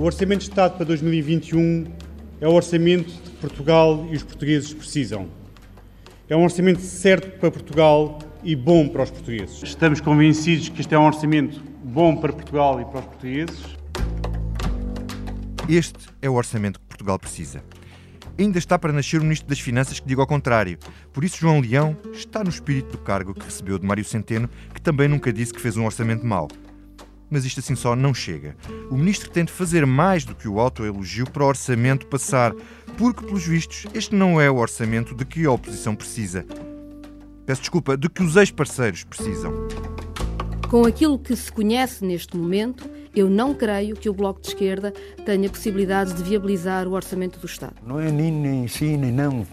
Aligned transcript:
O 0.00 0.04
Orçamento 0.04 0.38
de 0.38 0.48
Estado 0.48 0.78
para 0.78 0.86
2021 0.86 1.84
é 2.40 2.48
o 2.48 2.52
orçamento 2.52 3.12
que 3.12 3.30
Portugal 3.32 4.08
e 4.10 4.16
os 4.16 4.22
portugueses 4.22 4.72
precisam. 4.72 5.28
É 6.26 6.34
um 6.34 6.42
orçamento 6.42 6.80
certo 6.80 7.38
para 7.38 7.50
Portugal 7.50 8.18
e 8.42 8.56
bom 8.56 8.88
para 8.88 9.02
os 9.02 9.10
portugueses. 9.10 9.62
Estamos 9.62 10.00
convencidos 10.00 10.70
que 10.70 10.80
este 10.80 10.94
é 10.94 10.98
um 10.98 11.04
orçamento 11.04 11.62
bom 11.84 12.16
para 12.16 12.32
Portugal 12.32 12.80
e 12.80 12.84
para 12.86 13.00
os 13.00 13.04
portugueses. 13.04 13.76
Este 15.68 16.08
é 16.22 16.30
o 16.30 16.34
orçamento 16.34 16.80
que 16.80 16.86
Portugal 16.86 17.18
precisa. 17.18 17.62
Ainda 18.38 18.56
está 18.56 18.78
para 18.78 18.94
nascer 18.94 19.20
o 19.20 19.22
Ministro 19.22 19.50
das 19.50 19.60
Finanças 19.60 20.00
que 20.00 20.08
diga 20.08 20.22
ao 20.22 20.26
contrário. 20.26 20.78
Por 21.12 21.24
isso, 21.24 21.36
João 21.36 21.60
Leão 21.60 21.94
está 22.14 22.42
no 22.42 22.48
espírito 22.48 22.92
do 22.92 22.98
cargo 22.98 23.34
que 23.34 23.44
recebeu 23.44 23.78
de 23.78 23.86
Mário 23.86 24.06
Centeno, 24.06 24.48
que 24.72 24.80
também 24.80 25.08
nunca 25.08 25.30
disse 25.30 25.52
que 25.52 25.60
fez 25.60 25.76
um 25.76 25.84
orçamento 25.84 26.24
mau. 26.24 26.48
Mas 27.30 27.44
isto 27.44 27.60
assim 27.60 27.76
só 27.76 27.94
não 27.94 28.12
chega. 28.12 28.56
O 28.90 28.96
Ministro 28.96 29.30
tem 29.30 29.44
de 29.44 29.52
fazer 29.52 29.86
mais 29.86 30.24
do 30.24 30.34
que 30.34 30.48
o 30.48 30.58
autoelogio 30.58 31.30
para 31.30 31.44
o 31.44 31.46
orçamento 31.46 32.06
passar, 32.06 32.52
porque, 32.98 33.24
pelos 33.24 33.46
vistos, 33.46 33.86
este 33.94 34.14
não 34.14 34.40
é 34.40 34.50
o 34.50 34.56
orçamento 34.56 35.14
de 35.14 35.24
que 35.24 35.46
a 35.46 35.52
oposição 35.52 35.94
precisa. 35.94 36.44
Peço 37.46 37.60
desculpa, 37.60 37.96
de 37.96 38.08
que 38.08 38.22
os 38.22 38.36
ex-parceiros 38.36 39.04
precisam. 39.04 39.52
Com 40.68 40.84
aquilo 40.84 41.18
que 41.18 41.34
se 41.34 41.50
conhece 41.50 42.04
neste 42.04 42.36
momento, 42.36 42.88
eu 43.14 43.28
não 43.28 43.54
creio 43.54 43.96
que 43.96 44.08
o 44.08 44.12
Bloco 44.12 44.40
de 44.40 44.48
Esquerda 44.48 44.92
tenha 45.24 45.48
possibilidade 45.48 46.14
de 46.14 46.22
viabilizar 46.22 46.86
o 46.86 46.92
orçamento 46.92 47.38
do 47.38 47.46
Estado. 47.46 47.74
Não 47.84 47.98
é 48.00 48.10
nem, 48.10 48.30
nem 48.30 48.68
sim, 48.68 48.96
nem 48.96 49.10
não. 49.10 49.46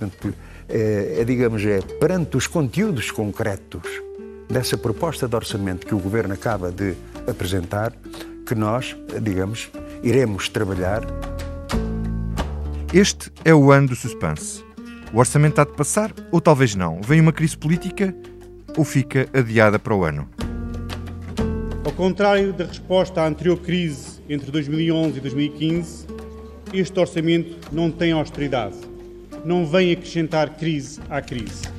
É, 0.70 1.22
é, 1.22 1.24
digamos, 1.24 1.64
é 1.66 1.80
perante 1.82 2.38
os 2.38 2.46
conteúdos 2.46 3.10
concretos 3.10 4.07
dessa 4.50 4.78
proposta 4.78 5.28
de 5.28 5.36
orçamento 5.36 5.86
que 5.86 5.94
o 5.94 6.00
Governo 6.00 6.34
acaba 6.34 6.72
de 6.72 6.96
apresentar 7.28 7.94
que 8.46 8.56
nós, 8.56 8.96
digamos, 9.22 9.70
iremos 10.02 10.48
trabalhar. 10.48 11.02
Este 12.94 13.32
é 13.44 13.54
o 13.54 13.72
ano 13.72 13.90
do 13.90 13.96
suspense. 13.96 14.64
O 15.14 15.20
orçamento 15.20 15.60
há 15.60 15.66
de 15.66 15.74
passar 15.74 16.14
ou 16.32 16.40
talvez 16.40 16.76
não? 16.76 17.02
Vem 17.02 17.20
uma 17.20 17.34
crise 17.34 17.58
política 17.58 18.16
ou 18.78 18.84
fica 18.84 19.28
adiada 19.34 19.78
para 19.78 19.96
o 19.96 20.04
ano? 20.04 20.30
Ao 21.84 21.92
contrário 21.92 22.54
da 22.54 22.66
resposta 22.66 23.22
à 23.22 23.28
anterior 23.28 23.58
crise 23.58 24.22
entre 24.30 24.52
2011 24.52 25.18
e 25.18 25.22
2015, 25.22 26.08
este 26.74 27.00
orçamento 27.00 27.56
não 27.72 27.90
tem 27.90 28.12
austeridade. 28.12 28.76
Não 29.46 29.66
vem 29.66 29.92
acrescentar 29.92 30.58
crise 30.58 31.00
à 31.10 31.22
crise. 31.22 31.77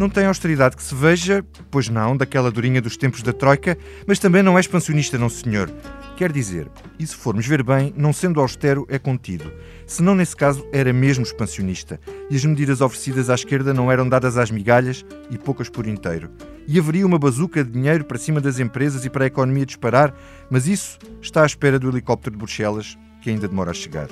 Não 0.00 0.08
tem 0.08 0.24
austeridade 0.24 0.76
que 0.78 0.82
se 0.82 0.94
veja, 0.94 1.44
pois 1.70 1.90
não, 1.90 2.16
daquela 2.16 2.50
durinha 2.50 2.80
dos 2.80 2.96
tempos 2.96 3.20
da 3.20 3.34
Troika, 3.34 3.76
mas 4.06 4.18
também 4.18 4.42
não 4.42 4.56
é 4.56 4.60
expansionista, 4.62 5.18
não 5.18 5.28
senhor. 5.28 5.70
Quer 6.16 6.32
dizer, 6.32 6.70
e 6.98 7.06
se 7.06 7.14
formos 7.14 7.46
ver 7.46 7.62
bem, 7.62 7.92
não 7.94 8.10
sendo 8.10 8.40
austero, 8.40 8.86
é 8.88 8.98
contido. 8.98 9.52
Se 9.86 10.02
não, 10.02 10.14
nesse 10.14 10.34
caso, 10.34 10.66
era 10.72 10.90
mesmo 10.90 11.22
expansionista. 11.22 12.00
E 12.30 12.36
as 12.36 12.42
medidas 12.46 12.80
oferecidas 12.80 13.28
à 13.28 13.34
esquerda 13.34 13.74
não 13.74 13.92
eram 13.92 14.08
dadas 14.08 14.38
às 14.38 14.50
migalhas 14.50 15.04
e 15.30 15.36
poucas 15.36 15.68
por 15.68 15.86
inteiro. 15.86 16.30
E 16.66 16.78
haveria 16.78 17.06
uma 17.06 17.18
bazuca 17.18 17.62
de 17.62 17.70
dinheiro 17.70 18.06
para 18.06 18.16
cima 18.16 18.40
das 18.40 18.58
empresas 18.58 19.04
e 19.04 19.10
para 19.10 19.24
a 19.24 19.26
economia 19.26 19.66
disparar, 19.66 20.14
mas 20.50 20.66
isso 20.66 20.98
está 21.20 21.42
à 21.42 21.46
espera 21.46 21.78
do 21.78 21.90
helicóptero 21.90 22.36
de 22.36 22.38
Bruxelas, 22.38 22.96
que 23.20 23.28
ainda 23.28 23.46
demora 23.46 23.72
a 23.72 23.74
chegar. 23.74 24.08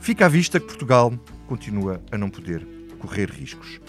Fica 0.00 0.26
à 0.26 0.28
vista 0.28 0.60
que 0.60 0.66
Portugal 0.66 1.12
continua 1.48 2.00
a 2.12 2.16
não 2.16 2.30
poder 2.30 2.64
correr 3.00 3.28
riscos. 3.28 3.80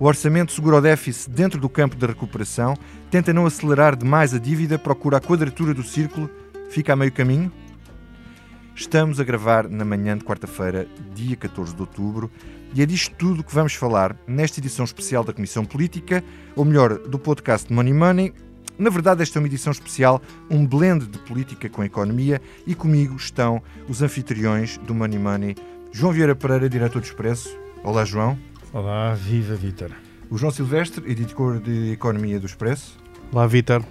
O 0.00 0.06
orçamento 0.06 0.52
segura 0.52 0.76
o 0.76 0.80
déficit 0.80 1.30
dentro 1.30 1.60
do 1.60 1.68
campo 1.68 1.96
da 1.96 2.06
recuperação, 2.06 2.76
tenta 3.10 3.32
não 3.32 3.46
acelerar 3.46 3.96
demais 3.96 4.32
a 4.32 4.38
dívida, 4.38 4.78
procura 4.78 5.16
a 5.16 5.20
quadratura 5.20 5.74
do 5.74 5.82
círculo 5.82 6.30
Fica 6.68 6.92
a 6.92 6.96
meio 6.96 7.10
caminho? 7.10 7.50
Estamos 8.74 9.18
a 9.18 9.24
gravar 9.24 9.68
na 9.68 9.84
manhã 9.84 10.16
de 10.16 10.24
quarta-feira, 10.24 10.86
dia 11.14 11.34
14 11.34 11.74
de 11.74 11.80
outubro, 11.80 12.30
e 12.74 12.82
é 12.82 12.86
disto 12.86 13.14
tudo 13.16 13.42
que 13.42 13.54
vamos 13.54 13.74
falar 13.74 14.14
nesta 14.26 14.60
edição 14.60 14.84
especial 14.84 15.24
da 15.24 15.32
Comissão 15.32 15.64
Política, 15.64 16.22
ou 16.54 16.64
melhor, 16.64 16.98
do 16.98 17.18
podcast 17.18 17.72
Money 17.72 17.94
Money. 17.94 18.34
Na 18.78 18.90
verdade, 18.90 19.22
esta 19.22 19.38
é 19.38 19.40
uma 19.40 19.48
edição 19.48 19.72
especial, 19.72 20.22
um 20.48 20.64
blend 20.64 21.06
de 21.06 21.18
política 21.20 21.68
com 21.68 21.82
economia, 21.82 22.40
e 22.66 22.74
comigo 22.74 23.16
estão 23.16 23.62
os 23.88 24.02
anfitriões 24.02 24.78
do 24.78 24.94
Money 24.94 25.18
Money, 25.18 25.56
João 25.90 26.12
Vieira 26.12 26.36
Pereira, 26.36 26.68
diretor 26.68 27.00
do 27.00 27.04
Expresso. 27.06 27.58
Olá, 27.82 28.04
João. 28.04 28.38
Olá, 28.72 29.14
viva, 29.14 29.54
Vítor. 29.54 29.90
O 30.30 30.36
João 30.36 30.52
Silvestre, 30.52 31.10
editor 31.10 31.58
de 31.58 31.92
Economia 31.92 32.38
do 32.38 32.46
Expresso. 32.46 32.98
Olá, 33.32 33.46
Vítor. 33.46 33.82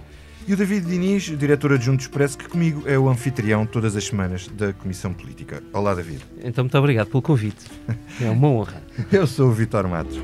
E 0.46 0.54
o 0.54 0.56
David 0.56 0.86
Diniz, 0.86 1.24
diretor 1.24 1.72
adjunto 1.72 1.98
do 1.98 2.02
Expresso, 2.02 2.38
que 2.38 2.48
comigo 2.48 2.84
é 2.86 2.98
o 2.98 3.08
anfitrião 3.08 3.66
todas 3.66 3.96
as 3.96 4.04
semanas 4.06 4.46
da 4.48 4.72
Comissão 4.72 5.12
Política. 5.12 5.62
Olá, 5.72 5.94
David. 5.94 6.24
Então, 6.42 6.64
muito 6.64 6.78
obrigado 6.78 7.08
pelo 7.08 7.22
convite. 7.22 7.66
É 8.20 8.30
uma 8.30 8.48
honra. 8.48 8.82
Eu 9.12 9.26
sou 9.26 9.48
o 9.48 9.52
Vitor 9.52 9.86
Matos. 9.88 10.18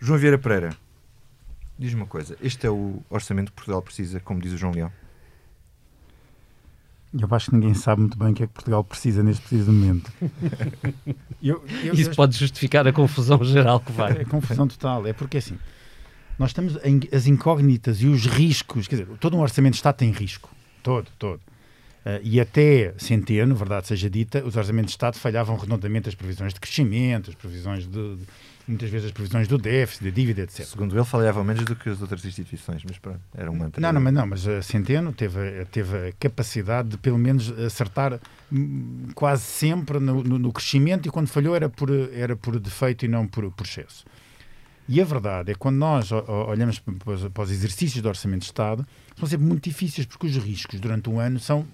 João 0.00 0.18
Vieira 0.18 0.38
Pereira, 0.38 0.70
diz-me 1.80 2.02
uma 2.02 2.06
coisa: 2.06 2.36
este 2.42 2.66
é 2.66 2.70
o 2.70 3.02
orçamento 3.08 3.50
que 3.50 3.56
Portugal 3.56 3.80
precisa, 3.80 4.20
como 4.20 4.40
diz 4.40 4.52
o 4.52 4.56
João 4.58 4.72
Leão? 4.72 4.92
Eu 7.12 7.26
acho 7.32 7.50
que 7.50 7.56
ninguém 7.56 7.74
sabe 7.74 8.02
muito 8.02 8.16
bem 8.16 8.30
o 8.30 8.34
que 8.34 8.44
é 8.44 8.46
que 8.46 8.52
Portugal 8.52 8.84
precisa 8.84 9.20
neste 9.20 9.42
preciso 9.42 9.72
momento. 9.72 10.12
eu, 11.42 11.64
eu, 11.82 11.94
Isso 11.94 12.10
eu, 12.10 12.14
pode 12.14 12.36
justificar 12.36 12.86
a 12.86 12.92
confusão 12.92 13.42
geral 13.42 13.80
que 13.80 13.90
vai. 13.90 14.12
A 14.12 14.24
confusão 14.24 14.68
total. 14.68 15.04
É 15.04 15.12
porque 15.12 15.38
assim, 15.38 15.58
nós 16.38 16.50
estamos 16.50 16.76
em, 16.84 17.00
as 17.12 17.26
incógnitas 17.26 18.00
e 18.00 18.06
os 18.06 18.26
riscos. 18.26 18.86
Quer 18.86 19.00
dizer, 19.00 19.16
todo 19.18 19.36
um 19.36 19.40
orçamento 19.40 19.72
de 19.72 19.78
Estado 19.78 19.96
tem 19.96 20.12
risco. 20.12 20.54
Todo, 20.84 21.08
todo. 21.18 21.40
Uh, 22.06 22.20
e 22.22 22.40
até 22.40 22.94
Centeno, 22.96 23.56
verdade 23.56 23.88
seja 23.88 24.08
dita, 24.08 24.44
os 24.44 24.56
orçamentos 24.56 24.92
de 24.92 24.94
Estado 24.94 25.18
falhavam 25.18 25.56
redondamente 25.56 26.08
as 26.08 26.14
previsões 26.14 26.54
de 26.54 26.60
crescimento, 26.60 27.28
as 27.28 27.36
previsões 27.36 27.86
de, 27.86 28.16
de 28.16 28.26
muitas 28.70 28.90
vezes 28.90 29.06
as 29.06 29.12
previsões 29.12 29.46
do 29.46 29.58
déficit, 29.58 30.04
da 30.04 30.10
dívida, 30.10 30.42
etc. 30.42 30.64
Segundo 30.64 30.96
ele, 30.96 31.04
falhava 31.04 31.44
menos 31.44 31.64
do 31.64 31.76
que 31.76 31.88
as 31.88 32.00
outras 32.00 32.24
instituições, 32.24 32.82
mas 32.84 32.98
pronto, 32.98 33.20
era 33.34 33.50
um 33.50 33.56
mantra. 33.56 33.80
Não, 33.80 33.92
não, 33.92 34.00
mas, 34.00 34.12
não, 34.14 34.26
mas 34.26 34.48
a 34.48 34.62
Centeno 34.62 35.12
teve, 35.12 35.64
teve 35.66 36.08
a 36.08 36.12
capacidade 36.12 36.90
de 36.90 36.98
pelo 36.98 37.18
menos 37.18 37.50
acertar 37.58 38.18
hum, 38.52 39.08
quase 39.14 39.42
sempre 39.42 39.98
no, 39.98 40.22
no, 40.22 40.38
no 40.38 40.52
crescimento 40.52 41.06
e 41.08 41.10
quando 41.10 41.28
falhou 41.28 41.54
era 41.54 41.68
por, 41.68 41.90
era 42.12 42.34
por 42.34 42.58
defeito 42.58 43.04
e 43.04 43.08
não 43.08 43.26
por, 43.26 43.50
por 43.50 43.66
excesso. 43.66 44.04
E 44.88 45.00
a 45.00 45.04
verdade 45.04 45.52
é 45.52 45.54
que 45.54 45.60
quando 45.60 45.76
nós 45.76 46.10
olhamos 46.10 46.80
para 46.80 47.44
os 47.44 47.50
exercícios 47.50 48.02
do 48.02 48.08
Orçamento 48.08 48.40
de 48.40 48.46
Estado, 48.46 48.84
são 49.16 49.28
sempre 49.28 49.46
muito 49.46 49.68
difíceis 49.68 50.04
porque 50.04 50.26
os 50.26 50.36
riscos 50.36 50.80
durante 50.80 51.08
um 51.08 51.20
ano 51.20 51.38
são 51.38 51.64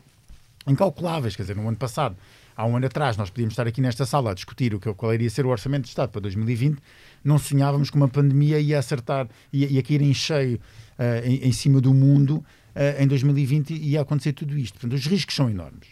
incalculáveis. 0.67 1.34
Quer 1.34 1.45
dizer, 1.45 1.57
no 1.57 1.67
ano 1.67 1.78
passado 1.78 2.15
há 2.56 2.65
um 2.65 2.77
ano 2.77 2.87
atrás 2.87 3.17
nós 3.17 3.28
podíamos 3.28 3.53
estar 3.53 3.67
aqui 3.67 3.81
nesta 3.81 4.06
sala 4.06 4.31
a 4.31 4.34
discutir 4.34 4.75
o 4.75 4.81
que 4.81 4.93
qual 4.94 5.12
iria 5.12 5.28
ser 5.28 5.44
o 5.44 5.50
orçamento 5.50 5.83
de 5.83 5.91
Estado 5.91 6.11
para 6.11 6.22
2020, 6.22 6.78
não 7.22 7.39
sonhávamos 7.39 7.91
que 7.91 7.97
uma 7.97 8.09
pandemia 8.09 8.59
ia 8.59 8.78
acertar, 8.78 9.28
ia, 9.53 9.67
ia 9.67 9.83
cair 9.83 10.00
em 10.00 10.15
cheio 10.15 10.59
uh, 10.99 11.27
em, 11.27 11.49
em, 11.49 11.53
cima 11.53 11.81
do 11.81 11.93
mundo 11.93 12.37
uh, 12.75 13.03
em 13.03 13.06
2020 13.06 13.75
e 13.75 13.91
ia 13.91 14.00
acontecer 14.00 14.33
tudo 14.33 14.56
isto. 14.56 14.75
Portanto, 14.78 14.99
os 14.99 15.06
riscos 15.06 15.34
são 15.34 15.50
enormes. 15.50 15.89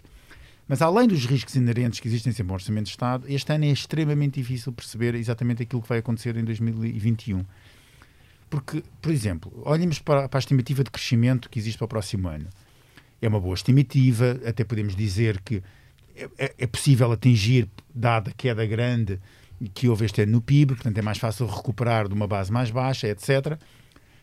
Mas 0.67 0.81
além 0.81 1.07
dos 1.07 1.27
riscos 1.27 1.55
inerentes 1.57 2.01
que 2.01 2.09
existem 2.09 2.33
sempre 2.33 2.49
no 2.49 2.55
Orçamento 2.55 2.85
de 2.85 2.91
Estado, 2.91 3.27
este 3.29 3.53
ano 3.53 3.67
é 3.67 3.69
extremamente 3.69 4.41
difícil 4.41 4.73
perceber 4.73 5.15
exatamente 5.15 5.63
aquilo 5.63 5.83
que 5.83 5.89
vai 5.89 5.99
acontecer 5.99 6.35
em 6.37 6.45
2021. 6.45 7.45
Porque, 8.49 8.83
por 9.03 9.13
exemplo, 9.13 9.53
olhemos 9.67 9.99
para, 9.99 10.27
para 10.29 10.39
a 10.39 10.41
estimativa 10.41 10.83
de 10.83 10.91
crescimento 10.91 11.51
que 11.51 11.59
existe 11.59 11.77
para 11.77 11.85
o 11.85 11.89
próximo 11.89 12.29
ano. 12.29 12.49
É 13.21 13.29
uma 13.29 13.41
boa 13.41 13.55
estimativa, 13.55 14.41
até 14.47 14.65
podemos 14.65 14.97
dizer 14.97 15.41
que 15.43 15.63
é, 16.17 16.55
é, 16.59 16.67
possível 16.67 17.11
atingir, 17.13 17.69
dada 17.95 18.31
a 18.31 18.35
queda 18.35 18.65
grande 18.67 19.21
que 19.73 19.89
houve 19.89 20.05
este 20.05 20.23
ano 20.23 20.33
no 20.33 20.41
PIB, 20.41 20.75
portanto 20.75 20.99
é 20.99 21.03
mais 21.03 21.19
fácil 21.19 21.47
recuperar 21.47 22.09
de 22.09 22.15
uma 22.15 22.27
base 22.27 22.53
mais 22.53 22.71
baixa, 22.71 23.09
etc. 23.09 23.59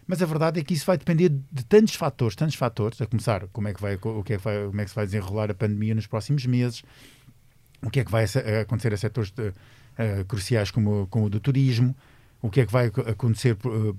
Mas 0.07 0.21
a 0.21 0.25
verdade 0.25 0.59
é 0.59 0.63
que 0.63 0.73
isso 0.73 0.85
vai 0.85 0.97
depender 0.97 1.29
de 1.29 1.65
tantos 1.65 1.95
fatores, 1.95 2.35
tantos 2.35 2.55
fatores, 2.55 3.01
a 3.01 3.05
começar 3.05 3.47
como 3.47 3.67
é 3.67 3.73
que 3.73 3.81
vai, 3.81 3.95
o 3.95 4.23
que 4.23 4.33
é 4.33 4.37
que 4.37 4.43
vai, 4.43 4.65
como 4.65 4.81
é 4.81 4.83
que 4.83 4.89
se 4.89 4.95
vai 4.95 5.05
desenrolar 5.05 5.51
a 5.51 5.53
pandemia 5.53 5.95
nos 5.95 6.07
próximos 6.07 6.45
meses, 6.45 6.83
o 7.81 7.89
que 7.89 7.99
é 7.99 8.05
que 8.05 8.11
vai 8.11 8.25
acontecer 8.61 8.93
a 8.93 8.97
setores 8.97 9.31
de, 9.31 9.49
uh, 9.49 10.25
cruciais 10.27 10.71
como, 10.71 11.07
como 11.07 11.25
o 11.25 11.29
do 11.29 11.39
turismo, 11.39 11.95
o 12.41 12.49
que 12.49 12.61
é 12.61 12.65
que 12.65 12.71
vai 12.71 12.87
acontecer, 12.87 13.55
por, 13.55 13.71
uh, 13.73 13.97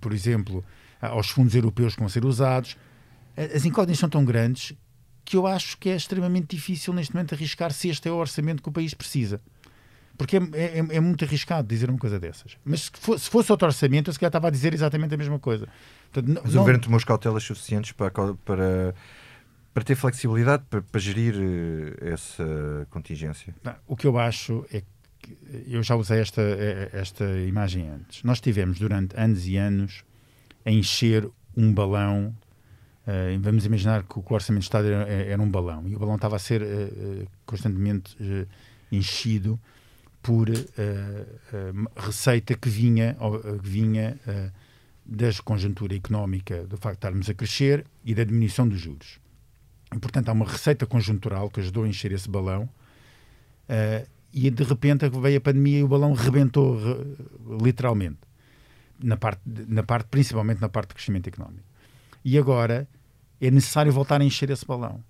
por 0.00 0.12
exemplo, 0.12 0.64
aos 1.00 1.28
fundos 1.28 1.54
europeus 1.54 1.94
que 1.94 2.00
vão 2.00 2.08
ser 2.08 2.24
usados. 2.24 2.76
As 3.36 3.64
incógnitas 3.64 3.98
são 3.98 4.08
tão 4.08 4.24
grandes 4.24 4.74
que 5.24 5.36
eu 5.36 5.46
acho 5.46 5.78
que 5.78 5.88
é 5.88 5.96
extremamente 5.96 6.56
difícil 6.56 6.92
neste 6.92 7.14
momento 7.14 7.34
arriscar 7.34 7.72
se 7.72 7.88
este 7.88 8.08
é 8.08 8.12
o 8.12 8.16
orçamento 8.16 8.62
que 8.62 8.68
o 8.68 8.72
país 8.72 8.94
precisa. 8.94 9.40
Porque 10.16 10.36
é, 10.36 10.40
é, 10.40 10.78
é 10.78 11.00
muito 11.00 11.24
arriscado 11.24 11.66
dizer 11.66 11.88
uma 11.88 11.98
coisa 11.98 12.20
dessas. 12.20 12.56
Mas 12.64 12.82
se 12.82 12.90
fosse, 12.94 13.24
se 13.24 13.30
fosse 13.30 13.50
outro 13.50 13.66
orçamento, 13.66 14.08
eu 14.08 14.12
se 14.12 14.18
calhar 14.18 14.28
estava 14.28 14.48
a 14.48 14.50
dizer 14.50 14.74
exatamente 14.74 15.14
a 15.14 15.16
mesma 15.16 15.38
coisa. 15.38 15.66
Portanto, 16.12 16.40
Mas 16.44 16.54
o 16.54 16.58
governo 16.58 16.80
tomou 16.80 16.96
as 16.96 17.04
cautelas 17.04 17.42
suficientes 17.42 17.92
para, 17.92 18.10
para, 18.10 18.94
para 19.72 19.84
ter 19.84 19.94
flexibilidade 19.94 20.64
para, 20.68 20.82
para 20.82 21.00
gerir 21.00 21.34
eh, 21.34 22.12
essa 22.12 22.86
contingência? 22.90 23.54
Não, 23.64 23.74
o 23.86 23.96
que 23.96 24.06
eu 24.06 24.18
acho 24.18 24.66
é 24.72 24.82
eu 25.66 25.82
já 25.82 25.94
usei 25.94 26.20
esta, 26.20 26.42
esta 26.92 27.24
imagem 27.40 27.88
antes. 27.88 28.22
Nós 28.22 28.40
tivemos 28.40 28.78
durante 28.78 29.16
anos 29.16 29.46
e 29.46 29.56
anos 29.56 30.04
a 30.64 30.70
encher 30.70 31.28
um 31.56 31.72
balão. 31.72 32.34
Uh, 33.02 33.36
vamos 33.40 33.66
imaginar 33.66 34.04
que 34.04 34.16
o 34.16 34.24
Orçamento 34.30 34.60
de 34.60 34.66
Estado 34.66 34.86
era, 34.86 35.10
era, 35.10 35.42
um 35.42 35.50
balão 35.50 35.88
e 35.88 35.96
o 35.96 35.98
balão 35.98 36.14
estava 36.14 36.36
a 36.36 36.38
ser 36.38 36.62
uh, 36.62 37.26
constantemente 37.44 38.14
uh, 38.22 38.46
enchido 38.92 39.58
por 40.22 40.48
receita 41.96 42.54
que 42.54 42.68
vinha, 42.68 43.16
vinha 43.60 44.16
da 45.04 45.26
conjuntura 45.44 45.96
económica, 45.96 46.64
do 46.64 46.76
facto 46.76 46.94
de 46.94 46.98
estarmos 46.98 47.28
a 47.28 47.34
crescer 47.34 47.84
e 48.04 48.14
da 48.14 48.22
diminuição 48.22 48.68
dos 48.68 48.78
juros. 48.78 49.18
E, 49.92 49.98
portanto, 49.98 50.28
há 50.28 50.32
uma 50.32 50.44
receita 50.44 50.86
conjuntural 50.86 51.50
que 51.50 51.58
ajudou 51.58 51.82
a 51.82 51.88
encher 51.88 52.12
esse 52.12 52.30
balão 52.30 52.68
e 54.32 54.48
de 54.48 54.62
repente 54.62 55.08
veio 55.08 55.38
a 55.38 55.40
pandemia 55.40 55.80
e 55.80 55.82
o 55.82 55.88
balão 55.88 56.12
rebentou 56.12 56.78
literalmente 57.60 58.20
na 59.02 59.16
parte, 59.16 59.42
na 59.44 59.82
parte 59.82 60.06
principalmente 60.08 60.60
na 60.60 60.68
parte 60.68 60.90
de 60.90 60.94
crescimento 60.94 61.26
económico 61.26 61.71
e 62.24 62.38
agora 62.38 62.88
é 63.40 63.50
necessário 63.50 63.92
voltar 63.92 64.20
a 64.20 64.24
encher 64.24 64.50
esse 64.50 64.64
balão. 64.64 65.02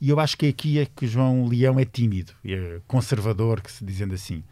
E 0.00 0.08
eu 0.08 0.18
acho 0.18 0.36
que 0.36 0.46
aqui 0.46 0.78
é 0.78 0.86
que 0.86 1.06
João 1.06 1.46
Leão 1.46 1.78
é 1.78 1.84
tímido 1.84 2.32
é 2.44 2.80
conservador 2.86 3.60
que 3.60 3.70
se 3.70 3.84
dizendo 3.84 4.14
assim. 4.14 4.42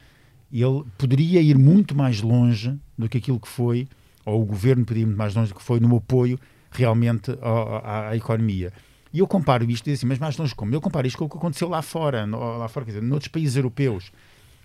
Ele 0.53 0.85
poderia 0.99 1.41
ir 1.41 1.57
muito 1.57 1.97
mais 1.97 2.21
longe 2.21 2.77
do 2.97 3.09
que 3.09 3.19
aquilo 3.19 3.41
que 3.41 3.49
foi 3.49 3.89
ou 4.25 4.43
o 4.43 4.45
governo 4.45 4.85
poderia 4.85 5.05
ir 5.05 5.07
muito 5.07 5.19
mais 5.19 5.35
longe 5.35 5.53
do 5.53 5.55
que 5.55 5.63
foi 5.63 5.81
no 5.81 5.97
apoio 5.97 6.39
realmente 6.71 7.31
à, 7.41 8.11
à, 8.11 8.17
economia. 8.17 8.73
E 9.13 9.21
eu 9.21 9.27
comparo 9.27 9.71
isto 9.71 9.89
e 9.89 9.93
assim, 9.95 10.07
mas 10.07 10.19
mais 10.19 10.37
longe 10.37 10.55
como? 10.55 10.75
Eu 10.75 10.81
comparo 10.83 11.07
isto 11.07 11.17
com 11.17 11.25
o 11.25 11.29
que 11.29 11.37
aconteceu 11.39 11.69
lá 11.69 11.81
fora, 11.81 12.27
no, 12.27 12.59
lá 12.59 12.69
fora, 12.69 12.85
quer 12.85 12.93
dizer, 12.93 13.03
noutros 13.03 13.29
países 13.29 13.57
europeus, 13.57 14.13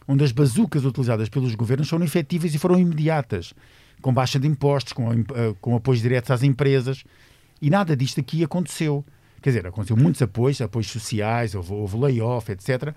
onde 0.05 0.21
as 0.23 0.33
bazucas 0.33 0.83
utilizadas 0.83 1.29
pelos 1.29 1.55
governos 1.55 1.87
foram 1.87 2.03
efetivas 2.03 2.53
e 2.53 2.57
foram 2.57 2.77
imediatas, 2.77 3.53
com 4.01 4.13
baixa 4.13 4.37
de 4.37 4.47
impostos, 4.47 4.91
com, 4.91 5.09
uh, 5.09 5.55
com 5.61 5.77
apoios 5.77 6.01
diretos 6.01 6.29
às 6.29 6.43
empresas, 6.43 7.05
e 7.61 7.69
nada 7.69 7.95
disto 7.95 8.19
aqui 8.19 8.43
aconteceu. 8.43 9.05
Quer 9.41 9.49
dizer, 9.49 9.67
aconteceu 9.67 9.97
muitos 9.97 10.21
apoios, 10.21 10.61
apoios 10.61 10.87
sociais, 10.87 11.53
houve, 11.53 11.73
houve 11.73 11.97
layoff, 11.97 12.51
etc., 12.51 12.93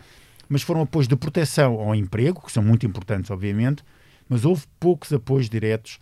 mas 0.49 0.62
foram 0.62 0.82
apoios 0.82 1.08
de 1.08 1.17
proteção 1.17 1.81
ao 1.81 1.94
emprego, 1.94 2.41
que 2.41 2.53
são 2.53 2.62
muito 2.62 2.87
importantes, 2.87 3.31
obviamente, 3.31 3.82
mas 4.29 4.44
houve 4.44 4.64
poucos 4.79 5.12
apoios 5.12 5.49
diretos, 5.49 5.99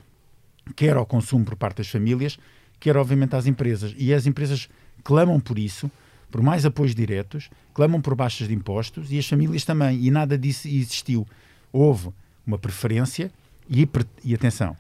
quer 0.76 0.96
ao 0.96 1.06
consumo 1.06 1.44
por 1.44 1.56
parte 1.56 1.78
das 1.78 1.88
famílias, 1.88 2.38
quer, 2.78 2.96
obviamente, 2.96 3.34
às 3.36 3.46
empresas. 3.46 3.94
E 3.96 4.12
as 4.12 4.26
empresas 4.26 4.68
clamam 5.02 5.40
por 5.40 5.58
isso, 5.58 5.90
por 6.30 6.42
mais 6.42 6.66
apoios 6.66 6.94
diretos, 6.94 7.48
clamam 7.72 8.00
por 8.00 8.14
baixas 8.14 8.48
de 8.48 8.54
impostos 8.54 9.10
e 9.12 9.18
as 9.18 9.26
famílias 9.26 9.64
também. 9.64 10.04
E 10.04 10.10
nada 10.10 10.36
disso 10.36 10.68
existiu. 10.68 11.26
Houve 11.72 12.10
uma 12.46 12.58
preferência 12.58 13.30
e, 13.68 13.88
e 14.22 14.34
atenção, 14.34 14.76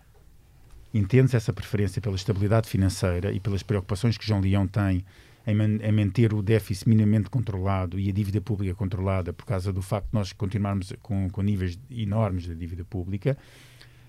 entende-se 0.94 1.36
essa 1.36 1.52
preferência 1.52 2.00
pela 2.00 2.14
estabilidade 2.14 2.68
financeira 2.68 3.32
e 3.32 3.40
pelas 3.40 3.62
preocupações 3.62 4.16
que 4.16 4.26
João 4.26 4.40
Leão 4.40 4.66
tem 4.66 5.04
em, 5.46 5.54
man 5.54 5.76
em, 5.82 5.92
manter 5.92 6.32
o 6.32 6.40
déficit 6.40 6.88
minimamente 6.88 7.28
controlado 7.28 7.98
e 7.98 8.08
a 8.08 8.12
dívida 8.12 8.40
pública 8.40 8.74
controlada 8.74 9.32
por 9.32 9.44
causa 9.44 9.72
do 9.72 9.82
facto 9.82 10.06
de 10.06 10.14
nós 10.14 10.32
continuarmos 10.32 10.92
com, 11.02 11.28
com 11.28 11.42
níveis 11.42 11.78
enormes 11.90 12.44
de 12.44 12.54
dívida 12.54 12.84
pública, 12.84 13.36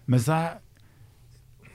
mas 0.05 0.29
há 0.29 0.61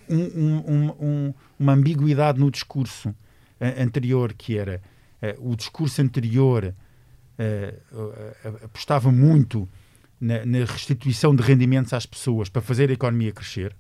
um, 0.09 0.23
um, 0.23 0.89
um, 1.01 1.35
uma 1.59 1.73
ambiguidade 1.73 2.39
no 2.39 2.51
discurso 2.51 3.15
anterior, 3.61 4.33
que 4.33 4.57
era 4.57 4.81
uh, 5.23 5.51
o 5.51 5.55
discurso 5.55 6.01
anterior 6.01 6.75
uh, 7.39 8.65
apostava 8.65 9.13
muito 9.13 9.69
na, 10.21 10.45
na, 10.45 10.59
restituição 10.65 11.35
de 11.35 11.43
rendimentos 11.43 11.93
às 11.93 12.07
pessoas 12.07 12.49
para 12.49 12.63
fazer 12.63 12.91
a 12.91 12.93
economia 12.93 13.33
crescer. 13.33 13.75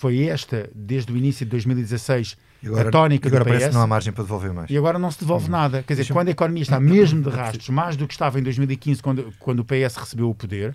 Foi 0.00 0.28
esta, 0.28 0.70
desde 0.74 1.12
o 1.12 1.16
início 1.18 1.44
de 1.44 1.50
2016, 1.50 2.34
agora, 2.64 2.88
a 2.88 2.90
tónica 2.90 3.28
agora 3.28 3.44
do 3.44 3.48
PS. 3.48 3.52
parece 3.52 3.68
que 3.68 3.74
não 3.74 3.82
há 3.82 3.86
margem 3.86 4.10
para 4.14 4.24
devolver 4.24 4.50
mais. 4.50 4.70
E 4.70 4.78
agora 4.78 4.98
não 4.98 5.10
se 5.10 5.20
devolve 5.20 5.44
uhum. 5.44 5.50
nada. 5.50 5.82
Quer 5.82 5.92
dizer, 5.92 6.10
quando 6.10 6.28
a 6.28 6.30
economia 6.30 6.62
está 6.62 6.80
mesmo 6.80 7.22
de 7.22 7.28
rastros, 7.28 7.68
mais 7.68 7.96
do 7.98 8.08
que 8.08 8.14
estava 8.14 8.40
em 8.40 8.42
2015, 8.42 9.02
quando, 9.02 9.30
quando 9.38 9.60
o 9.60 9.64
PS 9.64 9.96
recebeu 9.96 10.30
o 10.30 10.34
poder, 10.34 10.74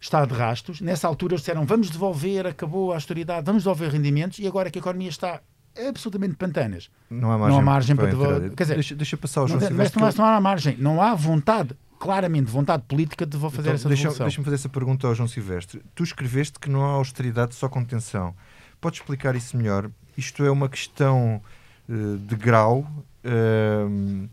está 0.00 0.24
de 0.24 0.34
rastos. 0.34 0.80
Nessa 0.80 1.06
altura 1.06 1.34
eles 1.34 1.42
disseram 1.42 1.64
vamos 1.64 1.90
devolver, 1.90 2.44
acabou 2.44 2.90
a 2.90 2.96
austeridade, 2.96 3.46
vamos 3.46 3.62
devolver 3.62 3.92
rendimentos, 3.92 4.40
e 4.40 4.48
agora 4.48 4.68
que 4.68 4.80
a 4.80 4.80
economia 4.80 5.10
está 5.10 5.40
absolutamente 5.88 6.34
pantanas. 6.34 6.90
Não 7.08 7.30
há 7.30 7.38
margem, 7.38 7.54
não 7.54 7.60
há 7.60 7.64
margem 7.64 7.94
para, 7.94 8.16
para 8.16 8.50
Quer 8.50 8.64
dizer, 8.64 8.74
deixa, 8.74 8.94
deixa 8.96 9.16
passar 9.16 9.44
o 9.44 9.46
João 9.46 9.60
não, 9.60 9.76
Mas 9.76 9.94
não, 9.94 10.10
não 10.10 10.24
há 10.24 10.40
margem, 10.40 10.76
não 10.76 11.00
há 11.00 11.14
vontade, 11.14 11.70
claramente 11.98 12.50
vontade 12.50 12.84
política 12.84 13.26
de 13.26 13.38
fazer 13.38 13.60
então, 13.60 13.72
essa 13.72 13.88
deixa, 13.88 14.08
Deixa-me 14.10 14.44
fazer 14.44 14.54
essa 14.54 14.68
pergunta 14.68 15.06
ao 15.06 15.14
João 15.14 15.28
Silvestre. 15.28 15.82
Tu 15.94 16.04
escreveste 16.04 16.58
que 16.58 16.70
não 16.70 16.84
há 16.84 16.90
austeridade, 16.90 17.54
só 17.54 17.68
contenção. 17.68 18.34
Podes 18.80 19.00
explicar 19.00 19.34
isso 19.34 19.56
melhor? 19.56 19.90
Isto 20.16 20.44
é 20.44 20.50
uma 20.50 20.68
questão 20.68 21.42
uh, 21.88 22.18
de 22.18 22.36
grau 22.36 22.80
uh, 23.24 24.28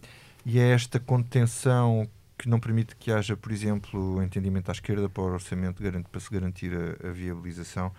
e 0.45 0.59
é 0.59 0.71
esta 0.71 1.00
contenção 1.00 2.07
que 2.38 2.47
não 2.50 2.59
permite 2.59 2.95
que 2.95 3.12
haja, 3.12 3.35
por 3.35 3.51
exemplo, 3.51 4.21
entendimento 4.21 4.69
à 4.69 4.73
esquerda 4.73 5.09
para 5.09 5.23
o 5.23 5.33
orçamento 5.33 5.81
para 6.12 6.19
se 6.19 6.29
garantir 6.29 6.71
a, 6.73 7.09
a 7.09 7.12
viabilização. 7.12 7.91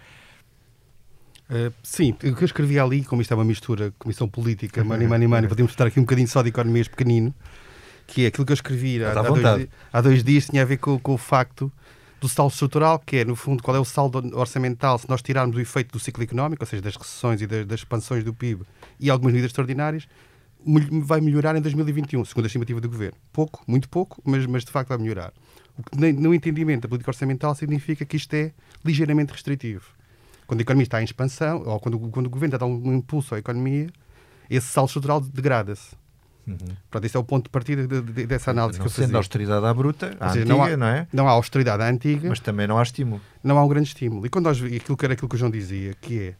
Uh, 1.49 1.73
sim, 1.83 2.11
o 2.13 2.17
que 2.17 2.43
eu 2.43 2.45
escrevi 2.45 2.79
ali, 2.79 3.05
como 3.05 3.23
isto 3.23 3.33
é 3.33 3.35
uma 3.35 3.45
mistura, 3.45 3.93
comissão 3.99 4.29
política, 4.29 4.83
money, 4.85 5.07
money, 5.07 5.29
money, 5.29 5.49
podemos 5.49 5.73
estar 5.73 5.87
aqui 5.87 5.99
um 5.99 6.03
bocadinho 6.03 6.29
só 6.29 6.43
de 6.43 6.49
economias 6.49 6.89
pequenino, 6.89 7.35
que 8.07 8.25
é 8.25 8.27
aquilo 8.29 8.47
que 8.47 8.53
eu 8.53 8.55
escrevi 8.55 9.03
há, 9.03 9.11
há, 9.11 9.23
dois, 9.23 9.69
há 9.93 10.01
dois, 10.01 10.25
dias, 10.25 10.47
tinha 10.47 10.63
a 10.63 10.65
ver 10.65 10.77
com, 10.79 10.99
com, 10.99 11.15
o 11.15 11.19
facto 11.19 11.73
do 12.21 12.29
saldo 12.29 12.53
estrutural, 12.53 12.99
que 12.99 13.19
é, 13.19 13.25
no 13.25 13.37
fundo, 13.37 13.63
qual 13.63 13.77
é 13.77 13.81
o 13.81 13.85
saldo 13.85 14.37
orçamental 14.37 14.99
se 14.99 15.09
nós 15.09 15.23
tirarmos 15.23 15.57
o 15.57 15.61
efeito 15.61 15.93
do 15.93 15.99
ciclo 15.99 16.23
económico, 16.23 16.63
ou 16.63 16.67
seja, 16.67 16.83
das 16.83 16.97
recessões 16.97 17.43
e 17.43 17.47
das, 17.47 17.67
das 17.67 17.81
expansões 17.81 18.25
do 18.25 18.33
PIB 18.33 18.65
e 18.99 19.11
algumas 19.11 19.33
medidas 19.33 19.51
extraordinárias, 19.51 20.09
vai 21.05 21.21
melhorar 21.21 21.55
em 21.57 21.61
2021, 21.61 22.25
segundo 22.25 22.45
a 22.45 22.47
estimativa 22.47 22.81
do 22.81 22.89
Governo. 22.89 23.17
Pouco, 23.33 23.63
muito 23.67 23.89
pouco, 23.89 24.21
mas, 24.25 24.47
mas 24.47 24.65
de 24.65 24.71
facto 24.71 24.89
vai 24.89 24.99
melhorar. 24.99 25.33
O 25.79 25.83
que 25.83 26.13
no 26.13 26.35
entendimento 26.35 26.83
da 26.83 26.89
política 26.89 27.11
orçamental 27.11 27.55
significa 27.55 28.05
que 28.05 28.17
isto 28.17 28.33
é 28.35 28.53
ligeiramente 28.85 29.33
restritivo 29.33 29.97
quando 30.47 30.61
a 30.61 30.63
economia 30.63 30.85
está 30.85 31.01
em 31.01 31.05
expansão, 31.05 31.63
ou 31.67 31.81
quando, 31.81 31.99
quando 32.11 32.27
o 32.27 32.31
governo 32.31 32.55
está 32.55 32.65
a 32.65 32.69
dar 32.69 32.75
um 32.75 32.95
impulso 32.95 33.35
à 33.35 33.39
economia, 33.39 33.89
esse 34.49 34.69
saldo 34.69 34.89
estrutural 34.89 35.21
degrada-se. 35.21 35.97
Uhum. 36.47 36.57
Pronto, 36.91 37.05
esse 37.05 37.17
é 37.17 37.21
o 37.21 37.25
ponto 37.25 37.45
de 37.45 37.51
partida 37.51 37.87
de, 37.87 38.01
de, 38.01 38.27
dessa 38.27 38.53
análise 38.53 38.79
não 38.79 38.85
que 38.85 38.89
eu 38.89 38.93
sendo 38.93 39.05
fazia. 39.07 39.17
austeridade 39.17 39.67
à 39.67 39.75
bruta, 39.75 40.17
à 40.21 40.29
seja, 40.29 40.45
antiga, 40.45 40.55
não, 40.55 40.63
há, 40.63 40.77
não 40.77 40.87
é? 40.87 41.09
Não 41.13 41.29
há 41.29 41.33
austeridade 41.33 41.83
à 41.83 41.89
antiga. 41.89 42.29
Mas 42.29 42.39
também 42.39 42.67
não 42.67 42.79
há 42.79 42.83
estímulo. 42.83 43.21
Não 43.43 43.59
há 43.59 43.65
um 43.65 43.69
grande 43.69 43.89
estímulo. 43.89 44.25
E 44.25 44.29
quando 44.29 44.45
nós, 44.45 44.63
aquilo 44.63 44.97
que 44.97 45.05
era 45.05 45.15
aquilo 45.15 45.29
que 45.29 45.35
o 45.35 45.39
João 45.39 45.51
dizia, 45.51 45.95
que 46.01 46.21
é, 46.21 46.35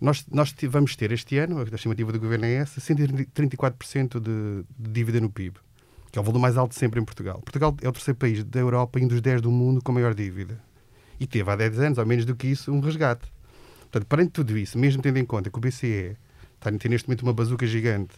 nós, 0.00 0.26
nós 0.30 0.54
vamos 0.68 0.94
ter 0.94 1.10
este 1.12 1.38
ano, 1.38 1.60
a 1.60 1.74
estimativa 1.74 2.12
do 2.12 2.20
governo 2.20 2.44
é 2.44 2.54
essa, 2.54 2.80
134% 2.80 4.20
de, 4.20 4.64
de 4.78 4.90
dívida 4.90 5.20
no 5.20 5.30
PIB, 5.30 5.56
que 6.12 6.18
é 6.18 6.20
o 6.20 6.24
valor 6.24 6.38
mais 6.38 6.56
alto 6.56 6.74
sempre 6.74 7.00
em 7.00 7.04
Portugal. 7.04 7.40
Portugal 7.40 7.74
é 7.82 7.88
o 7.88 7.92
terceiro 7.92 8.18
país 8.18 8.44
da 8.44 8.60
Europa 8.60 9.00
e 9.00 9.04
um 9.04 9.08
dos 9.08 9.20
10 9.20 9.40
do 9.40 9.50
mundo 9.50 9.82
com 9.82 9.92
maior 9.92 10.14
dívida. 10.14 10.60
E 11.18 11.26
teve 11.26 11.50
há 11.50 11.56
10 11.56 11.80
anos, 11.80 11.98
ou 11.98 12.06
menos 12.06 12.24
do 12.24 12.36
que 12.36 12.46
isso, 12.46 12.70
um 12.70 12.80
resgate. 12.80 13.26
Portanto, 13.90 14.06
perante 14.06 14.30
tudo 14.30 14.56
isso, 14.56 14.78
mesmo 14.78 15.02
tendo 15.02 15.16
em 15.16 15.24
conta 15.24 15.50
que 15.50 15.58
o 15.58 15.60
BCE 15.60 16.16
está, 16.54 16.70
neste 16.70 17.08
momento 17.08 17.22
uma 17.22 17.32
bazuca 17.32 17.66
gigante 17.66 18.14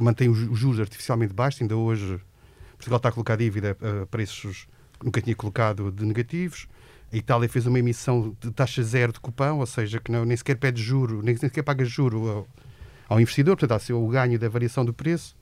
que 0.00 0.04
mantém 0.04 0.30
os 0.30 0.58
juros 0.58 0.80
artificialmente 0.80 1.34
baixos, 1.34 1.60
ainda 1.60 1.76
hoje 1.76 2.18
Portugal 2.72 2.96
está 2.96 3.10
a 3.10 3.12
colocar 3.12 3.36
dívida 3.36 3.76
a 4.02 4.06
preços 4.06 4.66
que 4.98 5.04
nunca 5.04 5.20
tinha 5.20 5.36
colocado 5.36 5.92
de 5.92 6.06
negativos. 6.06 6.66
A 7.12 7.16
Itália 7.18 7.46
fez 7.50 7.66
uma 7.66 7.78
emissão 7.78 8.34
de 8.40 8.50
taxa 8.50 8.82
zero 8.82 9.12
de 9.12 9.20
cupão, 9.20 9.58
ou 9.58 9.66
seja, 9.66 10.00
que 10.00 10.10
não, 10.10 10.24
nem 10.24 10.34
sequer 10.34 10.56
pede 10.56 10.82
juro, 10.82 11.20
nem 11.22 11.36
sequer 11.36 11.62
paga 11.62 11.84
juro 11.84 12.30
ao, 12.30 12.48
ao 13.10 13.20
investidor, 13.20 13.56
portanto, 13.56 13.76
há 13.76 13.78
ser 13.78 13.92
o 13.92 14.08
ganho 14.08 14.38
da 14.38 14.48
variação 14.48 14.86
do 14.86 14.94
preço. 14.94 15.36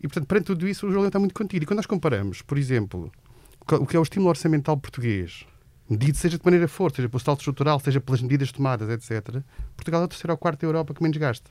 E, 0.00 0.08
portanto, 0.08 0.26
perante 0.26 0.46
tudo 0.46 0.66
isso, 0.66 0.88
o 0.88 0.90
jogo 0.90 1.06
está 1.06 1.20
muito 1.20 1.34
contido. 1.34 1.62
E 1.62 1.66
quando 1.66 1.76
nós 1.76 1.86
comparamos, 1.86 2.42
por 2.42 2.58
exemplo, 2.58 3.12
o 3.60 3.86
que 3.86 3.96
é 3.96 4.00
o 4.00 4.02
estímulo 4.02 4.30
orçamental 4.30 4.76
português 4.76 5.46
medido 5.88 6.18
seja 6.18 6.36
de 6.36 6.44
maneira 6.44 6.66
forte, 6.66 6.96
seja 6.96 7.08
pelo 7.08 7.20
saldo 7.20 7.38
estrutural, 7.38 7.78
seja 7.78 8.00
pelas 8.00 8.20
medidas 8.20 8.50
tomadas, 8.50 8.88
etc., 8.90 9.40
Portugal 9.76 10.02
é 10.02 10.04
o 10.04 10.08
terceiro 10.08 10.32
ou 10.32 10.36
quarto 10.36 10.62
da 10.62 10.66
Europa 10.66 10.92
que 10.92 11.00
menos 11.00 11.16
gasta. 11.16 11.48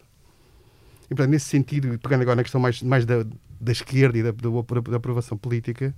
E, 1.06 1.10
portanto, 1.10 1.30
nesse 1.30 1.46
sentido, 1.46 1.98
pegando 2.00 2.22
agora 2.22 2.36
na 2.36 2.44
questão 2.44 2.60
mais, 2.60 2.82
mais 2.82 3.06
da, 3.06 3.26
da 3.60 3.72
esquerda 3.72 4.18
e 4.18 4.24
da, 4.24 4.32
da, 4.32 4.82
da 4.92 4.98
aprovação 4.98 5.38
política, 5.38 5.94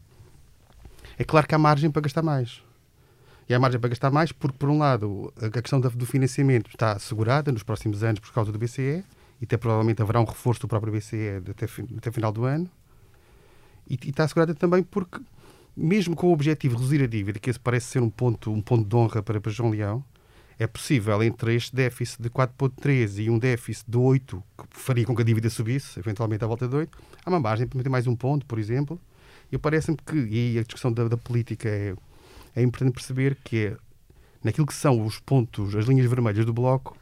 é 1.17 1.23
claro 1.23 1.47
que 1.47 1.55
há 1.55 1.57
margem 1.57 1.89
para 1.89 2.01
gastar 2.01 2.21
mais. 2.21 2.61
E 3.49 3.53
há 3.53 3.59
margem 3.59 3.79
para 3.79 3.89
gastar 3.89 4.11
mais 4.11 4.31
porque, 4.31 4.57
por 4.57 4.69
um 4.69 4.77
lado, 4.77 5.33
a 5.41 5.49
questão 5.61 5.79
do 5.79 6.05
financiamento 6.05 6.69
está 6.69 6.93
assegurada 6.93 7.51
nos 7.51 7.63
próximos 7.63 8.03
anos 8.03 8.19
por 8.19 8.31
causa 8.33 8.51
do 8.51 8.59
BCE, 8.59 9.03
e 9.39 9.45
até 9.45 9.55
provavelmente 9.55 10.01
haverá 10.01 10.19
um 10.19 10.25
reforço 10.25 10.61
do 10.61 10.67
próprio 10.67 10.91
BCE 10.91 11.41
até, 11.49 11.65
até 11.97 12.11
final 12.11 12.31
do 12.31 12.43
ano. 12.43 12.69
E, 13.89 13.97
e 14.03 14.09
está 14.09 14.25
assegurada 14.25 14.53
também 14.53 14.83
porque 14.83 15.19
mesmo 15.77 16.15
com 16.15 16.27
o 16.27 16.33
objetivo 16.33 16.75
de 16.75 16.81
reduzir 16.81 17.03
a 17.03 17.07
dívida, 17.07 17.39
que 17.39 17.51
esse 17.51 17.59
parece 17.59 17.85
ser 17.85 18.01
um 18.01 18.09
ponto, 18.09 18.51
um 18.51 18.61
ponto 18.61 18.83
de 18.83 18.95
honra 18.95 19.21
para, 19.21 19.39
para 19.39 19.51
João 19.51 19.69
Leão, 19.69 20.03
é 20.59 20.65
possível 20.65 21.21
entre 21.21 21.55
este 21.55 21.75
déficit 21.75 22.21
de 22.21 22.29
4,3 22.29 23.23
e 23.23 23.29
um 23.29 23.37
déficit 23.37 23.89
de 23.89 23.97
8, 23.97 24.43
que 24.57 24.65
faria 24.71 25.05
com 25.05 25.15
que 25.15 25.21
a 25.21 25.25
dívida 25.25 25.49
subisse, 25.49 25.99
eventualmente 25.99 26.43
à 26.43 26.47
volta 26.47 26.67
de 26.67 26.75
8, 26.75 26.97
há 27.23 27.29
uma 27.29 27.39
margem 27.39 27.67
para 27.67 27.77
meter 27.77 27.89
mais 27.89 28.07
um 28.07 28.15
ponto, 28.15 28.45
por 28.45 28.57
exemplo. 28.57 28.99
E 29.51 29.57
parece-me 29.57 29.97
que, 29.97 30.17
e 30.17 30.57
a 30.57 30.63
discussão 30.63 30.91
da, 30.91 31.07
da 31.07 31.17
política 31.17 31.69
é, 31.69 31.95
é 32.55 32.63
importante 32.63 32.93
perceber 32.93 33.37
que 33.43 33.67
é, 33.67 33.77
naquilo 34.43 34.65
que 34.65 34.73
são 34.73 35.05
os 35.05 35.19
pontos, 35.19 35.75
as 35.75 35.85
linhas 35.85 36.09
vermelhas 36.09 36.45
do 36.45 36.51
bloco, 36.51 36.97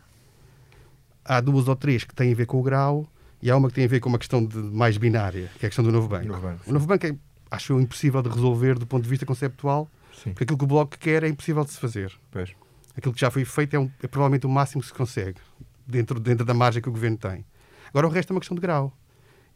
há 1.24 1.39
duas 1.39 1.67
ou 1.67 1.75
três 1.75 2.03
que 2.03 2.13
têm 2.13 2.33
a 2.33 2.35
ver 2.35 2.45
com 2.45 2.59
o 2.59 2.63
grau 2.63 3.07
e 3.41 3.50
há 3.50 3.55
uma 3.55 3.69
que 3.69 3.75
tem 3.75 3.85
a 3.85 3.88
ver 3.88 4.01
com 4.01 4.09
uma 4.09 4.19
questão 4.19 4.45
de, 4.45 4.57
mais 4.57 4.97
binária, 4.97 5.50
que 5.57 5.65
é 5.65 5.67
a 5.67 5.69
questão 5.69 5.83
do 5.83 5.91
novo 5.91 6.09
banco. 6.09 6.27
Novo 6.27 6.41
banco, 6.41 6.69
o 6.69 6.74
novo 6.74 6.85
banco 6.85 7.07
é, 7.07 7.15
acho 7.50 7.74
eu, 7.74 7.79
impossível 7.79 8.21
de 8.21 8.29
resolver 8.29 8.77
do 8.77 8.85
ponto 8.85 9.03
de 9.03 9.09
vista 9.09 9.25
conceptual, 9.25 9.89
Sim. 10.13 10.31
porque 10.31 10.43
aquilo 10.43 10.57
que 10.57 10.65
o 10.65 10.67
bloco 10.67 10.97
quer 10.97 11.24
é 11.24 11.29
impossível 11.29 11.63
de 11.63 11.71
se 11.71 11.79
fazer. 11.79 12.12
Pois. 12.31 12.53
Aquilo 12.97 13.13
que 13.13 13.19
já 13.21 13.29
foi 13.31 13.43
feito 13.45 13.75
é, 13.75 13.79
um- 13.79 13.89
é 14.01 14.07
provavelmente 14.07 14.45
o 14.45 14.49
máximo 14.49 14.81
que 14.81 14.87
se 14.87 14.93
consegue, 14.93 15.39
dentro, 15.85 16.19
dentro 16.19 16.45
da 16.45 16.53
margem 16.53 16.81
que 16.81 16.89
o 16.89 16.91
governo 16.91 17.17
tem. 17.17 17.45
Agora 17.89 18.07
o 18.07 18.09
resto 18.09 18.31
é 18.31 18.33
uma 18.33 18.39
questão 18.39 18.55
de 18.55 18.61
grau. 18.61 18.91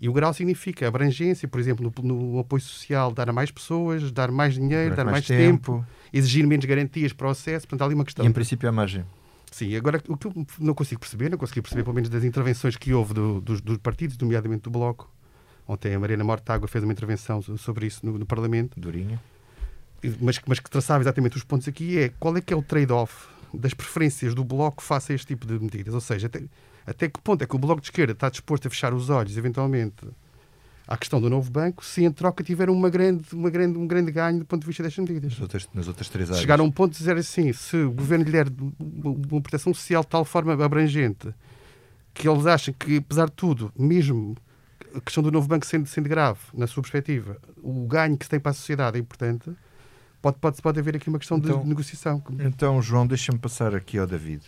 E 0.01 0.07
o 0.07 0.13
grau 0.13 0.33
significa 0.33 0.87
abrangência, 0.87 1.45
por 1.47 1.59
exemplo, 1.59 1.93
no, 2.01 2.13
no 2.13 2.39
apoio 2.39 2.61
social, 2.61 3.11
dar 3.11 3.29
a 3.29 3.33
mais 3.33 3.51
pessoas, 3.51 4.11
dar 4.13 4.31
mais 4.31 4.53
dinheiro, 4.53 4.91
Durante 4.91 4.95
dar 4.97 5.03
mais, 5.03 5.13
mais 5.13 5.27
tempo, 5.27 5.73
tempo. 5.73 5.85
exigir 6.13 6.47
menos 6.47 6.65
garantias 6.65 7.11
para 7.11 7.27
o 7.27 7.29
acesso. 7.31 7.67
Portanto, 7.67 7.81
há 7.81 7.85
ali 7.85 7.95
uma 7.95 8.05
questão. 8.05 8.23
E 8.23 8.27
em 8.27 8.31
princípio 8.31 8.69
a 8.69 8.71
margem. 8.71 9.03
Sim, 9.51 9.75
agora 9.75 10.01
o 10.07 10.15
que 10.15 10.27
eu 10.27 10.45
não 10.59 10.73
consigo 10.73 11.01
perceber, 11.01 11.29
não 11.29 11.37
consegui 11.37 11.61
perceber 11.61 11.83
pelo 11.83 11.95
menos 11.95 12.07
das 12.09 12.23
intervenções 12.23 12.77
que 12.77 12.93
houve 12.93 13.13
do- 13.13 13.41
dos, 13.41 13.59
dos 13.61 13.77
partidos, 13.79 14.17
nomeadamente 14.17 14.61
do 14.63 14.69
Bloco. 14.69 15.11
Ontem 15.67 15.93
a 15.93 15.99
Mariana 15.99 16.23
Mortágua 16.23 16.67
fez 16.67 16.81
uma 16.83 16.93
intervenção 16.93 17.41
so- 17.41 17.57
sobre 17.57 17.85
isso 17.87 18.05
no, 18.05 18.17
no 18.17 18.25
Parlamento, 18.25 18.79
Durinho. 18.79 19.19
Mas, 20.21 20.37
que- 20.37 20.47
mas 20.47 20.59
que 20.59 20.69
traçava 20.69 21.03
exatamente 21.03 21.37
os 21.37 21.43
pontos 21.43 21.67
aqui 21.67 21.97
é 21.99 22.09
qual 22.19 22.35
é 22.37 22.41
que 22.41 22.53
é 22.53 22.57
o 22.57 22.61
trade-off 22.61 23.27
das 23.53 23.73
preferências 23.73 24.33
do 24.35 24.43
Bloco 24.43 24.81
face 24.83 25.11
a 25.11 25.15
este 25.15 25.27
tipo 25.27 25.45
de 25.47 25.53
medidas. 25.59 25.93
Ou 25.93 26.01
seja, 26.01 26.27
até, 26.27 26.43
até 26.85 27.09
que 27.09 27.19
ponto 27.21 27.43
é 27.43 27.47
que 27.47 27.55
o 27.55 27.59
Bloco 27.59 27.81
de 27.81 27.87
Esquerda 27.87 28.13
está 28.13 28.29
disposto 28.29 28.67
a 28.67 28.69
fechar 28.69 28.93
os 28.93 29.09
olhos, 29.09 29.35
eventualmente, 29.37 30.05
à 30.87 30.97
questão 30.97 31.19
do 31.21 31.29
novo 31.29 31.49
banco, 31.51 31.83
se 31.85 32.03
em 32.03 32.11
troca 32.11 32.43
tiver 32.43 32.69
uma 32.69 32.89
grande, 32.89 33.23
uma 33.33 33.49
grande, 33.49 33.77
um 33.77 33.85
grande 33.87 34.11
ganho 34.11 34.39
do 34.39 34.45
ponto 34.45 34.61
de 34.61 34.67
vista 34.67 34.81
destas 34.83 35.03
medidas. 35.07 35.31
Nas 35.33 35.41
outras, 35.41 35.69
nas 35.73 35.87
outras 35.87 36.09
três 36.09 36.29
áreas. 36.29 36.41
Chegar 36.41 36.59
a 36.59 36.63
um 36.63 36.71
ponto 36.71 36.91
de 36.93 36.97
dizer 36.99 37.15
assim, 37.17 37.51
se 37.53 37.75
o 37.77 37.91
governo 37.91 38.25
lhe 38.25 38.31
der 38.31 38.47
uma 38.79 39.41
proteção 39.41 39.73
social 39.73 40.01
de 40.03 40.07
tal 40.09 40.25
forma 40.25 40.53
abrangente 40.63 41.33
que 42.13 42.27
eles 42.27 42.45
acham 42.47 42.73
que, 42.73 42.97
apesar 42.97 43.25
de 43.27 43.33
tudo, 43.33 43.71
mesmo 43.77 44.35
a 44.95 44.99
questão 44.99 45.21
do 45.23 45.31
novo 45.31 45.47
banco 45.47 45.65
sendo, 45.65 45.87
sendo 45.87 46.09
grave, 46.09 46.39
na 46.53 46.65
sua 46.67 46.81
perspectiva, 46.81 47.37
o 47.61 47.85
ganho 47.87 48.17
que 48.17 48.25
se 48.25 48.29
tem 48.31 48.39
para 48.39 48.49
a 48.51 48.53
sociedade 48.53 48.97
é 48.97 48.99
importante, 48.99 49.51
pode, 50.21 50.37
pode, 50.37 50.61
pode 50.61 50.79
haver 50.79 50.95
aqui 50.95 51.09
uma 51.09 51.19
questão 51.19 51.37
Então- 51.37 51.61
de 51.61 51.67
negociação. 51.67 52.21
Então, 52.39 52.81
João, 52.81 53.05
deixa-me 53.07 53.37
passar 53.39 53.73
aqui 53.75 53.97
ao 53.97 54.07
David. 54.07 54.43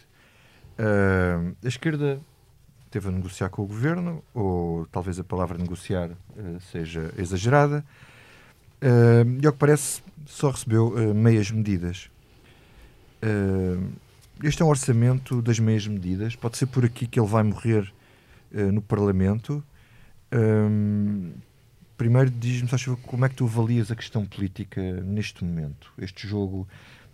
Ah, 0.78 1.52
a 1.64 1.68
esquerda 1.68 2.20
teve 2.90 3.08
a 3.08 3.12
negociar 3.12 3.50
com 3.50 3.62
o 3.64 3.66
governo, 3.68 4.24
ou 4.34 4.86
talvez 4.88 5.20
a 5.20 5.24
palavra 5.24 5.58
negociar 5.58 6.12
ah, 6.38 6.60
seja 6.72 7.14
exagerada, 7.18 7.84
Ah, 8.82 9.24
e 9.42 9.46
ao 9.46 9.54
que 9.54 9.60
parece 9.60 10.02
só 10.26 10.50
recebeu 10.50 11.14
meias 11.14 11.52
medidas. 11.52 12.10
Este 14.44 14.62
é 14.64 14.66
um 14.66 14.70
orçamento 14.70 15.42
das 15.42 15.60
meias 15.60 15.86
medidas. 15.88 16.36
Pode 16.36 16.58
ser 16.58 16.66
por 16.66 16.84
aqui 16.84 17.06
que 17.06 17.20
ele 17.20 17.28
vai 17.28 17.44
morrer 17.44 17.92
no 18.52 18.82
Parlamento. 18.82 19.64
Ah, 20.32 21.38
primeiro, 22.02 22.32
diz-me, 22.32 22.68
como 23.04 23.26
é 23.26 23.30
que 23.30 23.36
tu 23.36 23.46
avalias 23.46 23.92
a 23.92 23.96
questão 23.96 24.26
política 24.26 24.82
neste 25.04 25.44
momento? 25.44 25.94
Este 26.00 26.28
jogo 26.28 26.68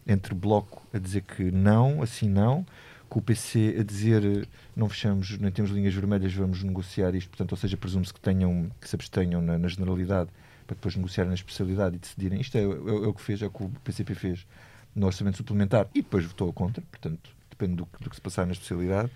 entre 0.08 0.34
Bloco 0.34 0.82
a 0.94 0.98
dizer 0.98 1.24
que 1.24 1.52
não, 1.52 2.02
assim 2.02 2.30
não, 2.30 2.66
com 3.10 3.20
o 3.20 3.22
PC 3.22 3.76
a 3.82 3.84
dizer 3.84 4.48
não 4.74 4.88
fechamos, 4.88 5.38
nem 5.40 5.52
temos 5.52 5.72
linhas 5.72 5.94
vermelhas, 5.94 6.34
vamos 6.34 6.64
negociar 6.64 7.14
isto, 7.16 7.28
portanto, 7.28 7.52
ou 7.52 7.58
seja, 7.58 7.76
presume-se 7.76 8.14
que, 8.14 8.22
tenham, 8.22 8.72
que 8.80 8.88
se 8.88 8.96
abstenham 8.96 9.42
na, 9.42 9.58
na 9.58 9.68
generalidade 9.68 10.30
para 10.66 10.76
depois 10.76 10.96
negociarem 10.96 11.28
na 11.32 11.36
especialidade 11.36 11.98
e 11.98 12.00
decidirem. 12.00 12.40
Isto 12.40 12.58
é, 12.58 12.62
é- 12.62 12.64
é 12.64 13.08
o 13.08 13.14
que 13.14 13.22
fez, 13.22 13.42
é 13.42 13.48
o 13.48 13.52
que 13.52 13.64
o 13.66 13.70
PCP 13.84 14.16
fez 14.16 14.48
no 14.96 15.06
orçamento 15.06 15.36
suplementar 15.36 15.90
e 15.94 16.02
depois 16.02 16.24
votou 16.24 16.54
contra, 16.54 16.82
portanto, 16.90 17.30
depende 17.50 17.76
do, 17.76 17.90
do 18.00 18.10
que 18.10 18.16
se 18.16 18.22
passar 18.22 18.46
na 18.46 18.54
especialidade. 18.54 19.12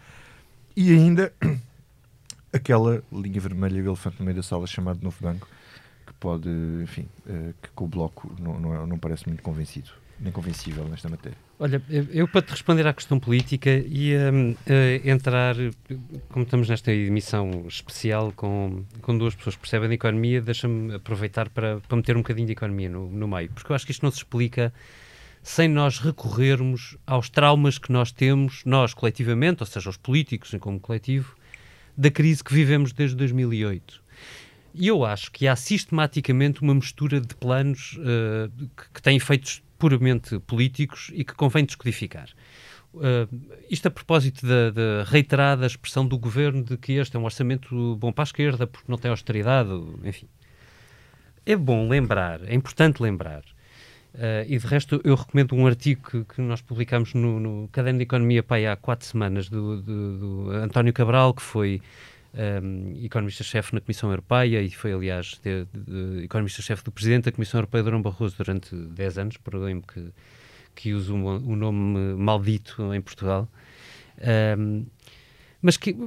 E 0.75 0.91
ainda 0.91 1.31
aquela 2.51 3.01
linha 3.09 3.39
vermelha 3.39 3.79
e 3.79 3.85
elefante 3.85 4.17
no 4.19 4.25
meio 4.25 4.35
da 4.35 4.43
sala 4.43 4.67
chamado 4.67 5.01
Novo 5.01 5.15
Banco, 5.21 5.47
pode, 6.21 6.47
enfim, 6.83 7.07
eh, 7.27 7.51
que 7.61 7.83
o 7.83 7.87
Bloco 7.87 8.31
não, 8.39 8.57
não, 8.59 8.73
é- 8.75 8.85
não 8.85 8.97
parece 8.97 9.27
muito 9.27 9.41
convencido, 9.41 9.89
nem 10.19 10.31
convencível 10.31 10.87
nesta 10.87 11.09
matéria. 11.09 11.37
Olha, 11.59 11.81
eu, 11.89 12.27
para 12.27 12.41
te 12.43 12.51
responder 12.51 12.87
à 12.87 12.93
questão 12.93 13.19
política 13.19 13.69
ia 13.69 14.31
eh, 14.67 15.01
entrar, 15.03 15.55
como 16.29 16.43
estamos 16.45 16.69
nesta 16.69 16.91
emissão 16.93 17.65
especial 17.67 18.31
com, 18.35 18.83
com 19.01 19.17
duas 19.17 19.35
pessoas 19.35 19.55
que 19.55 19.61
percebem 19.61 19.89
de 19.89 19.95
economia, 19.95 20.41
deixa-me 20.41 20.93
aproveitar 20.95 21.49
para, 21.49 21.79
para 21.81 21.97
meter 21.97 22.15
um 22.15 22.21
bocadinho 22.21 22.47
de 22.47 22.53
economia 22.53 22.89
no, 22.89 23.09
no 23.11 23.27
meio, 23.27 23.49
porque 23.51 23.71
eu 23.71 23.75
acho 23.75 23.85
que 23.85 23.91
isto 23.91 24.03
não 24.03 24.11
se 24.11 24.17
explica 24.17 24.71
sem 25.43 25.67
nós 25.67 25.97
recorrermos 25.97 26.97
aos 27.05 27.27
traumas 27.29 27.79
que 27.79 27.91
nós 27.91 28.11
temos, 28.11 28.61
nós 28.63 28.93
coletivamente, 28.93 29.63
ou 29.63 29.67
seja, 29.67 29.89
os 29.89 29.97
políticos 29.97 30.55
como 30.59 30.79
coletivo, 30.79 31.35
da 31.97 32.11
crise 32.11 32.43
que 32.43 32.53
vivemos 32.53 32.93
desde 32.93 33.15
2008. 33.15 34.00
E 34.73 34.87
eu 34.87 35.03
acho 35.03 35.31
que 35.31 35.47
há 35.47 35.55
sistematicamente 35.55 36.61
uma 36.61 36.73
mistura 36.73 37.19
de 37.19 37.35
planos 37.35 37.97
eh, 37.99 38.49
que, 38.75 38.89
que 38.93 39.01
têm 39.01 39.17
efeitos 39.17 39.61
puramente 39.77 40.39
políticos 40.39 41.11
e 41.13 41.23
que 41.25 41.33
convém 41.33 41.65
descodificar. 41.65 42.29
Eh, 43.01 43.27
isto 43.69 43.87
a 43.87 43.91
propósito 43.91 44.45
da, 44.45 44.69
da 44.71 45.03
reiterada 45.05 45.65
expressão 45.65 46.05
do 46.07 46.17
governo 46.17 46.63
de 46.63 46.77
que 46.77 46.93
este 46.93 47.15
é 47.17 47.19
um 47.19 47.25
orçamento 47.25 47.95
bom 47.97 48.11
para 48.11 48.23
a 48.23 48.25
esquerda 48.25 48.65
porque 48.65 48.89
não 48.89 48.97
tem 48.97 49.11
austeridade, 49.11 49.69
enfim. 50.03 50.27
É 51.45 51.55
bom 51.55 51.89
lembrar, 51.89 52.41
é 52.47 52.53
importante 52.53 53.01
lembrar, 53.01 53.41
eh, 54.13 54.45
e 54.47 54.57
de 54.59 54.65
resto 54.67 55.01
eu 55.03 55.15
recomendo 55.15 55.55
um 55.55 55.65
artigo 55.65 56.09
que, 56.09 56.23
que 56.35 56.41
nós 56.41 56.61
publicamos 56.61 57.13
no, 57.13 57.39
no 57.39 57.67
Caderno 57.69 57.97
de 57.99 58.03
Economia 58.03 58.43
pai, 58.43 58.67
há 58.67 58.75
quatro 58.75 59.05
semanas 59.07 59.49
do, 59.49 59.81
do- 59.81 60.17
do 60.47 60.51
António 60.51 60.93
Cabral, 60.93 61.33
que 61.33 61.41
foi 61.41 61.81
um, 62.33 62.93
economista-chefe 63.03 63.73
na 63.73 63.81
Comissão 63.81 64.09
Europeia 64.09 64.61
e 64.61 64.69
foi, 64.71 64.93
aliás, 64.93 65.39
economista-chefe 66.23 66.83
do 66.83 66.91
Presidente 66.91 67.25
da 67.25 67.31
Comissão 67.31 67.59
Europeia, 67.59 67.83
Durão 67.83 68.01
Barroso, 68.01 68.35
durante 68.37 68.75
10 68.75 69.17
anos, 69.17 69.37
perdoem-me 69.37 69.81
que, 69.81 70.05
que 70.75 70.93
uso 70.93 71.15
o 71.15 71.51
o 71.51 71.55
nome 71.55 72.15
maldito 72.15 72.93
em 72.93 73.01
Portugal. 73.01 73.47
Um, 74.57 74.85
mas 75.63 75.77
que, 75.77 75.93
que 75.93 75.99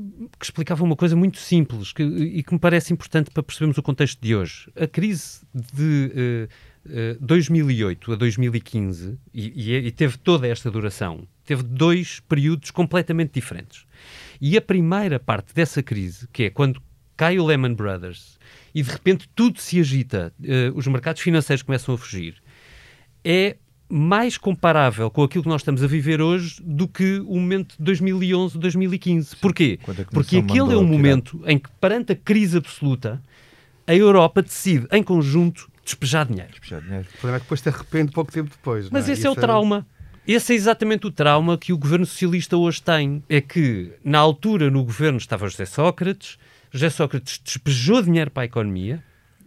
explicava 0.44 0.82
uma 0.82 0.96
coisa 0.96 1.14
muito 1.14 1.38
simples 1.38 1.92
que- 1.92 2.02
e 2.02 2.42
que 2.42 2.52
me 2.52 2.58
parece 2.58 2.92
importante 2.92 3.30
para 3.30 3.40
percebermos 3.42 3.78
o 3.78 3.82
contexto 3.84 4.20
de 4.20 4.34
hoje. 4.34 4.68
A 4.74 4.86
crise 4.88 5.42
de 5.54 6.10
eh, 6.12 6.48
eh, 6.90 7.16
2008 7.20 8.12
a 8.12 8.16
2015, 8.16 9.16
e, 9.32 9.70
e- 9.72 9.86
e 9.86 9.90
teve 9.92 10.18
toda 10.18 10.48
esta 10.48 10.68
duração, 10.72 11.24
teve 11.44 11.62
dois 11.62 12.18
períodos 12.18 12.72
completamente 12.72 13.32
diferentes. 13.34 13.86
E 14.40 14.56
a 14.56 14.60
primeira 14.62 15.18
parte 15.18 15.54
dessa 15.54 15.82
crise, 15.82 16.28
que 16.32 16.44
é 16.44 16.50
quando 16.50 16.80
cai 17.16 17.38
o 17.38 17.44
Lehman 17.46 17.74
Brothers 17.74 18.38
e 18.74 18.82
de 18.82 18.90
repente 18.90 19.28
tudo 19.34 19.60
se 19.60 19.78
agita, 19.78 20.32
eh, 20.42 20.72
os 20.74 20.86
mercados 20.86 21.22
financeiros 21.22 21.62
começam 21.62 21.94
a 21.94 21.98
fugir, 21.98 22.36
é 23.24 23.56
mais 23.88 24.36
comparável 24.36 25.10
com 25.10 25.22
aquilo 25.22 25.44
que 25.44 25.48
nós 25.48 25.60
estamos 25.60 25.82
a 25.82 25.86
viver 25.86 26.20
hoje 26.20 26.56
do 26.64 26.88
que 26.88 27.20
o 27.20 27.34
momento 27.34 27.76
de 27.78 27.84
2011, 27.84 28.58
2015. 28.58 29.36
Porquê? 29.36 29.78
quando 29.82 30.00
a 30.02 30.04
Porque 30.06 30.38
aquele 30.38 30.58
é 30.64 30.68
tirar. 30.68 30.82
momento 30.82 31.40
em 31.46 31.58
que, 31.58 31.70
perante 31.80 32.12
a 32.12 32.16
crise 32.16 32.56
absoluta, 32.58 33.22
a 33.86 33.94
Europa 33.94 34.42
decide, 34.42 34.88
em 34.90 35.02
conjunto, 35.02 35.70
despejar 35.84 36.26
dinheiro. 36.26 36.54
Já 36.62 36.80
dinheiro. 36.80 37.06
O 37.08 37.18
problema 37.18 37.36
é 37.36 37.40
que 37.40 37.44
depois 37.44 37.60
te 37.60 37.68
arrepende 37.68 38.10
pouco 38.12 38.32
tempo 38.32 38.50
depois. 38.50 38.88
Mas 38.90 39.06
não 39.06 39.12
esse 39.12 39.26
é 39.26 39.30
o 39.30 39.34
trauma. 39.34 39.86
Esse 40.26 40.52
é 40.52 40.56
exatamente 40.56 41.06
o 41.06 41.10
trauma 41.10 41.58
que 41.58 41.72
o 41.72 41.78
governo 41.78 42.06
socialista 42.06 42.56
hoje 42.56 42.82
tem. 42.82 43.22
É 43.28 43.40
que, 43.40 43.92
na 44.02 44.18
altura, 44.18 44.70
no 44.70 44.82
governo 44.84 45.18
estava 45.18 45.48
José 45.48 45.66
Sócrates. 45.66 46.38
José 46.72 46.90
Sócrates 46.90 47.40
despejou 47.44 48.02
dinheiro 48.02 48.30
para 48.30 48.42
a 48.42 48.46
economia, 48.46 49.02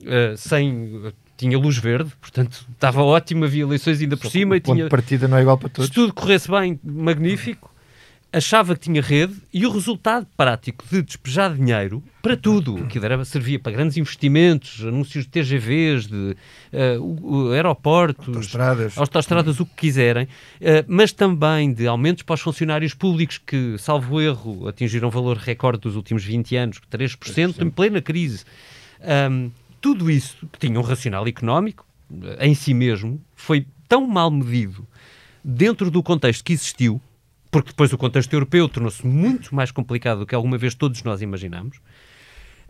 eh, 0.06 0.34
sem. 0.38 1.12
tinha 1.36 1.58
luz 1.58 1.78
verde, 1.78 2.12
portanto 2.22 2.66
estava 2.72 3.02
ótimo, 3.04 3.44
havia 3.46 3.64
eleições 3.64 4.00
ainda 4.02 4.16
por 4.18 4.30
cima. 4.32 4.54
o 4.54 4.58
E 4.58 4.62
ponto 4.62 4.76
tinha, 4.76 4.86
de 4.86 4.90
partida 4.90 5.28
não 5.28 5.38
é 5.38 5.42
igual 5.42 5.58
para 5.58 5.68
se 5.70 5.74
todos. 5.76 5.90
tudo 5.90 6.14
corresse 6.14 6.50
bem, 6.50 6.80
magnífico. 6.84 7.72
Achava 8.32 8.76
que 8.76 8.82
tinha 8.82 9.02
rede 9.02 9.34
e 9.54 9.66
o 9.66 9.72
resultado 9.72 10.28
prático 10.36 10.84
de 10.92 11.02
despejar 11.02 11.56
dinheiro 11.56 12.04
para 12.22 12.36
tudo, 12.36 12.86
que 12.88 12.98
era, 13.00 13.24
servia 13.24 13.58
para 13.58 13.72
grandes 13.72 13.96
investimentos, 13.96 14.84
anúncios 14.86 15.24
de 15.24 15.30
TGVs, 15.32 16.08
de 16.08 16.36
o- 17.00 17.52
aeroportos, 17.54 18.28
Autoestradas. 18.28 18.98
autoestradas, 18.98 19.60
o 19.62 19.66
que 19.66 19.76
quiserem, 19.76 20.28
eh, 20.60 20.84
mas 20.90 21.14
também 21.14 21.74
de 21.74 21.88
aumentos 21.88 22.24
para 22.24 22.34
os 22.34 22.42
funcionários 22.42 22.94
públicos 22.94 23.38
que, 23.38 23.78
salvo 23.78 24.20
erro, 24.20 24.68
atingiram 24.68 25.10
valor 25.10 25.38
recorde 25.38 25.84
dos 25.84 25.96
últimos 25.96 26.24
20 26.26 26.56
anos, 26.58 26.80
3%, 26.90 27.62
em 27.62 27.70
plena 27.70 28.02
crise. 28.02 28.44
Ahm, 29.02 29.50
tudo 29.80 30.12
isso, 30.12 30.46
que 30.52 30.60
tinha 30.60 30.78
um 30.78 30.84
racional 30.84 31.26
económico, 31.28 31.86
eh, 32.38 32.48
em 32.48 32.54
si 32.54 32.74
mesmo, 32.74 33.22
foi 33.36 33.66
tão 33.88 34.06
mal 34.06 34.30
medido 34.30 34.86
dentro 35.42 35.90
do 35.90 36.04
contexto 36.04 36.44
que 36.44 36.52
existiu, 36.52 37.00
porque 37.58 37.72
depois 37.72 37.92
o 37.92 37.98
contexto 37.98 38.32
europeu 38.34 38.70
tornou-se 38.70 39.06
muito 39.06 39.56
mais 39.56 39.72
complicado 39.72 40.20
do 40.20 40.26
que 40.28 40.36
alguma 40.36 40.60
vez 40.60 40.76
todos 40.76 41.02
nós 41.02 41.24
imaginamos, 41.24 41.80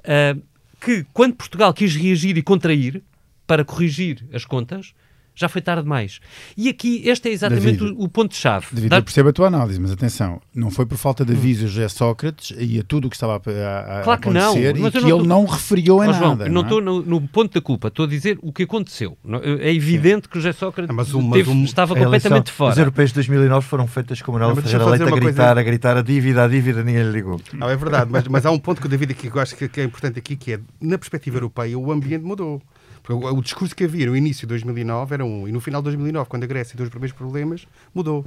ah, 0.06 0.38
que 0.80 1.06
quando 1.12 1.36
Portugal 1.36 1.74
quis 1.74 1.94
reagir 1.94 2.38
e 2.38 2.42
contrair 2.42 3.04
para 3.46 3.66
corrigir 3.66 4.26
as 4.32 4.46
contas, 4.46 4.94
Já 5.40 5.48
foi 5.48 5.62
tarde 5.62 5.84
demais. 5.84 6.20
E 6.58 6.68
aqui, 6.68 7.04
este 7.06 7.30
é 7.30 7.32
exatamente 7.32 7.78
David, 7.78 7.96
o, 8.00 8.06
o 8.06 8.10
ponto-chave. 8.10 8.66
David, 8.72 8.90
Dar- 8.90 8.98
eu 8.98 9.04
percebo 9.04 9.30
a 9.30 9.34
tua 9.34 9.48
análise, 9.48 9.80
mas 9.80 9.92
atenção, 9.92 10.42
não 10.54 10.72
foi 10.72 10.86
por 10.88 10.98
falta 10.98 11.24
de 11.24 11.32
aviso 11.34 11.66
a 11.66 11.68
José 11.68 11.88
Sócrates 11.88 12.56
e 12.58 12.80
a 12.80 12.84
tudo 12.84 13.06
o 13.06 13.10
que 13.10 13.16
estava 13.16 13.34
a, 13.36 13.38
a- 13.38 14.00
a 14.00 14.04
Claro 14.04 14.22
que 14.22 14.30
não, 14.32 14.42
acontecer 14.52 14.74
mas 14.74 14.82
e 14.82 14.86
eu 14.86 14.92
que 14.92 15.00
não 15.02 15.10
ele 15.10 15.20
tô- 15.20 15.26
não 15.26 15.46
referiu 15.46 16.04
em 16.04 16.14
João, 16.14 16.30
nada. 16.36 16.46
não 16.46 16.54
não 16.54 16.62
é? 16.62 16.64
estou 16.64 16.82
no, 16.82 17.02
no 17.04 17.22
ponto 17.28 17.54
da 17.54 17.62
culpa, 17.62 17.90
estou 17.90 18.06
a 18.06 18.08
dizer 18.08 18.40
o 18.42 18.52
que 18.52 18.64
aconteceu. 18.64 19.16
Não- 19.24 19.40
É 19.44 19.72
evidente 19.72 20.28
que 20.28 20.38
o 20.40 20.42
José 20.42 20.54
Sócrates 20.54 20.90
Ah, 20.90 20.94
mas 20.94 21.14
um- 21.14 21.22
mas 21.22 21.34
teve- 21.38 21.52
um- 21.52 21.64
estava 21.64 21.94
A 21.94 21.98
eleição- 22.02 22.32
completamente 22.32 22.48
Os 22.52 22.58
fora. 22.58 22.80
europeus 22.80 23.10
de 23.12 23.14
2009 23.16 23.68
foram 23.68 23.86
feitas 23.86 24.22
com 24.24 24.32
Manuel 24.32 24.50
Não, 24.50 24.56
mas 24.56 24.64
deixa-me 24.66 24.84
Ferreira 24.84 25.06
Leite 25.06 25.14
a 25.18 25.20
gritar, 25.20 25.46
coisa- 25.46 25.60
a 25.60 25.64
gritar 25.64 25.98
a 25.98 26.02
dívida, 26.02 26.44
a 26.44 26.48
dívida, 26.48 26.84
ninguém 26.84 27.04
lhe 27.04 27.12
ligou. 27.12 27.40
Não, 27.54 27.70
é 27.70 27.76
verdade, 27.76 28.10
mas, 28.12 28.28
mas 28.28 28.44
há 28.46 28.50
um 28.52 28.58
ponto 28.60 28.82
que 28.82 28.88
o 28.88 28.90
David 28.90 29.12
aqui 29.12 29.30
que 29.30 29.38
eu 29.38 29.42
acho 29.42 29.56
que, 29.56 29.68
que 29.70 29.82
é 29.82 29.84
importante 29.84 30.18
aqui, 30.18 30.36
que 30.36 30.54
é, 30.54 30.60
na 30.82 30.98
perspectiva 30.98 31.38
europeia, 31.38 31.78
o 31.78 31.92
ambiente 31.92 32.24
mudou. 32.24 32.60
Porque 33.08 33.26
o, 33.26 33.38
o 33.38 33.42
discurso 33.42 33.74
que 33.74 33.86
havia 33.86 34.06
no 34.06 34.18
início 34.18 34.42
de 34.42 34.48
2009 34.48 35.14
era 35.14 35.24
um, 35.24 35.48
e 35.48 35.52
no 35.54 35.62
final 35.62 35.82
de 35.82 35.86
2009, 35.86 36.30
quando 36.30 36.44
a 36.44 36.48
Grécia 36.48 36.74
teve 36.74 36.84
os 36.84 36.90
primeiros 36.90 37.18
problemas, 37.18 37.66
mudou. 37.96 38.26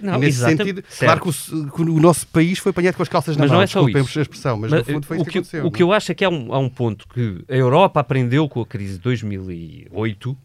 Não, 0.00 0.14
e 0.16 0.18
nesse 0.18 0.38
sentido, 0.38 0.82
certo. 0.88 1.04
claro 1.04 1.20
que 1.20 1.28
o, 1.28 1.70
que 1.70 1.82
o 1.82 2.00
nosso 2.00 2.26
país 2.28 2.58
foi 2.58 2.70
apanhado 2.70 2.96
com 2.96 3.02
as 3.02 3.08
calças 3.08 3.36
na 3.36 3.42
Mas 3.42 3.50
mão, 3.50 3.58
não 3.58 3.62
é 3.62 3.66
só 3.66 3.86
isso. 3.86 4.18
a 4.18 4.22
expressão, 4.22 4.56
mas, 4.56 4.70
Mas, 4.70 4.80
no 4.86 4.94
fundo 4.94 5.06
foi 5.06 5.18
o 5.18 5.20
isso 5.20 5.24
que, 5.26 5.32
que, 5.32 5.38
aconteceu. 5.38 5.60
o 5.60 5.64
não 5.64 5.70
que 5.70 5.82
é? 5.82 5.84
eu 5.84 5.92
acho 5.92 6.10
é 6.10 6.14
que 6.14 6.24
há 6.24 6.30
um, 6.30 6.54
há 6.54 6.58
um 6.58 6.70
ponto 6.70 7.06
que 7.06 7.44
a 7.46 7.54
Europa 7.54 8.00
aprendeu 8.00 8.48
com 8.48 8.62
a 8.62 8.66
crise 8.66 8.94
de 8.94 9.00
2008 9.00 10.36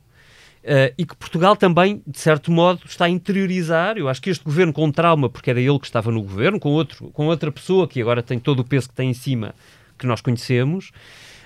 eh, 0.61 0.93
e 0.97 1.05
que 1.05 1.15
Portugal 1.15 1.55
também, 1.55 2.03
de 2.05 2.19
certo 2.19 2.51
modo, 2.51 2.81
está 2.85 3.05
a 3.05 3.09
interiorizar. 3.09 3.97
Eu 3.97 4.09
acho 4.09 4.21
que 4.21 4.29
este 4.29 4.43
governo 4.43 4.73
com 4.73 4.91
trauma, 4.91 5.29
porque 5.29 5.49
era 5.49 5.59
ele 5.59 5.79
que 5.79 5.85
estava 5.85 6.11
no 6.11 6.21
governo, 6.21 6.59
com, 6.59 6.69
outro, 6.69 7.09
com 7.11 7.27
outra 7.27 7.49
pessoa 7.49 7.87
que 7.87 8.01
agora 8.01 8.21
tem 8.21 8.39
todo 8.39 8.59
o 8.59 8.63
peso 8.65 8.89
que 8.89 8.95
tem 8.95 9.09
em 9.09 9.13
cima, 9.13 9.55
que 9.97 10.05
nós 10.05 10.19
conhecemos, 10.19 10.91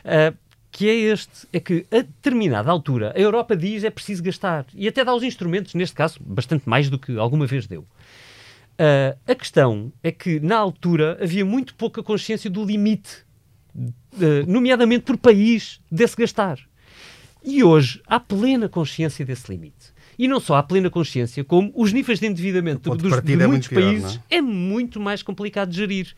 eh, 0.04 0.34
que 0.74 0.90
é 0.90 0.94
este, 0.94 1.48
é 1.54 1.60
que 1.60 1.86
a 1.92 1.98
determinada 1.98 2.70
altura 2.72 3.14
a 3.16 3.20
Europa 3.20 3.56
diz 3.56 3.84
é 3.84 3.92
preciso 3.92 4.24
gastar 4.24 4.66
e 4.74 4.88
até 4.88 5.06
dá 5.06 5.14
os 5.14 5.22
instrumentos, 5.22 5.76
neste 5.76 5.96
caso, 5.96 6.20
bastante 6.20 6.68
mais 6.68 6.90
do 6.90 6.98
que 6.98 7.16
alguma 7.18 7.46
vez 7.46 7.68
deu. 7.68 7.86
Ah, 8.78 9.16
a 9.28 9.36
questão 9.36 9.94
é 10.02 10.12
que, 10.12 10.40
na 10.40 10.58
altura, 10.58 11.18
havia 11.22 11.46
muito 11.46 11.76
pouca 11.76 12.02
consciência 12.02 12.50
do 12.50 12.66
limite, 12.66 13.24
eh, 14.20 14.44
nomeadamente 14.48 15.04
por 15.04 15.16
país, 15.18 15.80
desse 15.92 16.16
gastar. 16.18 16.60
E 17.44 17.64
hoje 17.64 18.02
há 18.08 18.20
plena 18.20 18.68
consciência 18.68 19.24
desse 19.24 19.52
limite. 19.52 19.94
E 20.18 20.28
não 20.28 20.40
só 20.40 20.56
há 20.56 20.64
plena 20.64 20.90
consciência, 20.90 21.44
como 21.44 21.72
os 21.76 21.92
níveis 21.92 22.20
de 22.20 22.28
endividamento 22.28 22.90
dos, 22.96 23.22
de 23.22 23.34
é 23.34 23.36
muitos 23.36 23.48
muito 23.48 23.70
pior, 23.70 23.82
países 23.82 24.16
não 24.16 24.24
é 24.30 24.42
muito 24.42 25.00
mais 25.00 25.22
complicado 25.22 25.70
de 25.70 25.78
gerir. 25.78 26.16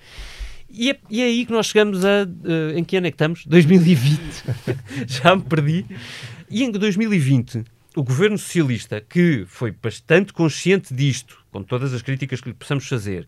E 0.77 0.91
é, 0.91 0.99
e 1.09 1.21
é 1.21 1.25
aí 1.25 1.45
que 1.45 1.51
nós 1.51 1.67
chegamos 1.67 2.03
a. 2.03 2.23
eh, 2.23 2.77
em 2.77 2.83
que 2.83 2.97
ano 2.97 3.07
é 3.07 3.11
que 3.11 3.15
estamos? 3.15 3.45
2020. 3.47 4.19
Já 5.07 5.35
me 5.35 5.43
perdi. 5.43 5.85
E 6.49 6.63
em 6.63 6.71
2020, 6.71 7.63
o 7.95 8.03
governo 8.03 8.37
socialista, 8.37 8.99
que 9.01 9.45
foi 9.47 9.71
bastante 9.71 10.33
consciente 10.33 10.93
disto, 10.93 11.43
com 11.51 11.63
todas 11.63 11.93
as 11.93 12.01
críticas 12.01 12.41
que 12.41 12.49
lhe 12.49 12.53
possamos 12.55 12.87
fazer, 12.87 13.25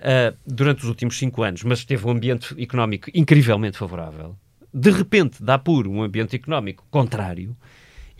ah, 0.00 0.34
durante 0.44 0.82
os 0.82 0.88
últimos 0.88 1.16
cinco 1.16 1.42
anos, 1.42 1.62
mas 1.62 1.84
teve 1.84 2.04
um 2.06 2.10
ambiente 2.10 2.60
económico 2.60 3.08
incrivelmente 3.14 3.78
favorável, 3.78 4.36
de 4.74 4.90
repente 4.90 5.42
dá 5.42 5.58
por 5.58 5.86
um 5.86 6.02
ambiente 6.02 6.34
económico 6.36 6.84
contrário 6.90 7.56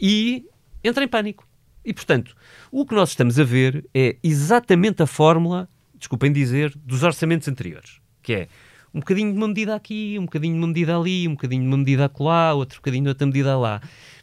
e 0.00 0.47
entra 0.83 1.05
em 1.05 1.09
pânico. 1.09 1.47
E, 1.85 1.93
portanto, 1.93 2.37
o 2.71 2.85
que 2.87 2.95
nós 2.95 3.11
estamos 3.11 3.39
a 3.39 3.45
ver 3.45 3.85
é 3.95 4.17
exatamente 4.23 5.03
a 5.03 5.07
fórmula, 5.07 5.69
desculpem 5.99 6.33
dizer, 6.33 6.73
dos 6.77 7.03
orçamentos 7.03 7.49
anteriores, 7.49 8.00
que 8.30 8.34
é 8.34 8.49
um 8.94 9.00
bocadinho 9.00 9.32
de 9.32 9.37
uma 9.38 9.49
medida 9.49 9.75
aqui, 9.75 10.16
um 10.18 10.25
bocadinho 10.25 10.54
de 10.54 10.58
uma 10.60 10.66
medida 10.68 10.96
ali, 10.96 11.26
um 11.26 11.32
bocadinho 11.32 11.62
de 11.62 11.68
uma 11.68 11.76
medida 11.78 12.04
acolá, 12.04 12.54
outro 12.54 12.76
bocadinho 12.78 13.04
de 13.04 13.08
outra 13.08 13.26
medida 13.26 13.58
lá, 13.58 13.80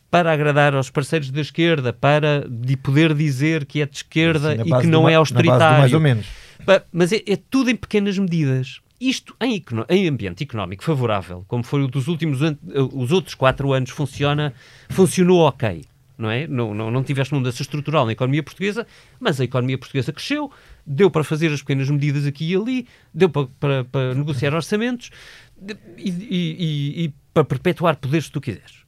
para 0.09 0.31
agradar 0.31 0.73
aos 0.73 0.89
parceiros 0.89 1.29
da 1.29 1.41
esquerda, 1.41 1.91
para 1.91 2.45
de 2.49 2.77
poder 2.77 3.13
dizer 3.13 3.65
que 3.65 3.81
é 3.81 3.85
de 3.85 3.98
esquerda 3.98 4.53
e 4.55 4.81
que 4.81 4.87
não 4.87 5.03
ma- 5.03 5.11
é 5.11 5.15
austeritário. 5.15 5.79
mais 5.79 5.93
ou 5.93 6.00
menos. 6.00 6.25
Mas 6.91 7.11
é, 7.11 7.22
é 7.27 7.35
tudo 7.50 7.70
em 7.70 7.75
pequenas 7.75 8.17
medidas. 8.17 8.79
Isto 9.00 9.35
em, 9.41 9.63
em 9.89 10.07
ambiente 10.07 10.43
económico 10.43 10.83
favorável, 10.83 11.46
como 11.48 11.63
foi 11.63 11.83
o 11.83 11.87
dos 11.87 12.07
últimos 12.07 12.41
an- 12.41 12.57
os 12.93 13.11
outros 13.11 13.35
quatro 13.35 13.72
anos, 13.74 13.91
funciona, 13.91 14.53
funcionou 14.89 15.41
ok. 15.41 15.85
Não, 16.17 16.31
é? 16.31 16.48
não, 16.48 16.74
não, 16.74 16.89
não 16.89 17.03
tiveste 17.03 17.31
uma 17.33 17.39
mudança 17.41 17.61
estrutural 17.61 18.05
na 18.07 18.11
economia 18.13 18.41
portuguesa, 18.41 18.87
mas 19.20 19.39
a 19.39 19.43
economia 19.43 19.77
portuguesa 19.77 20.11
cresceu, 20.11 20.51
deu 20.87 21.11
para 21.11 21.23
fazer 21.23 21.51
as 21.51 21.61
pequenas 21.61 21.89
medidas 21.89 22.25
aqui 22.25 22.51
e 22.51 22.55
ali, 22.55 22.87
deu 23.13 23.29
para, 23.29 23.47
para, 23.59 23.83
para 23.83 24.15
negociar 24.15 24.53
orçamentos 24.53 25.09
e, 25.97 26.09
e- 26.09 27.05
e- 27.05 27.13
para 27.33 27.43
perpetuar 27.43 27.97
poderes 27.97 28.25
se 28.25 28.31
tu 28.31 28.39
quiseres. 28.41 28.85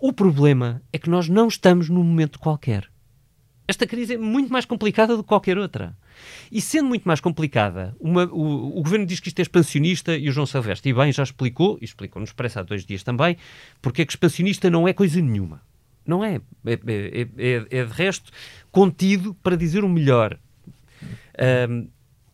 O 0.00 0.12
problema 0.12 0.82
é 0.92 0.98
que 0.98 1.10
nós 1.10 1.28
não 1.28 1.46
estamos 1.46 1.88
num 1.88 2.02
momento 2.02 2.38
qualquer. 2.38 2.88
Esta 3.68 3.86
crise 3.86 4.14
é 4.14 4.18
muito 4.18 4.52
mais 4.52 4.64
complicada 4.64 5.16
do 5.16 5.22
que 5.22 5.28
qualquer 5.28 5.56
outra. 5.56 5.96
E 6.50 6.60
sendo 6.60 6.88
muito 6.88 7.04
mais 7.04 7.20
complicada, 7.20 7.94
uma- 8.00 8.24
o, 8.24 8.78
o 8.78 8.82
governo 8.82 9.06
diz 9.06 9.20
que 9.20 9.28
isto 9.28 9.38
é 9.38 9.42
expansionista 9.42 10.16
e 10.16 10.28
o 10.28 10.32
João 10.32 10.46
Silvestre, 10.46 10.90
e 10.90 10.94
bem, 10.94 11.12
já 11.12 11.22
explicou, 11.22 11.78
e 11.80 11.84
explicou-nos 11.84 12.30
expresso 12.30 12.58
há 12.58 12.62
dois 12.62 12.84
dias 12.84 13.02
também, 13.04 13.36
porque 13.80 14.02
é 14.02 14.04
que 14.04 14.12
expansionista 14.12 14.68
não 14.68 14.88
é 14.88 14.92
coisa 14.92 15.20
nenhuma. 15.20 15.62
Não 16.04 16.24
é. 16.24 16.40
É, 16.66 16.72
é, 16.72 17.28
é- 17.38 17.66
é, 17.78 17.84
de 17.84 17.92
resto 17.92 18.32
contido 18.72 19.34
para 19.34 19.56
dizer 19.56 19.84
o 19.84 19.88
melhor. 19.88 20.36
Ahm, 21.38 21.88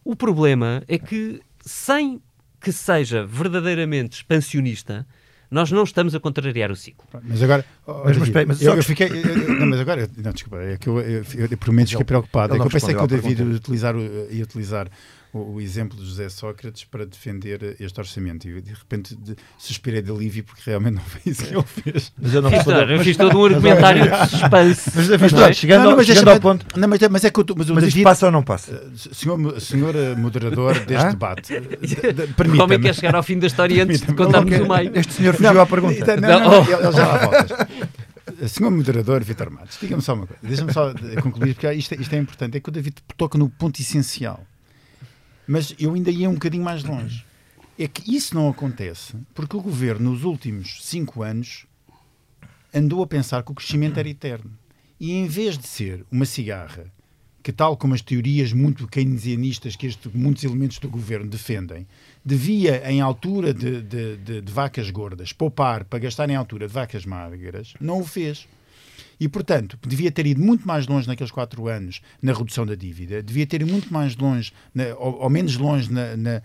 o 0.04 0.16
problema 0.16 0.82
é 0.88 0.98
que, 0.98 1.40
sem 1.60 2.20
que 2.60 2.72
seja 2.72 3.24
verdadeiramente 3.26 4.16
expansionista, 4.16 5.06
nós 5.50 5.70
não 5.70 5.82
estamos 5.84 6.14
a 6.14 6.20
contrariar 6.20 6.70
o 6.70 6.76
ciclo. 6.76 7.06
Mas 7.22 7.42
agora, 7.42 7.64
Mas- 7.86 8.18
mas 8.18 8.28
espera, 8.28 8.46
mas 8.46 8.60
eu, 8.62 8.70
só- 8.72 8.76
eu 8.76 8.82
fiquei. 8.82 9.08
eu- 9.08 9.14
eu- 9.14 9.60
não, 9.60 9.66
mas 9.68 9.80
agora, 9.80 10.00
eu- 10.02 10.08
não, 10.22 10.32
desculpa, 10.32 10.58
é 10.62 10.76
que 10.76 10.88
eu, 10.88 10.98
eu, 11.00 11.24
eu, 11.34 11.46
eu 11.50 11.58
por 11.58 11.68
momentos 11.68 11.92
fiquei 11.92 12.04
preocupado. 12.04 12.52
É 12.52 12.56
ele 12.56 12.58
que 12.58 12.58
não 12.58 12.66
eu 12.66 12.70
pensei 12.70 12.94
que 12.94 13.00
o 13.02 13.06
David 13.06 13.30
ia 13.30 13.36
pergunta. 13.36 13.56
utilizar, 13.56 13.94
ia 13.96 14.44
utilizar 14.44 14.88
o, 15.32 15.54
o 15.54 15.60
exemplo 15.60 15.96
de 15.98 16.04
José 16.06 16.28
Sócrates 16.28 16.84
para 16.84 17.04
defender 17.06 17.76
este 17.80 17.98
orçamento. 18.00 18.48
E 18.48 18.60
de 18.60 18.72
repente 18.72 19.14
de, 19.16 19.36
suspirei 19.58 20.00
de 20.02 20.10
alívio 20.10 20.44
porque 20.44 20.62
realmente 20.64 20.94
não 20.94 21.02
foi 21.02 21.20
isso 21.26 21.44
que 21.44 21.54
ele 21.54 21.62
fez. 21.62 22.12
Mas 22.20 22.34
eu 22.34 22.42
não 22.42 22.50
Fiz, 22.50 22.58
respondo. 22.64 22.92
eu 22.92 23.00
fiz 23.04 23.16
todo 23.16 23.38
um 23.38 23.44
argumentário 23.44 24.02
de 24.10 24.30
suspense. 24.30 24.90
Mas, 24.94 25.08
mas, 25.20 25.32
não 25.32 25.44
é? 25.44 25.52
chegando, 25.52 25.78
Não, 25.78 25.84
não, 25.84 25.90
ao- 25.92 25.96
mas 25.98 26.06
chegando 26.06 26.28
ao 26.28 26.40
ponto. 26.40 26.66
Não, 26.78 26.88
mas, 26.88 27.02
é- 27.02 27.08
mas 27.08 27.24
é 27.24 27.30
que 27.30 27.40
o, 27.40 27.44
mas 27.56 27.68
o 27.70 27.74
Mas 27.74 27.84
isto 27.84 27.94
David. 27.94 28.04
passa 28.04 28.26
ou 28.26 28.32
não 28.32 28.42
passa? 28.42 28.72
eh, 28.72 29.14
Senhor, 29.14 29.60
senhor 29.60 29.94
eh, 29.96 30.14
moderador 30.14 30.74
deste 30.80 30.94
Hã? 31.06 31.10
debate, 31.10 31.54
eh, 31.54 31.60
de- 31.60 31.76
de- 31.76 32.22
O 32.22 32.24
homem 32.24 32.34
permita-me. 32.34 32.78
quer 32.80 32.94
chegar 32.94 33.14
ao 33.14 33.22
fim 33.22 33.38
da 33.38 33.46
história 33.46 33.82
antes 33.84 34.00
de 34.00 34.14
contarmos 34.14 34.52
o 34.58 34.68
meio. 34.68 34.92
Este 34.98 35.12
senhor 35.14 35.34
fugiu 35.34 35.60
à 35.60 35.66
pergunta. 35.66 36.16
Não, 36.16 36.28
não, 36.28 36.40
não, 36.40 36.50
Não. 36.50 36.62
ele, 36.64 36.72
ele 36.86 36.92
já 36.92 37.06
lá 37.06 37.18
voltas. 37.18 37.68
Senhor 38.50 38.70
moderador 38.70 39.24
Vitor 39.24 39.50
Matos, 39.50 39.78
diga-me 39.80 40.02
só 40.02 40.14
uma 40.14 40.26
coisa, 40.26 40.40
deixa-me 40.42 40.72
só 40.72 40.90
eh, 40.90 41.20
concluir, 41.22 41.54
porque 41.54 41.72
isto, 41.72 41.92
é- 41.94 41.96
isto 41.96 42.14
é 42.14 42.18
importante. 42.18 42.56
É 42.56 42.60
que 42.60 42.68
o 42.68 42.72
David 42.72 42.96
toca 43.16 43.36
no 43.38 43.48
ponto 43.48 43.80
essencial, 43.80 44.44
mas 45.48 45.74
eu 45.78 45.94
ainda 45.94 46.10
ia 46.10 46.28
um 46.30 46.34
bocadinho 46.34 46.62
mais 46.62 46.84
longe. 46.84 47.24
É 47.78 47.88
que 47.88 48.14
isso 48.14 48.34
não 48.34 48.48
acontece 48.48 49.14
porque 49.34 49.56
o 49.56 49.60
governo, 49.60 50.10
nos 50.10 50.22
últimos 50.24 50.84
cinco 50.84 51.22
anos, 51.22 51.64
andou 52.74 53.02
a 53.02 53.06
pensar 53.06 53.42
que 53.42 53.50
o 53.52 53.54
crescimento 53.54 53.98
era 53.98 54.08
eterno. 54.08 54.50
E 55.00 55.12
em 55.12 55.26
vez 55.26 55.56
de 55.56 55.66
ser 55.66 56.04
uma 56.10 56.24
cigarra, 56.26 56.86
que 57.42 57.52
tal 57.52 57.76
como 57.76 57.94
as 57.94 58.02
teorias 58.02 58.52
muito 58.52 58.86
keynesianistas 58.88 59.76
que 59.76 59.86
este, 59.86 60.08
muitos 60.12 60.42
elementos 60.44 60.78
do 60.80 60.88
governo 60.88 61.30
defendem, 61.30 61.86
devia, 62.24 62.82
em 62.90 63.00
altura 63.00 63.54
de, 63.54 63.80
de- 63.80 64.16
de- 64.16 64.40
de 64.42 64.52
vacas 64.52 64.90
gordas, 64.90 65.32
poupar 65.32 65.84
para 65.84 66.00
gastar 66.00 66.28
em 66.28 66.34
altura 66.36 66.66
de 66.66 66.74
vacas 66.74 67.06
magras, 67.06 67.74
não 67.80 68.00
o 68.00 68.04
fez. 68.04 68.46
E, 69.20 69.28
portanto, 69.28 69.76
devia 69.86 70.12
ter 70.12 70.26
ido 70.26 70.40
muito 70.40 70.66
mais 70.66 70.86
longe 70.86 71.08
naqueles 71.08 71.32
quatro 71.32 71.66
anos 71.66 72.00
na 72.22 72.32
redução 72.32 72.64
da 72.64 72.74
dívida, 72.76 73.22
devia 73.22 73.46
ter 73.46 73.62
ido 73.62 73.70
muito 73.72 73.92
mais 73.92 74.14
longe, 74.16 74.52
na- 74.74 74.94
ou, 74.96 75.22
ou 75.22 75.30
menos 75.30 75.56
longe 75.56 75.92
na- 75.92 76.16
na- 76.16 76.42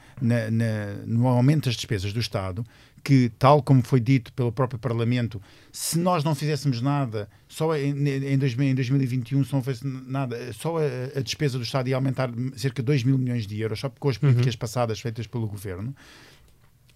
no 1.06 1.28
aumento 1.28 1.66
das 1.66 1.76
despesas 1.76 2.12
do 2.14 2.20
Estado, 2.20 2.66
que, 3.04 3.30
tal 3.38 3.62
como 3.62 3.84
foi 3.84 4.00
dito 4.00 4.32
pelo 4.34 4.52
próprio 4.52 4.80
Parlamento, 4.80 5.42
se 5.72 6.00
nós 6.00 6.24
não 6.24 6.34
fizéssemos 6.34 6.82
nada, 6.82 7.30
só 7.50 7.76
em, 7.76 7.90
em, 8.08 8.38
2000 8.38 8.70
em 8.70 8.74
2021, 8.76 9.44
se 9.44 9.54
não 9.54 9.62
fosse 9.62 9.86
nada, 9.86 10.54
só 10.54 10.78
a, 10.78 11.20
a 11.20 11.22
despesa 11.22 11.58
do 11.58 11.64
Estado 11.64 11.90
ia 11.90 11.96
aumentar 11.96 12.32
cerca 12.56 12.82
de 12.82 12.86
2 12.88 13.04
mil 13.04 13.18
milhões 13.18 13.46
de 13.46 13.60
euros, 13.60 13.80
só 13.82 13.90
com 13.90 14.08
as 14.10 14.18
políticas 14.18 14.56
passadas 14.56 15.00
feitas 15.02 15.28
pelo 15.28 15.46
Governo. 15.48 15.94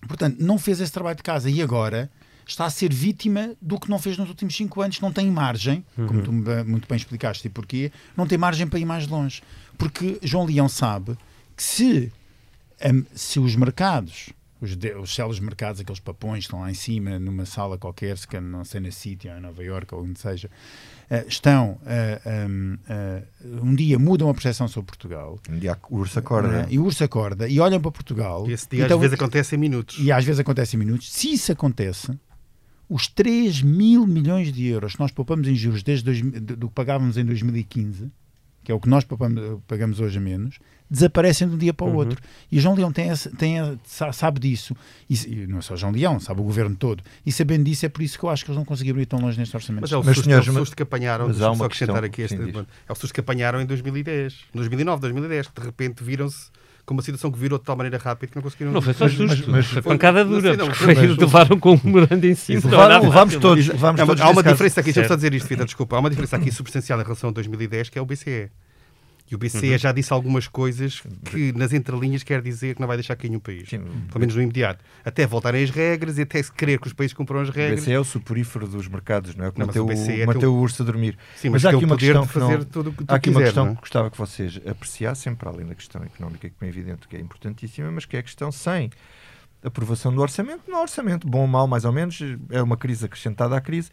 Portanto, 0.08 0.38
não 0.40 0.58
fez 0.58 0.80
esse 0.80 0.92
trabalho 0.92 1.18
de 1.18 1.24
casa 1.24 1.50
e 1.50 1.62
agora 1.62 2.10
está 2.50 2.66
a 2.66 2.70
ser 2.70 2.94
vítima 2.94 3.54
do 3.62 3.80
que 3.80 3.90
não 3.90 4.00
fez 4.00 4.18
nos 4.18 4.30
últimos 4.30 4.56
cinco 4.56 4.82
anos. 4.82 5.00
Não 5.00 5.12
tem 5.12 5.30
margem, 5.32 5.84
como 5.96 6.22
tu 6.22 6.32
me- 6.32 6.64
muito 6.64 6.88
bem 6.88 6.96
explicaste 6.98 7.48
e 7.48 7.50
porquê, 7.50 7.92
não 8.16 8.26
tem 8.28 8.38
margem 8.38 8.68
para 8.68 8.80
ir 8.80 8.86
mais 8.86 9.08
longe. 9.08 9.42
Porque 9.78 10.18
João 10.24 10.46
Leão 10.46 10.68
sabe 10.70 11.18
que 11.56 11.64
se, 11.64 12.12
hum, 12.94 13.04
se 13.14 13.40
os 13.40 13.56
mercados, 13.56 14.30
os, 14.60 14.76
de, 14.76 14.92
os 14.96 15.14
celos 15.14 15.40
mercados, 15.40 15.80
aqueles 15.82 16.00
papões 16.00 16.40
que 16.40 16.46
estão 16.46 16.62
lá 16.62 16.72
em 16.72 16.74
cima, 16.74 17.20
numa 17.20 17.46
sala 17.46 17.78
qualquer, 17.78 18.18
se 18.18 18.28
não 18.40 18.66
sei, 18.66 18.80
na 18.82 18.90
City 18.92 19.28
ou 19.28 19.38
em 19.38 19.42
Nova 19.42 19.64
Iorque 19.64 19.94
ou 19.94 20.04
onde 20.04 20.20
seja, 20.20 20.50
eh, 21.12 21.24
estão, 21.28 21.78
eh, 21.86 22.20
hum, 22.50 22.76
eh, 22.90 23.22
um 23.62 23.76
dia 23.76 24.00
mudam 24.00 24.30
a 24.30 24.34
percepção 24.34 24.68
sobre 24.68 24.88
Portugal, 24.88 25.40
Um 25.48 25.60
dia 25.60 25.78
o 25.92 25.98
urso 25.98 26.18
acorda. 26.18 26.66
e 26.72 26.80
o 26.80 26.84
urso 26.86 27.04
acorda, 27.04 27.48
e 27.48 27.60
olham 27.60 27.80
para 27.80 27.92
Portugal. 27.92 28.50
E 28.50 28.54
esse 28.54 28.68
dia 28.68 28.86
então- 28.86 28.98
às 28.98 29.02
vezes 29.02 29.14
acontece 29.14 29.56
em 29.56 29.60
minutos. 29.60 29.98
e 30.00 30.12
às 30.12 30.26
vezes 30.26 30.40
acontece 30.40 30.76
em 30.76 30.80
minutos. 30.80 31.12
Se 31.14 31.32
isso 31.32 31.52
acontece, 31.52 32.12
os 32.90 33.08
3 33.08 33.62
mil 33.62 34.08
milhões 34.08 34.52
de 34.52 34.66
euros 34.66 34.94
que 34.94 35.00
nós 35.00 35.12
poupamos 35.12 35.48
em 35.48 35.56
juros 35.56 35.84
desde 35.84 36.06
dois, 36.06 36.22
do 36.22 36.68
que 36.68 36.74
pagávamos 36.74 37.18
em 37.18 37.26
2015, 37.26 38.10
que 38.64 38.72
é 38.72 38.76
o 38.76 38.80
que 38.80 38.90
nós 38.90 39.04
poupamos, 39.04 39.62
pagamos 39.68 40.00
hoje 40.00 40.18
a 40.18 40.22
menos, 40.22 40.60
desaparecem 40.90 41.48
de 41.48 41.56
um 41.56 41.58
dia 41.58 41.74
para 41.74 41.86
o 41.86 41.90
uhum. 41.90 41.96
outro. 41.96 42.22
E 42.52 42.58
o 42.58 42.62
João 42.62 42.76
Leão 42.76 42.92
tem, 42.92 43.10
tem, 43.38 43.80
sabe 43.86 44.40
disso. 44.40 44.76
E, 45.10 45.48
não 45.48 45.60
é 45.60 45.62
só 45.62 45.74
o 45.74 45.78
João 45.78 45.92
Leão, 45.92 46.20
sabe 46.20 46.42
o 46.42 46.44
governo 46.44 46.76
todo. 46.76 47.04
E 47.26 47.32
sabendo 47.32 47.64
disso, 47.64 47.86
é 47.86 47.90
por 47.90 48.02
isso 48.02 48.18
que 48.18 48.26
eu 48.26 48.30
acho 48.30 48.44
que 48.44 48.52
eles 48.52 48.58
não 48.58 48.66
conseguiram 48.66 49.00
ir 49.00 49.06
tão 49.06 49.20
longe 49.20 49.38
neste 49.38 49.56
orçamento. 49.56 49.82
Mas 49.82 49.92
é 49.92 49.98
o 49.98 50.04
mas, 50.04 50.16
susto, 50.16 50.26
senhores, 50.26 50.48
é 50.48 50.52
o 50.52 50.54
susto 50.54 50.76
que 50.76 50.84
apanharam, 50.84 51.28
mas 51.28 51.42
há 51.42 51.50
uma 51.50 51.58
só 51.58 51.66
acrescentar 51.66 52.04
aqui 52.04 52.22
este, 52.22 52.36
é 52.36 52.92
o 52.92 52.96
susto 52.96 53.14
que 53.14 53.20
apanharam 53.20 53.62
em 53.62 53.66
2010, 53.66 54.36
2009, 54.54 55.02
2010, 55.02 55.48
que 55.48 55.62
de 55.62 55.66
repente 55.66 56.04
viram-se 56.04 56.50
com 56.88 56.94
uma 56.94 57.04
situação 57.04 57.30
que 57.30 57.38
virou 57.38 57.60
de 57.60 57.66
tal 57.66 57.76
maneira 57.76 57.98
rápida 57.98 58.32
que 58.32 58.36
não 58.38 58.42
conseguiram... 58.42 58.72
Não 58.72 58.82
foi 58.82 58.94
só 58.94 59.10
susto, 59.10 59.28
mas, 59.28 59.46
mas, 59.46 59.66
foi 59.66 59.82
pancada 59.82 60.24
dura, 60.24 60.56
não, 60.56 60.74
foi, 60.74 60.96
mas, 60.96 61.18
levaram 61.18 61.60
com 61.60 61.74
um 61.74 61.92
grande 61.92 62.32
em 62.32 62.34
cima. 62.34 62.62
Levaram, 62.64 63.04
levamos 63.04 63.36
todos. 63.36 63.70
Há 64.22 64.30
uma 64.30 64.42
diferença 64.42 64.80
aqui, 64.80 64.94
deixa-me 64.94 65.08
só 65.10 65.16
dizer 65.16 65.34
isto, 65.34 65.50
Vitor, 65.50 65.66
desculpa, 65.66 65.98
há 65.98 66.00
uma 66.00 66.10
diferença 66.10 66.38
aqui 66.38 66.50
substancial 66.50 66.98
em 67.02 67.04
relação 67.04 67.30
a 67.30 67.34
2010, 67.34 67.90
que 67.90 68.00
é 68.00 68.02
o 68.02 68.06
BCE. 68.06 68.50
E 69.30 69.36
o 69.36 69.38
BCE 69.38 69.72
uhum. 69.72 69.78
já 69.78 69.92
disse 69.92 70.14
algumas 70.14 70.48
coisas 70.48 71.02
que 71.26 71.52
nas 71.52 71.74
entrelinhas 71.74 72.24
quer 72.24 72.42
dizer 72.42 72.76
que 72.76 72.82
não 72.82 72.88
vai 72.88 72.96
deixar 72.96 73.16
cair 73.18 73.30
nenhum 73.30 73.42
país. 73.42 73.68
Sim. 73.68 73.80
Pelo 73.80 74.20
menos 74.20 74.34
no 74.36 74.42
imediato. 74.42 74.84
Até 75.04 75.28
voltarem 75.28 75.64
as 75.64 75.70
regras 75.70 76.18
e 76.18 76.22
até 76.22 76.42
se 76.42 76.52
querer 76.52 76.80
que 76.80 76.88
os 76.88 76.94
países 76.94 77.14
cumpram 77.14 77.42
as 77.42 77.50
regras. 77.50 77.80
O 77.80 77.84
BCE 77.84 77.92
é 77.92 78.00
o 78.00 78.06
suporífero 78.06 78.68
dos 78.68 78.88
mercados, 78.88 79.36
não 79.36 79.46
é? 79.46 79.52
Que 79.52 79.60
manteu, 79.60 79.84
o, 79.84 79.88
BCE 79.88 80.24
o, 80.24 80.28
manteu 80.28 80.54
o 80.54 80.58
urso 80.58 80.82
a 80.82 80.86
dormir. 80.86 81.18
Sim, 81.36 81.50
mas, 81.50 81.64
mas 81.64 81.74
há 81.74 81.76
aqui 81.76 81.86
uma 81.86 81.98
questão 81.98 82.26
que 82.26 82.40
não, 82.40 82.64
tudo 82.64 82.92
que 82.94 83.04
há 83.06 83.16
aqui 83.16 83.30
quiser, 83.30 83.40
uma 83.40 83.46
questão 83.46 83.68
é? 83.68 83.76
que 83.76 83.82
gostava 83.82 84.12
que 84.12 84.18
vocês 84.18 84.62
apreciassem, 84.66 85.36
para 85.36 85.50
além 85.50 85.66
da 85.66 85.76
questão 85.76 86.02
económica, 86.04 86.50
que 86.50 86.66
é 86.66 86.68
evidente 86.68 87.08
que 87.08 87.18
é 87.18 87.20
importantíssima, 87.20 87.92
mas 87.92 88.06
que 88.06 88.16
é 88.16 88.20
a 88.20 88.24
questão 88.24 88.50
sem 88.50 88.90
aprovação 89.62 90.14
do 90.14 90.22
orçamento, 90.22 90.64
não 90.70 90.82
orçamento, 90.82 91.28
bom 91.28 91.42
ou 91.42 91.48
mau, 91.48 91.68
mais 91.68 91.84
ou 91.84 91.92
menos, 91.92 92.20
é 92.50 92.62
uma 92.62 92.78
crise 92.78 93.06
acrescentada 93.06 93.58
à 93.58 93.62
crise. 93.62 93.90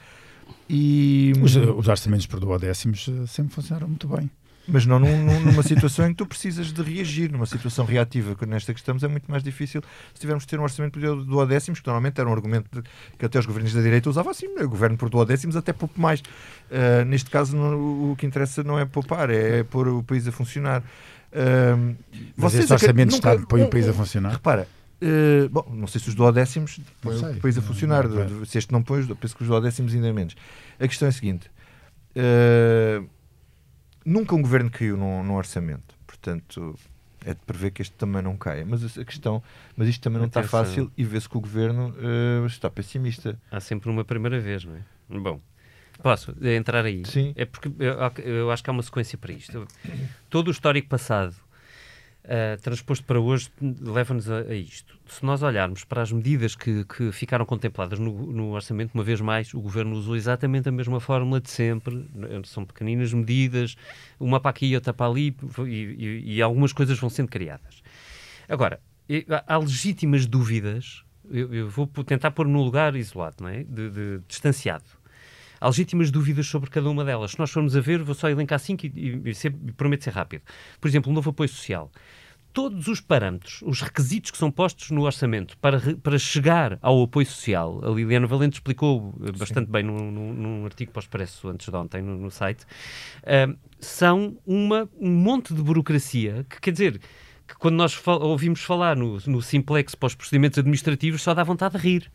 E... 0.69 1.33
Os, 1.43 1.57
os 1.57 1.89
orçamentos 1.89 2.27
por 2.27 2.39
duodécimos 2.39 3.09
eh, 3.09 3.27
sempre 3.27 3.55
funcionaram 3.55 3.89
muito 3.89 4.07
bem. 4.07 4.31
Mas 4.67 4.87
não 4.87 4.99
num, 4.99 5.41
numa 5.41 5.63
situação 5.63 6.07
em 6.07 6.11
que 6.11 6.17
tu 6.17 6.27
precisas 6.27 6.73
de 6.73 6.83
reagir, 6.83 7.31
numa 7.31 7.47
situação 7.47 7.85
reativa, 7.85 8.35
que 8.35 8.47
nesta 8.47 8.73
que 8.73 8.81
estamos 8.81 9.03
é 9.03 9.09
muito 9.09 9.31
mais 9.31 9.43
difícil 9.43 9.83
se 10.15 10.21
tivermos 10.21 10.45
de 10.45 10.49
ter 10.49 10.59
um 10.59 10.63
orçamento 10.63 10.99
por 10.99 11.25
duodécimos, 11.25 11.81
que 11.81 11.87
normalmente 11.87 12.19
era 12.19 12.29
um 12.29 12.33
argumento 12.33 12.81
de, 12.81 12.89
que 13.19 13.25
até 13.27 13.39
os 13.39 13.47
governos 13.47 13.75
da 13.75 13.83
direita 13.83 14.09
usavam 14.09 14.31
assim, 14.31 14.47
o 14.47 14.69
governo 14.69 14.97
por 14.97 15.11
duodécimos 15.11 15.57
até 15.57 15.73
pouco 15.73 16.01
mais. 16.01 16.21
Uh, 16.21 17.05
neste 17.07 17.31
caso, 17.31 17.57
não, 17.57 18.13
o 18.13 18.17
que 18.17 18.27
interessa 18.27 18.63
não 18.63 18.79
é 18.79 18.85
poupar, 18.85 19.31
é, 19.31 19.61
é 19.61 19.63
pôr 19.63 19.89
o 19.89 20.03
país 20.03 20.27
a 20.27 20.33
funcionar. 20.33 20.83
Uh, 21.33 21.95
Mas 22.37 22.55
este 22.55 22.73
orçamento 22.73 23.11
de 23.11 23.15
Estado 23.17 23.47
põe 23.47 23.63
o 23.63 23.69
país 23.69 23.89
a 23.89 23.93
funcionar? 23.93 24.33
Repara, 24.33 24.67
Uh, 25.03 25.49
bom, 25.51 25.67
não 25.71 25.87
sei 25.87 26.01
se 26.01 26.09
os 26.09 26.15
duodécimos 26.15 26.81
põem 27.03 27.19
o 27.19 27.41
país 27.41 27.59
a 27.59 27.63
funcionar. 27.63 28.09
Não, 28.09 28.27
não, 28.27 28.45
se 28.47 28.57
este 28.57 28.73
não 28.73 28.83
põe, 28.83 29.05
penso 29.17 29.37
que 29.37 29.43
os 29.43 29.49
duodécimos 29.49 29.93
ainda 29.93 30.11
menos. 30.13 30.35
A 30.81 30.89
questão 30.89 31.07
é 31.07 31.11
a 31.11 31.13
seguinte: 31.13 31.51
uh, 32.17 33.07
nunca 34.05 34.35
um 34.35 34.43
governo 34.43 34.71
caiu 34.71 34.97
num, 34.97 35.23
num, 35.23 35.35
orçamento. 35.35 35.95
Portanto, 36.07 36.79
é 37.25 37.35
de 37.35 37.41
prever 37.47 37.71
que 37.71 37.83
este 37.83 37.95
também 37.97 38.23
não 38.23 38.37
caia. 38.37 38.65
Mas 38.67 38.99
a 38.99 39.05
questão, 39.05 39.43
mas 39.77 39.89
isto 39.89 40.03
também 40.03 40.19
não 40.19 40.27
está 40.27 40.43
fácil 40.43 40.91
e 40.97 41.05
vê-se 41.05 41.29
que 41.29 41.37
o 41.37 41.41
governo 41.41 41.91
uh, 41.91 42.47
está 42.47 42.71
pessimista. 42.71 43.39
Há 43.51 43.61
sempre 43.61 43.91
uma 43.91 44.05
primeira 44.05 44.39
vez, 44.41 44.65
não 44.65 44.75
é? 44.77 44.81
Bom, 45.19 45.41
posso 46.03 46.35
entrar 46.43 46.85
aí? 46.85 47.03
Sim. 47.05 47.33
É 47.37 47.45
porque 47.45 47.71
eu, 47.79 48.25
eu 48.25 48.51
acho 48.51 48.63
que 48.63 48.71
há 48.71 48.73
uma 48.73 48.83
sequência 48.83 49.17
para 49.19 49.33
isto. 49.33 49.67
Todo 50.29 50.49
o 50.49 50.51
histórico 50.51 50.89
passado 50.89 51.35
uh, 52.25 52.61
transposto 52.61 53.05
para 53.05 53.21
hoje 53.21 53.51
leva-nos 53.81 54.31
a, 54.31 54.39
a, 54.41 54.55
isto. 54.55 54.99
Se 55.07 55.25
nós 55.25 55.43
olharmos 55.43 55.85
para 55.85 56.03
as 56.03 56.11
medidas 56.13 56.55
que, 56.55 56.85
que 56.85 57.13
ficaram 57.13 57.45
contempladas 57.45 57.99
no, 57.99 58.33
no, 58.33 58.51
orçamento, 58.51 58.93
uma 58.95 59.05
vez 59.05 59.21
mais, 59.21 59.53
o 59.55 59.61
governo 59.61 59.95
usou 59.97 60.17
exatamente 60.17 60.69
a 60.69 60.73
mesma 60.73 61.01
fórmula 61.01 61.41
de 61.41 61.51
sempre. 61.51 62.09
São 62.45 62.65
pequeninas 62.65 63.13
medidas, 63.13 63.77
uma 64.19 64.41
para 64.41 64.51
aqui 64.51 64.75
outra 64.75 64.93
para 64.93 65.07
ali, 65.07 65.37
e, 65.59 65.71
e, 65.71 66.35
e 66.37 66.43
algumas 66.43 66.73
coisas 66.73 66.99
vão 66.99 67.11
sendo 67.11 67.29
criadas. 67.29 67.83
Agora, 68.49 68.81
há 69.47 69.57
legítimas 69.57 70.27
dúvidas. 70.27 71.05
Eu, 71.31 71.55
eu 71.55 71.71
vou 71.71 71.87
tentar 71.87 72.33
pôr 72.33 72.47
no 72.47 72.63
lugar 72.63 72.95
isolado, 72.97 73.37
não 73.41 73.49
é? 73.49 73.65
de, 73.65 73.91
de 73.91 74.21
distanciado 74.29 74.85
há 75.61 75.67
legítimas 75.67 76.11
dúvidas 76.11 76.47
sobre 76.47 76.71
cada 76.71 76.89
uma 76.89 77.05
delas. 77.05 77.33
Se 77.33 77.39
nós 77.39 77.51
formos 77.51 77.77
a 77.77 77.81
ver, 77.81 78.03
vou 78.03 78.15
só 78.15 78.29
elencar 78.29 78.59
cinco 78.59 78.87
e, 78.87 78.93
e, 78.95 79.31
e 79.31 79.73
prometo 79.73 80.05
ser 80.05 80.13
rápido. 80.13 80.43
Por 80.81 80.89
exemplo, 80.89 81.11
o 81.11 81.15
novo 81.15 81.31
apoio 81.31 81.49
social 81.49 81.91
todos 82.55 82.87
os 82.87 83.01
parâmetros, 83.01 83.61
os 83.63 83.83
requisitos 83.83 84.31
que 84.31 84.39
são 84.39 84.49
postos 84.49 84.93
no 84.93 85.03
orçamento 85.03 85.59
para, 85.59 85.81
para 85.97 86.17
chegar 86.17 86.79
ao 86.81 87.03
apoio 87.03 87.27
social, 87.27 87.81
a 87.85 87.91
Liliana 87.91 88.29
Valente 88.29 88.55
explicou 88.55 89.13
eh, 89.27 89.33
bastante 89.33 89.67
Sim. 89.67 89.73
bem 89.73 89.83
num, 89.83 90.11
num, 90.11 90.33
num, 90.33 90.65
artigo 90.65 90.93
para 90.93 91.01
o 91.01 91.03
Expresso 91.03 91.49
antes 91.49 91.69
de 91.69 91.77
ontem 91.77 92.01
no, 92.01 92.17
no 92.17 92.31
site, 92.31 92.63
uh, 92.63 93.59
são 93.81 94.39
uma, 94.47 94.89
um 95.01 95.11
monte 95.11 95.53
de 95.53 95.61
burocracia 95.61 96.47
que, 96.49 96.61
quer 96.61 96.71
dizer, 96.71 97.01
que 97.47 97.57
quando 97.59 97.75
nós 97.75 97.93
fal 97.93 98.23
ouvimos 98.23 98.61
falar 98.61 98.97
no, 98.97 99.19
no 99.27 99.43
simplex 99.43 99.97
para 99.97 100.07
os 100.07 100.15
procedimentos 100.15 100.57
administrativos 100.57 101.23
só 101.23 101.35
dá 101.35 101.43
vontade 101.43 101.77
de 101.77 101.83
rir. 101.83 102.11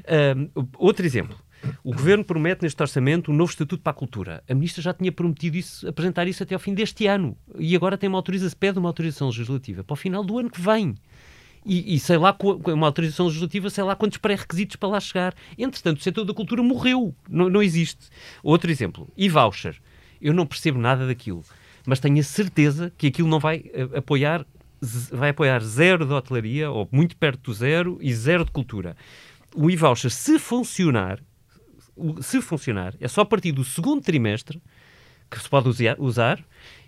Uh, 0.00 0.68
outro 0.76 1.06
exemplo. 1.06 1.38
O 1.82 1.92
Governo 1.92 2.24
promete 2.24 2.62
neste 2.62 2.80
orçamento 2.80 3.30
um 3.30 3.34
novo 3.34 3.50
Estatuto 3.50 3.82
para 3.82 3.90
a 3.90 3.94
Cultura. 3.94 4.42
A 4.48 4.54
Ministra 4.54 4.82
já 4.82 4.94
tinha 4.94 5.12
prometido 5.12 5.56
isso, 5.56 5.88
apresentar 5.88 6.26
isso 6.26 6.42
até 6.42 6.54
ao 6.54 6.60
fim 6.60 6.74
deste 6.74 7.06
ano. 7.06 7.36
E 7.58 7.74
agora 7.74 7.96
tem 7.96 8.08
uma 8.08 8.18
autorização, 8.18 8.58
pede 8.58 8.78
uma 8.78 8.88
autorização 8.88 9.28
legislativa 9.28 9.84
para 9.84 9.94
o 9.94 9.96
final 9.96 10.24
do 10.24 10.38
ano 10.38 10.50
que 10.50 10.60
vem. 10.60 10.94
E, 11.64 11.96
e 11.96 11.98
sei 11.98 12.16
lá, 12.16 12.36
uma 12.72 12.86
autorização 12.86 13.26
legislativa, 13.26 13.68
sei 13.68 13.82
lá 13.82 13.96
quantos 13.96 14.18
pré-requisitos 14.18 14.76
para 14.76 14.88
lá 14.88 15.00
chegar. 15.00 15.34
Entretanto, 15.58 15.98
o 15.98 16.02
setor 16.02 16.24
da 16.24 16.32
cultura 16.32 16.62
morreu. 16.62 17.14
Não, 17.28 17.50
não 17.50 17.62
existe. 17.62 18.08
Outro 18.42 18.70
exemplo. 18.70 19.08
E 19.16 19.28
voucher. 19.28 19.76
Eu 20.20 20.32
não 20.32 20.46
percebo 20.46 20.78
nada 20.78 21.06
daquilo. 21.06 21.42
Mas 21.84 22.00
tenho 22.00 22.18
a 22.18 22.22
certeza 22.22 22.92
que 22.96 23.08
aquilo 23.08 23.28
não 23.28 23.38
vai 23.38 23.64
eh, 23.72 23.98
apoiar 23.98 24.46
vai 25.10 25.30
apoiar 25.30 25.62
zero 25.62 26.04
de 26.04 26.12
hotelaria, 26.12 26.70
ou 26.70 26.88
muito 26.92 27.16
perto 27.16 27.50
do 27.50 27.54
zero, 27.54 27.98
e 28.00 28.12
zero 28.14 28.44
de 28.44 28.50
cultura. 28.50 28.96
O 29.54 29.70
e-voucher, 29.70 30.10
se 30.10 30.38
funcionar, 30.38 31.20
se 32.20 32.40
funcionar, 32.40 32.94
é 33.00 33.08
só 33.08 33.22
a 33.22 33.26
partir 33.26 33.52
do 33.52 33.64
segundo 33.64 34.02
trimestre 34.02 34.60
que 35.30 35.40
se 35.40 35.48
pode 35.48 35.68
usar 35.98 36.38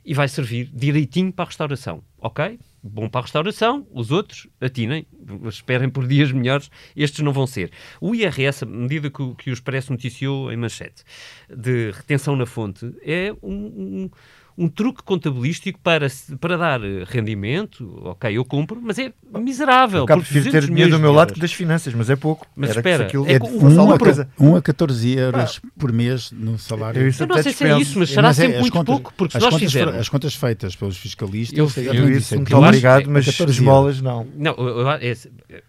e 0.05 0.15
vai 0.15 0.29
servir 0.29 0.71
direitinho 0.73 1.33
para 1.33 1.45
a 1.45 1.49
restauração. 1.49 2.03
Ok? 2.19 2.59
Bom 2.83 3.09
para 3.09 3.21
a 3.21 3.23
restauração, 3.25 3.87
os 3.93 4.13
outros 4.13 4.47
atinem, 4.61 5.07
esperem 5.49 5.91
por 5.91 6.07
dias 6.07 6.31
melhores, 6.31 6.71
estes 6.95 7.21
não 7.21 7.33
vão 7.33 7.47
ser. 7.47 7.73
O 8.01 8.15
IRS, 8.15 8.63
a 8.63 8.67
medida 8.67 9.11
que, 9.11 9.35
que 9.35 9.51
o 9.51 9.53
Expresso 9.53 9.91
noticiou 9.91 10.53
em 10.53 10.57
manchete, 10.57 11.03
de 11.49 11.91
retenção 11.91 12.37
na 12.37 12.47
fonte, 12.47 12.95
é 13.03 13.33
um, 13.43 13.53
um 13.53 14.11
um 14.59 14.69
truque 14.69 15.05
contabilístico 15.05 15.79
para, 15.79 16.09
para 16.41 16.57
dar 16.57 16.81
rendimento, 17.07 17.97
ok, 18.05 18.37
eu 18.37 18.45
compro, 18.45 18.81
mas 18.83 18.99
é 18.99 19.13
miserável. 19.39 20.01
Eu 20.01 20.17
prefiro 20.17 20.51
ter 20.51 20.67
dinheiro 20.67 20.91
do 20.91 20.99
meu 20.99 21.13
lado 21.13 21.33
que 21.33 21.39
das 21.39 21.53
finanças, 21.53 21.95
mas 21.95 22.11
é 22.11 22.17
pouco. 22.17 22.45
Mas 22.57 22.71
Era 22.71 22.81
espera, 22.81 23.05
aquilo... 23.05 23.25
é, 23.29 23.35
é 23.35 23.39
um, 23.41 23.93
a, 23.93 23.99
coisa... 23.99 24.29
1 24.37 24.57
a 24.57 24.61
14 24.61 25.17
euros 25.17 25.61
ah, 25.65 25.69
por 25.79 25.93
mês 25.93 26.33
no 26.33 26.59
salário. 26.59 27.03
Eu, 27.03 27.13
eu 27.21 27.27
não 27.29 27.41
sei 27.41 27.53
se 27.53 27.65
é 27.65 27.79
isso, 27.79 27.97
mas 28.01 28.11
será 28.11 28.29
mas 28.29 28.39
é, 28.41 28.43
sempre 28.43 28.61
muito 28.61 28.73
contas, 28.73 28.95
pouco, 28.95 29.15
porque 29.17 29.39
se 29.39 29.45
nós 29.45 29.55
fizermos... 29.55 29.95
As 29.95 30.09
contas 30.09 30.35
feitas 30.35 30.75
pelos 30.75 30.97
fiscalistas... 30.97 31.57
Eu, 31.57 31.85
eu, 31.85 31.95
eu 31.95 32.11
isso, 32.11 32.35
muito 32.35 32.57
obrigado, 32.57 33.09
mas 33.09 33.29
esmolas 33.29 34.01
não. 34.01 34.27
Não, 34.37 34.57
é, 34.91 35.13
é, 35.13 35.15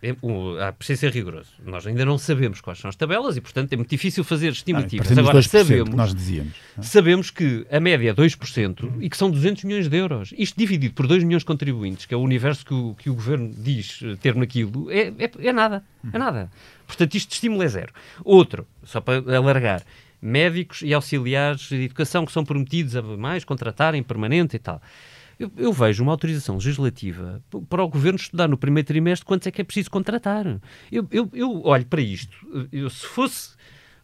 é, 0.01 0.71
precisa 0.71 1.01
ser 1.01 1.11
rigoroso. 1.11 1.51
Nós 1.63 1.85
ainda 1.85 2.03
não 2.03 2.17
sabemos 2.17 2.59
quais 2.59 2.79
são 2.79 2.89
as 2.89 2.95
tabelas 2.95 3.37
e, 3.37 3.41
portanto, 3.41 3.71
é 3.71 3.75
muito 3.75 3.89
difícil 3.89 4.23
fazer 4.23 4.51
estimativas. 4.51 5.15
Ah, 5.15 5.19
Agora, 5.19 5.41
sabemos, 5.43 5.93
nós 5.93 6.15
dizíamos. 6.15 6.53
sabemos 6.81 7.29
que 7.29 7.67
a 7.71 7.79
média 7.79 8.09
é 8.09 8.13
2%, 8.13 8.78
e 8.99 9.09
que 9.09 9.17
são 9.17 9.29
200 9.29 9.63
milhões 9.63 9.87
de 9.87 9.97
euros. 9.97 10.33
Isto 10.37 10.57
dividido 10.57 10.93
por 10.93 11.07
2 11.07 11.23
milhões 11.23 11.41
de 11.41 11.45
contribuintes, 11.45 12.05
que 12.05 12.13
é 12.13 12.17
o 12.17 12.21
universo 12.21 12.65
que 12.65 12.73
o, 12.73 12.95
que 12.95 13.09
o 13.09 13.13
governo 13.13 13.51
diz 13.55 14.01
eh, 14.03 14.15
ter 14.15 14.35
naquilo, 14.35 14.89
é, 14.91 15.13
é, 15.17 15.31
é 15.47 15.53
nada. 15.53 15.83
É 16.13 16.17
nada. 16.17 16.51
Portanto, 16.87 17.15
isto 17.15 17.29
de 17.29 17.35
estímulo 17.35 17.63
é 17.63 17.67
zero. 17.67 17.93
Outro, 18.23 18.67
só 18.83 19.01
para 19.01 19.37
alargar, 19.37 19.83
médicos 20.21 20.81
e 20.81 20.93
auxiliares 20.93 21.69
de 21.69 21.83
educação 21.83 22.25
que 22.25 22.31
são 22.31 22.43
prometidos 22.43 22.95
a 22.95 23.01
mais 23.01 23.43
contratarem 23.43 24.03
permanente 24.03 24.55
e 24.55 24.59
tal. 24.59 24.81
Eu, 25.39 25.49
eu, 25.55 25.71
vejo 25.71 26.03
uma 26.03 26.11
autorização 26.11 26.55
legislativa 26.55 27.41
para 27.69 27.81
o 27.81 27.87
governo 27.87 28.19
estudar 28.19 28.49
no 28.49 28.57
primeiro 28.57 28.85
trimestre 28.85 29.25
quantos 29.25 29.47
é 29.47 29.51
que 29.51 29.61
é 29.61 29.63
preciso 29.63 29.89
contratar. 29.89 30.45
Eu, 30.91 31.07
eu, 31.09 31.29
eu 31.33 31.61
olho 31.63 31.85
para 31.85 32.01
isto, 32.01 32.35
eu, 32.73 32.89
se 32.89 33.05
fosse 33.05 33.55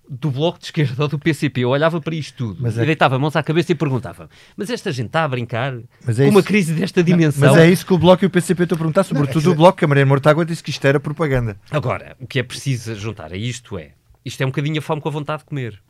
do 0.10 0.32
Bloco 0.32 0.60
de 0.60 0.66
Esquerda 0.66 1.04
ou 1.04 1.10
do 1.10 1.20
PCP, 1.20 1.62
eu 1.62 1.70
olhava 1.70 2.00
para 2.00 2.16
isto 2.16 2.36
tudo 2.38 2.62
mas 2.62 2.78
e 2.78 2.82
é... 2.82 2.86
deitava 2.86 3.18
mãos 3.18 3.36
à 3.36 3.44
cabeça 3.44 3.72
e 3.72 3.76
perguntava: 3.76 4.30
mas 4.56 4.70
esta 4.70 4.92
gente 4.92 5.08
está 5.08 5.24
a 5.24 5.28
brincar 5.28 5.78
mas 6.06 6.20
é 6.20 6.26
com 6.26 6.32
uma 6.32 6.44
crise 6.44 6.74
desta 6.74 7.04
dimensão? 7.04 7.50
Mas 7.50 7.58
é 7.58 7.70
isso 7.70 7.86
que 7.86 7.94
o 7.94 7.98
Bloco 7.98 8.24
e 8.24 8.28
o 8.28 8.30
PCP 8.30 8.64
estão 8.64 8.76
a 8.76 8.80
perguntar, 8.80 9.04
sobretudo 9.04 9.44
não, 9.44 9.52
é 9.52 9.54
o 9.54 9.58
Bloco, 9.58 9.78
que 9.78 9.86
a 9.86 9.88
Maria 9.88 10.06
Mortágua 10.06 10.46
disse 10.46 10.64
que 10.64 10.70
isto 10.70 10.86
era 10.86 11.00
propaganda. 11.00 11.58
Agora, 11.72 12.16
o 12.20 12.28
que 12.28 12.40
é 12.40 12.44
preciso 12.44 12.96
juntar 12.96 13.32
a 13.34 13.38
isto 13.38 13.78
é: 13.78 13.92
isto 14.24 14.42
é 14.42 14.46
um 14.46 14.50
bocadinho 14.50 14.80
a 14.80 14.82
fome 14.82 15.02
com 15.02 15.10
a 15.10 15.12
vontade 15.12 15.40
de 15.40 15.46
comer. 15.46 15.82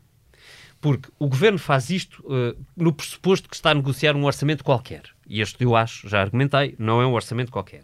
Porque 0.82 1.10
o 1.17 1.28
governo 1.28 1.58
faz 1.58 1.89
isto 1.89 2.23
uh, 2.28 2.56
no 2.75 2.93
pressuposto 2.93 3.49
que 3.49 3.56
está 3.56 3.71
a 3.71 3.73
negociar 3.73 4.15
um 4.15 4.25
orçamento 4.25 4.63
qualquer. 4.63 5.04
E 5.28 5.41
este 5.41 5.63
eu 5.63 5.75
acho, 5.75 6.08
já 6.08 6.21
argumentei, 6.21 6.75
não 6.78 7.01
é 7.01 7.08
um 7.08 7.13
orçamento 7.13 7.51
qualquer. 7.51 7.82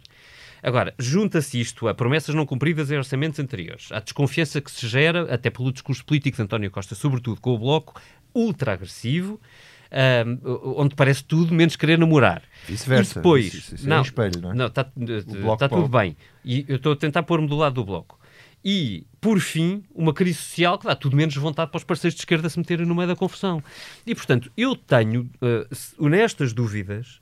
Agora, 0.62 0.94
junta-se 0.98 1.60
isto 1.60 1.88
a 1.88 1.94
promessas 1.94 2.34
não 2.34 2.46
cumpridas 2.46 2.90
em 2.90 2.96
orçamentos 2.96 3.40
anteriores, 3.40 3.90
à 3.90 3.98
desconfiança 3.98 4.60
que 4.60 4.70
se 4.70 4.86
gera, 4.86 5.32
até 5.34 5.50
pelo 5.50 5.72
discurso 5.72 6.04
político 6.04 6.36
de 6.36 6.42
António 6.42 6.70
Costa, 6.70 6.94
sobretudo 6.94 7.40
com 7.40 7.50
o 7.50 7.58
Bloco, 7.58 8.00
ultra-agressivo, 8.34 9.40
um, 9.92 10.80
onde 10.80 10.94
parece 10.94 11.24
tudo 11.24 11.52
menos 11.52 11.76
querer 11.76 11.98
namorar. 11.98 12.42
Vice-versa. 12.66 13.14
Depois, 13.16 13.52
Isso- 13.52 13.74
isso 13.74 13.86
é 13.86 13.88
não, 13.88 13.98
um 13.98 14.02
espelho, 14.02 14.40
não 14.40 14.52
é? 14.52 14.54
Não, 14.54 14.66
está 14.66 14.84
tá 15.58 15.68
tudo 15.68 15.88
bem. 15.88 16.16
E 16.44 16.64
eu 16.68 16.76
estou 16.76 16.92
a 16.92 16.96
tentar 16.96 17.22
pôr-me 17.24 17.48
do 17.48 17.56
lado 17.56 17.74
do 17.74 17.84
Bloco. 17.84 18.18
E, 18.64 19.04
por 19.20 19.40
fim, 19.40 19.82
uma 19.92 20.14
crise 20.14 20.38
social 20.38 20.78
que 20.78 20.86
dá 20.86 20.94
tudo 20.94 21.16
menos 21.16 21.34
vontade 21.34 21.70
para 21.72 21.78
os 21.78 21.84
parceiros 21.84 22.14
de 22.14 22.20
esquerda 22.20 22.48
se 22.48 22.56
meterem 22.58 22.86
no 22.86 22.94
meio 22.94 23.08
da 23.08 23.16
confusão. 23.16 23.62
E, 24.06 24.14
portanto, 24.14 24.52
eu 24.56 24.76
tenho 24.76 25.28
uh, 25.42 25.66
honestas 25.98 26.52
dúvidas 26.52 27.20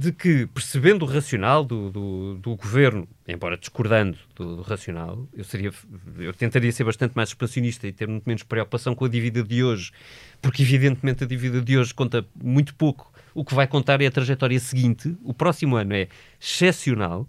de 0.00 0.12
que, 0.12 0.46
percebendo 0.46 1.04
o 1.04 1.08
racional 1.08 1.62
do, 1.62 1.90
do, 1.90 2.34
do 2.36 2.56
governo, 2.56 3.06
embora 3.28 3.58
discordando 3.58 4.16
do, 4.34 4.56
do 4.56 4.62
racional, 4.62 5.28
eu, 5.36 5.44
seria, 5.44 5.70
eu 6.18 6.32
tentaria 6.32 6.72
ser 6.72 6.84
bastante 6.84 7.12
mais 7.14 7.28
expansionista 7.28 7.86
e 7.86 7.92
ter 7.92 8.08
muito 8.08 8.24
menos 8.24 8.42
preocupação 8.42 8.94
com 8.94 9.04
a 9.04 9.08
dívida 9.08 9.42
de 9.42 9.62
hoje, 9.62 9.92
porque, 10.40 10.62
evidentemente, 10.62 11.24
a 11.24 11.26
dívida 11.26 11.60
de 11.60 11.76
hoje 11.76 11.92
conta 11.92 12.24
muito 12.42 12.74
pouco. 12.74 13.12
O 13.34 13.44
que 13.44 13.54
vai 13.54 13.66
contar 13.66 14.00
é 14.00 14.06
a 14.06 14.10
trajetória 14.10 14.58
seguinte. 14.58 15.14
O 15.22 15.34
próximo 15.34 15.76
ano 15.76 15.92
é 15.92 16.08
excepcional. 16.40 17.28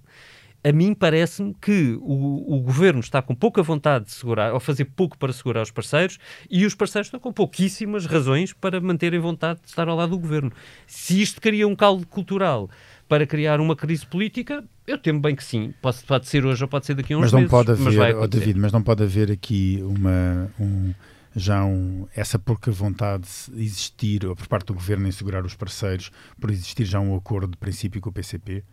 A 0.64 0.72
mim 0.72 0.94
parece-me 0.94 1.56
que 1.60 1.98
o, 2.02 2.56
o 2.56 2.62
governo 2.62 3.00
está 3.00 3.22
com 3.22 3.34
pouca 3.34 3.64
vontade 3.64 4.06
de 4.06 4.12
segurar, 4.12 4.54
ou 4.54 4.60
fazer 4.60 4.86
pouco 4.86 5.18
para 5.18 5.34
segurar 5.34 5.64
os 5.64 5.72
parceiros, 5.72 6.20
e 6.50 6.66
os 6.66 6.76
parceiros 6.76 7.08
estão 7.08 7.20
com 7.20 7.34
pouquíssimas 7.34 8.06
razões 8.06 8.54
para 8.54 8.80
manterem 8.80 9.20
vontade 9.20 9.60
de 9.62 9.68
estar 9.68 9.88
ao 9.88 9.96
lado 9.96 10.12
do 10.12 10.20
governo. 10.20 10.52
Se 10.86 11.22
isto 11.22 11.42
cria 11.42 11.68
um 11.68 11.76
caldo 11.76 12.06
cultural 12.06 12.70
para 13.08 13.26
criar 13.26 13.60
uma 13.60 13.76
crise 13.76 14.06
política, 14.06 14.64
eu 14.86 14.98
temo 14.98 15.20
bem 15.20 15.36
que 15.36 15.44
sim. 15.44 15.74
Pode, 15.82 16.04
pode 16.04 16.28
ser 16.28 16.46
hoje 16.46 16.64
ou 16.64 16.68
pode 16.68 16.86
ser 16.86 16.94
daqui 16.94 17.14
a 17.14 17.18
uns 17.18 17.22
mas 17.22 17.32
não 17.32 17.40
meses. 17.40 17.52
pode 17.52 17.82
mas 17.82 17.96
vai 17.96 18.12
haver, 18.12 18.22
oh. 18.22 18.28
David, 18.28 18.60
mas 18.60 18.72
não 18.72 18.84
pode 18.84 19.04
haver 19.04 19.32
aqui 19.32 19.80
uma 19.82 20.52
um, 20.60 20.94
já 21.36 21.64
um, 21.64 22.08
essa 22.16 22.38
pouca 22.38 22.72
vontade 22.72 23.28
de 23.52 23.64
existir 23.64 24.26
ou 24.26 24.36
por 24.36 24.48
parte 24.48 24.68
do 24.68 24.74
governo 24.74 25.08
em 25.08 25.12
segurar 25.12 25.46
os 25.46 25.56
parceiros 25.56 26.12
por 26.40 26.52
existir 26.52 26.86
já 26.86 27.00
um 27.00 27.16
acordo 27.16 27.52
de 27.52 27.58
princípio 27.58 28.00
com 28.00 28.10
o 28.10 28.14
PCP 28.14 28.64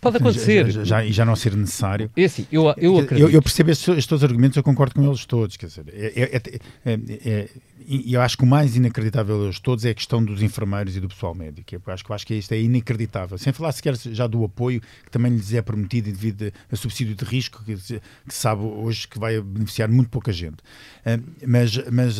Pode 0.00 0.16
acontecer. 0.18 0.66
já, 0.66 0.70
já- 0.70 0.84
já- 0.84 1.04
e 1.04 1.12
já 1.12 1.24
não 1.24 1.34
ser 1.36 1.54
necessário 1.56 2.10
É 2.16 2.24
assim, 2.24 2.46
eu, 2.52 2.72
eu 2.76 2.98
acredito. 2.98 3.26
eu, 3.26 3.30
eu 3.30 3.42
percebo 3.42 3.70
estes, 3.70 3.88
estes 3.88 4.06
todos 4.06 4.22
os 4.22 4.28
argumentos, 4.28 4.56
eu 4.56 4.62
concordo 4.62 4.94
com 4.94 5.04
eles 5.04 5.24
todos. 5.26 5.56
Quer 5.56 5.66
dizer, 5.66 5.84
é, 5.92 6.06
é- 6.22 6.36
é- 6.36 6.92
é- 6.92 7.30
é- 7.30 7.48
e 7.90 8.12
eu 8.12 8.20
acho 8.20 8.36
que 8.36 8.44
o 8.44 8.46
mais 8.46 8.76
inacreditável 8.76 9.40
deles 9.40 9.58
todos 9.58 9.84
é 9.84 9.90
a 9.90 9.94
questão 9.94 10.22
dos 10.22 10.42
enfermeiros 10.42 10.94
e 10.94 11.00
do 11.00 11.08
pessoal 11.08 11.34
médico. 11.34 11.74
Eu 11.74 11.80
acho 11.92 12.04
que, 12.04 12.10
eu 12.10 12.14
acho 12.14 12.26
que 12.26 12.34
isto 12.34 12.52
é 12.52 12.60
inacreditável. 12.60 13.38
Sem 13.38 13.52
falar 13.52 13.72
sequer 13.72 13.96
já 13.96 14.26
do 14.26 14.44
apoio 14.44 14.80
que 14.80 15.10
também 15.10 15.32
lhes 15.32 15.54
é 15.54 15.62
prometido 15.62 16.10
devido 16.10 16.52
a 16.70 16.76
subsídio 16.76 17.14
de 17.14 17.24
risco, 17.24 17.64
que, 17.64 17.74
que 17.74 17.80
se 17.82 18.00
sabe 18.28 18.62
hoje 18.62 19.08
que 19.08 19.18
vai 19.18 19.40
beneficiar 19.40 19.88
muito 19.88 20.10
pouca 20.10 20.30
gente. 20.32 20.56
Ah, 21.06 21.18
mas, 21.46 21.76
mas 21.90 22.18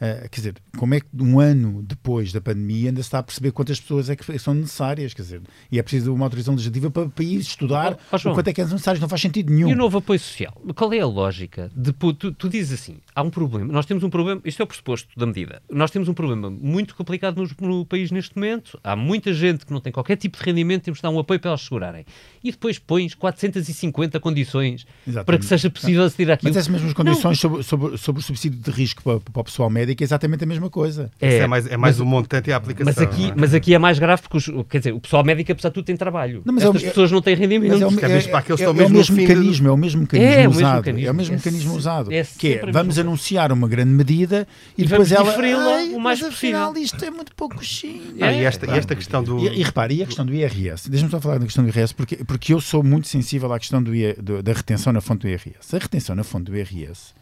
ah, 0.00 0.28
quer 0.28 0.40
dizer, 0.40 0.54
como 0.76 0.94
é 0.94 1.00
que 1.00 1.06
um 1.18 1.40
ano 1.40 1.82
depois 1.82 2.32
da 2.32 2.40
pandemia 2.40 2.90
ainda 2.90 3.02
se 3.02 3.06
está 3.06 3.18
a 3.18 3.22
perceber 3.22 3.50
quantas 3.52 3.80
pessoas 3.80 4.10
é 4.10 4.16
que 4.16 4.38
são 4.38 4.52
necessárias? 4.52 5.14
Quer 5.14 5.22
dizer, 5.22 5.42
e 5.72 5.78
é 5.78 5.82
preciso 5.82 6.12
uma 6.12 6.26
autorização 6.26 6.54
legislativa 6.54 6.90
para, 6.90 7.08
para 7.08 7.24
ir 7.24 7.40
estudar 7.40 7.98
ó, 8.12 8.18
João. 8.18 8.32
o 8.32 8.36
quanto 8.36 8.48
é 8.48 8.52
que 8.52 8.60
é 8.60 8.64
necessário. 8.64 9.00
Não 9.00 9.08
faz 9.08 9.22
sentido 9.22 9.50
nenhum. 9.52 9.68
E 9.70 9.72
o 9.72 9.76
novo 9.76 9.98
apoio 9.98 10.20
social? 10.20 10.52
Qual 10.74 10.92
é 10.92 11.00
a 11.00 11.06
lógica? 11.06 11.70
De, 11.74 11.92
tu, 11.92 12.12
tu 12.32 12.48
dizes 12.48 12.80
assim, 12.80 12.98
há 13.14 13.22
um 13.22 13.30
problema, 13.30 13.72
nós 13.72 13.86
temos 13.86 14.04
um 14.04 14.10
problema, 14.10 14.40
isto 14.44 14.60
é 14.60 14.64
o 14.64 14.66
pressuposto 14.66 15.08
da 15.16 15.26
medida, 15.26 15.62
nós 15.70 15.90
temos 15.90 16.08
um 16.08 16.14
problema 16.14 16.50
muito 16.50 16.94
complicado 16.94 17.42
no, 17.42 17.68
no 17.68 17.86
país 17.86 18.10
neste 18.10 18.36
momento, 18.36 18.78
há 18.84 18.94
muita 18.94 19.32
gente 19.32 19.64
que 19.64 19.72
não 19.72 19.80
tem 19.80 19.92
qualquer 19.92 20.16
tipo 20.16 20.36
de 20.38 20.44
rendimento, 20.44 20.84
temos 20.84 20.98
de 20.98 21.02
dar 21.02 21.10
um 21.10 21.18
apoio 21.18 21.40
para 21.40 21.50
elas 21.50 21.62
segurarem. 21.62 22.04
E 22.44 22.50
depois 22.50 22.78
pões 22.78 23.14
450 23.14 24.20
condições 24.20 24.84
para 24.84 25.10
Exatamente. 25.10 25.40
que 25.40 25.46
seja 25.46 25.70
possível 25.70 26.04
aceder 26.04 26.34
àquilo. 26.34 26.50
Mas 26.50 26.56
essas 26.56 26.68
mesmas 26.68 26.92
condições 26.92 27.40
sobre, 27.40 27.62
sobre, 27.62 27.96
sobre 27.96 28.20
o 28.20 28.22
subsídio 28.22 28.60
de 28.60 28.70
risco 28.70 29.02
para, 29.02 29.20
para 29.20 29.40
o 29.40 29.44
pessoal 29.44 29.70
médico 29.70 29.85
é 29.92 30.04
exatamente 30.04 30.44
a 30.44 30.46
mesma 30.46 30.68
coisa. 30.70 31.10
Isso 31.20 31.36
é 31.42 31.46
mais, 31.46 31.66
é 31.66 31.76
mais 31.76 32.00
o 32.00 32.04
montante 32.06 32.50
e 32.50 32.52
a 32.52 32.56
aplicação. 32.56 32.92
Mas 32.94 32.98
aqui, 33.02 33.30
é? 33.30 33.34
mas 33.36 33.54
aqui 33.54 33.74
é 33.74 33.78
mais 33.78 33.98
grave 33.98 34.22
porque, 34.22 34.36
os, 34.38 34.46
quer 34.68 34.78
dizer, 34.78 34.92
o 34.92 35.00
pessoal 35.00 35.24
médico, 35.24 35.52
apesar 35.52 35.68
de 35.68 35.74
tudo, 35.74 35.84
tem 35.84 35.96
trabalho. 35.96 36.42
Não, 36.44 36.54
mas 36.54 36.64
é 36.64 36.66
Estas 36.68 36.82
é- 36.84 36.88
pessoas 36.88 37.12
não 37.12 37.20
têm 37.22 37.34
rendimento. 37.36 37.72
Mas 37.72 37.82
é 37.82 37.86
o, 37.86 37.90
é, 38.04 38.08
vezes 38.08 38.26
para 38.26 38.38
aqueles 38.38 38.60
é- 38.60 38.64
é 38.64 38.68
o 38.68 38.74
mesmo 38.74 39.02
de- 39.02 39.12
mecanismo, 39.12 39.68
é 39.68 39.70
o 39.72 39.76
mesmo 39.76 40.00
mecanismo 40.02 40.32
É, 40.34 40.48
usado. 40.48 40.88
É 40.88 41.10
o 41.10 41.14
mesmo 41.14 41.34
É 41.34 41.36
mecanismo 41.36 41.74
usado. 41.76 42.12
é 42.12 42.24
que 42.38 42.54
é, 42.54 42.70
vamos 42.72 42.98
anunciar 42.98 43.52
uma 43.52 43.68
grande 43.68 43.90
medida 43.90 44.46
e, 44.76 44.82
E 44.82 44.86
depois 44.86 45.10
ela. 45.12 45.30
diferi-la 45.30 45.76
"Ai, 45.76 45.88
o 45.94 46.00
mais 46.00 46.20
mas 46.20 46.30
possível." 46.34 46.58
afinal 46.60 46.76
isto 46.82 47.04
é 47.04 47.10
muito 47.10 47.34
pouquinho. 47.34 48.16
Ah, 48.20 48.32
e, 48.32 48.44
esta, 48.44 48.66
e 48.66 48.70
esta 48.78 48.94
questão 48.94 49.22
do. 49.22 49.38
E, 49.38 49.60
e 49.60 49.62
repare, 49.62 49.94
e 49.94 50.02
a 50.02 50.06
questão 50.06 50.24
do 50.26 50.34
IRS? 50.34 50.90
Deixa-me 50.90 51.10
só 51.10 51.20
falar 51.20 51.38
da 51.38 51.44
questão 51.44 51.64
do 51.64 51.68
IRS, 51.70 51.94
porque, 51.94 52.16
porque 52.24 52.52
eu 52.52 52.60
sou 52.60 52.82
muito 52.82 53.08
sensível 53.08 53.52
à 53.52 53.58
questão 53.58 53.82
do- 53.82 54.42
da 54.42 54.52
retenção 54.52 54.92
na 54.92 55.00
fonte 55.00 55.22
do 55.22 55.28
IRS. 55.28 55.74
A 55.74 55.78
retenção 55.78 56.14
na 56.16 56.24
fonte 56.24 56.44
do 56.50 56.56
IRS, 56.56 57.14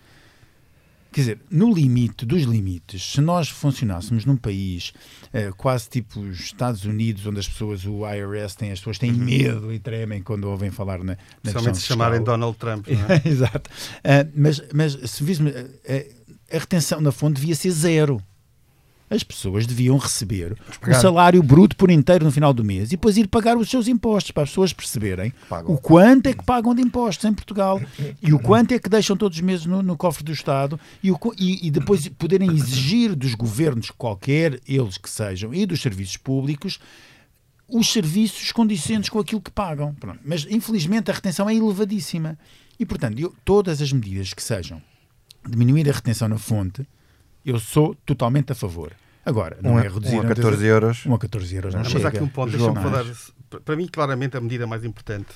quer 1.14 1.20
dizer, 1.20 1.40
no 1.48 1.72
limite 1.72 2.26
dos 2.26 2.42
limites, 2.42 3.12
se 3.12 3.20
nós 3.20 3.48
funcionássemos 3.48 4.24
num 4.24 4.36
país 4.36 4.92
eh, 5.32 5.52
quase 5.56 5.88
tipo 5.88 6.18
os 6.18 6.40
Estados 6.40 6.84
Unidos, 6.84 7.24
onde 7.24 7.38
as 7.38 7.48
pessoas, 7.48 7.86
o 7.86 8.00
IRS, 8.04 8.56
tem, 8.56 8.72
as 8.72 8.80
pessoas 8.80 8.98
têm 8.98 9.12
medo 9.12 9.72
e 9.72 9.78
tremem 9.78 10.20
quando 10.22 10.44
ouvem 10.44 10.72
falar 10.72 10.98
na, 10.98 11.04
na 11.04 11.16
Especialmente 11.44 11.78
se 11.78 11.86
chamarem. 11.86 12.22
Donald 12.22 12.58
Trump. 12.58 12.88
Não 12.88 13.14
é? 13.14 13.22
Exato. 13.28 13.70
Ah, 14.02 14.26
mas, 14.34 14.60
mas 14.74 14.92
se 15.08 15.22
víssemos, 15.22 15.52
ah, 15.54 15.66
ah, 15.88 16.56
a 16.56 16.58
retenção 16.58 17.00
na 17.00 17.12
fonte 17.12 17.40
devia 17.40 17.54
ser 17.54 17.70
zero. 17.70 18.20
As 19.10 19.22
pessoas 19.22 19.66
deviam 19.66 19.96
receber 19.98 20.56
o 20.88 20.94
salário 20.94 21.42
bruto 21.42 21.76
por 21.76 21.90
inteiro 21.90 22.24
no 22.24 22.32
final 22.32 22.54
do 22.54 22.64
mês 22.64 22.88
e 22.88 22.90
depois 22.92 23.16
ir 23.18 23.28
pagar 23.28 23.56
os 23.56 23.68
seus 23.68 23.86
impostos 23.86 24.30
para 24.30 24.42
as 24.44 24.48
pessoas 24.48 24.72
perceberem 24.72 25.32
Pagam. 25.48 25.74
o 25.74 25.78
quanto 25.78 26.26
é 26.26 26.32
que 26.32 26.42
pagam 26.42 26.74
de 26.74 26.80
impostos 26.82 27.24
em 27.26 27.32
Portugal 27.34 27.80
e 28.22 28.32
o 28.32 28.38
quanto 28.38 28.72
é 28.72 28.78
que 28.78 28.88
deixam 28.88 29.16
todos 29.16 29.36
os 29.36 29.42
meses 29.42 29.66
no, 29.66 29.82
no 29.82 29.96
cofre 29.96 30.24
do 30.24 30.32
Estado 30.32 30.80
e, 31.02 31.10
o 31.12 31.18
e- 31.38 31.66
e 31.66 31.70
depois 31.70 32.08
poderem 32.08 32.50
exigir 32.54 33.14
dos 33.14 33.34
governos, 33.34 33.90
qualquer 33.90 34.58
eles 34.66 34.96
que 34.96 35.08
sejam, 35.10 35.52
e 35.54 35.66
dos 35.66 35.82
serviços 35.82 36.16
públicos, 36.16 36.80
os 37.68 37.86
serviços 37.92 38.52
condicentes 38.52 39.10
com 39.10 39.18
aquilo 39.18 39.40
que 39.40 39.50
pagam. 39.50 39.94
Pronto. 39.94 40.18
Mas, 40.24 40.46
infelizmente, 40.50 41.10
a 41.10 41.14
retenção 41.14 41.48
é 41.48 41.54
elevadíssima. 41.54 42.38
E, 42.80 42.84
portanto, 42.86 43.18
eu- 43.18 43.34
todas 43.44 43.80
as 43.80 43.92
medidas 43.92 44.32
que 44.34 44.42
sejam 44.42 44.82
diminuir 45.48 45.88
a 45.88 45.92
retenção 45.92 46.26
na 46.28 46.38
fonte, 46.38 46.86
eu 47.44 47.58
sou 47.58 47.94
totalmente 48.06 48.52
a 48.52 48.54
favor. 48.54 48.92
Agora, 49.24 49.58
não 49.62 49.74
Um, 49.74 49.78
é 49.78 49.82
reduzir... 49.88 50.16
um 50.16 50.20
a 50.20 50.24
14 50.26 50.66
euros. 50.66 51.06
Um 51.06 51.14
a 51.14 51.18
14 51.18 51.54
euros 51.56 51.74
não, 51.74 51.82
Não, 51.82 51.88
chega. 51.88 52.04
mas 52.04 52.06
há 52.06 52.08
aqui 52.16 52.22
um 52.22 52.28
ponto, 52.28 52.50
deixa-me 52.50 52.78
é? 52.78 52.82
falar. 52.82 53.04
Para 53.64 53.76
mim, 53.76 53.86
claramente, 53.86 54.36
a 54.36 54.40
medida 54.40 54.66
mais 54.66 54.84
importante 54.84 55.28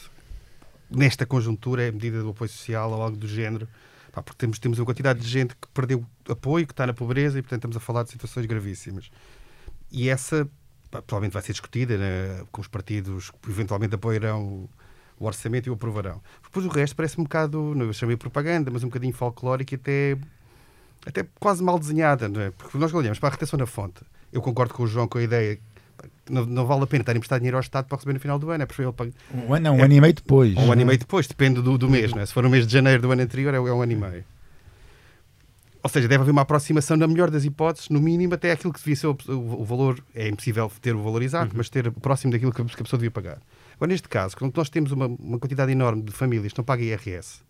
nesta 0.90 1.25
conjuntura 1.27 1.83
é 1.85 1.88
a 1.88 1.92
medida 1.92 2.23
do 2.23 2.31
apoio 2.31 2.51
social 2.51 2.90
ou 2.92 3.03
algo 3.03 3.16
do 3.16 3.27
género. 3.29 3.68
Pá, 4.12 4.23
porque 4.23 4.38
temos, 4.38 4.59
temos 4.59 4.79
uma 4.79 4.85
quantidade 4.87 5.21
de 5.21 5.29
gente 5.29 5.55
que 5.55 5.68
perdeu 5.73 6.05
apoio, 6.29 6.66
que 6.66 6.73
está 6.73 6.87
na 6.87 6.94
pobreza 6.94 7.38
e, 7.38 7.42
portanto, 7.42 7.61
estamos 7.61 7.77
a 7.77 7.81
falar 7.81 8.03
de 8.05 8.11
situações 8.11 8.47
gravíssimas. 8.47 9.11
E 9.92 10.09
essa, 10.09 10.47
pá, 10.90 11.01
provavelmente, 11.03 11.33
vai 11.35 11.42
ser 11.42 11.53
discutida 11.53 11.97
né, 11.97 12.42
com 12.51 12.61
os 12.61 12.68
partidos 12.68 13.31
que 13.31 13.51
eventualmente 13.51 13.94
apoiarão 13.94 14.42
o, 14.42 14.71
o 15.18 15.27
orçamento 15.27 15.66
e 15.66 15.71
o 15.71 15.75
aprovarão. 15.75 16.21
Depois 16.42 16.64
o 16.66 16.68
resto 16.68 16.97
parece 16.97 17.18
um 17.21 17.25
bocado, 17.25 17.75
não 17.75 17.87
eu 17.87 17.92
chamei 17.92 18.16
propaganda, 18.16 18.71
mas 18.71 18.83
um 18.83 18.88
bocadinho 18.88 19.12
folclórico 19.12 19.75
e 19.75 19.77
até, 19.77 20.18
até 21.07 21.27
quase 21.39 21.63
mal 21.63 21.79
desenhada, 21.79 22.29
não 22.29 22.41
é? 22.41 22.51
Porque 22.51 22.77
nós 22.79 22.93
olhamos 22.93 23.19
para 23.19 23.29
a 23.31 23.33
retenção 23.33 23.59
na 23.59 23.67
fonte. 23.67 24.01
Eu 24.33 24.43
concordo 24.43 24.75
com 24.75 24.83
o 24.83 24.87
João 24.87 25.09
com 25.09 25.19
a 25.19 25.23
ideia 25.23 25.59
não, 26.31 26.45
não 26.45 26.67
vale 26.67 26.83
a 26.85 26.87
pena 26.87 27.03
estar 27.03 27.13
a 27.13 27.17
emprestar 27.17 27.39
dinheiro 27.39 27.57
ao 27.57 27.61
Estado 27.63 27.87
para 27.87 27.97
receber 27.97 28.13
no 28.13 28.21
final 28.21 28.39
do 28.39 28.51
ano. 28.51 28.63
É 28.63 28.67
preferível 28.67 28.93
pagar 28.93 29.13
Um 29.35 29.55
ano, 29.55 29.65
não, 29.65 29.77
um 29.79 29.83
ano 29.83 29.95
e 29.95 30.01
meio 30.01 30.13
depois. 30.15 30.55
um 30.57 30.71
ano 30.71 30.83
e 30.83 30.85
meio 30.85 30.99
depois, 30.99 31.27
depende 31.27 31.61
do, 31.63 31.79
do 31.79 31.89
mês. 31.89 32.13
Não 32.13 32.21
é? 32.21 32.27
Se 32.27 32.33
for 32.35 32.43
no 32.43 32.51
mês 32.51 32.67
de 32.67 32.73
janeiro 32.73 33.01
do 33.03 33.11
ano 33.11 33.23
anterior, 33.23 33.53
é, 33.55 33.57
é 33.57 33.61
um 33.61 33.81
ano 33.83 33.93
e 33.93 33.97
meio. 33.97 34.25
Ou 35.83 35.89
seja, 35.89 36.09
deve 36.09 36.23
haver 36.23 36.33
uma 36.33 36.43
aproximação, 36.43 36.97
na 36.97 37.07
melhor 37.07 37.31
das 37.31 37.45
hipóteses, 37.45 37.89
no 37.89 38.01
mínimo, 38.01 38.35
até 38.35 38.51
aquilo 38.53 38.73
que 38.73 38.81
devia 38.81 38.97
ser 38.97 39.07
o, 39.07 39.17
o- 39.29 39.63
o 39.63 39.65
valor. 39.65 40.03
É 40.15 40.29
impossível 40.29 40.71
ter 40.83 40.95
o 40.95 41.03
valor 41.03 41.23
exato, 41.23 41.53
mas 41.57 41.71
ter 41.71 41.91
próximo 41.93 42.33
daquilo 42.33 42.53
que 42.53 42.61
a, 42.61 42.65
que 42.65 42.75
a 42.75 42.85
pessoa 42.85 42.99
devia 42.99 43.11
pagar. 43.11 43.39
Agora, 43.77 43.89
neste 43.91 44.09
caso, 44.09 44.37
quando 44.37 44.55
nós 44.57 44.69
temos 44.69 44.91
uma, 44.93 45.07
uma 45.07 45.39
quantidade 45.39 45.71
enorme 45.73 46.03
de 46.03 46.13
famílias 46.13 46.53
que 46.53 46.59
não 46.59 46.65
pagam 46.65 46.85
IRS 46.85 47.41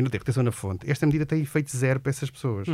e 0.00 0.02
não 0.02 0.10
têm 0.10 0.18
retenção 0.18 0.42
na 0.42 0.50
fonte, 0.52 0.90
esta 0.90 1.06
medida 1.06 1.24
tem 1.24 1.40
efeito 1.42 1.74
zero 1.76 2.00
para 2.00 2.10
essas 2.10 2.28
pessoas. 2.30 2.66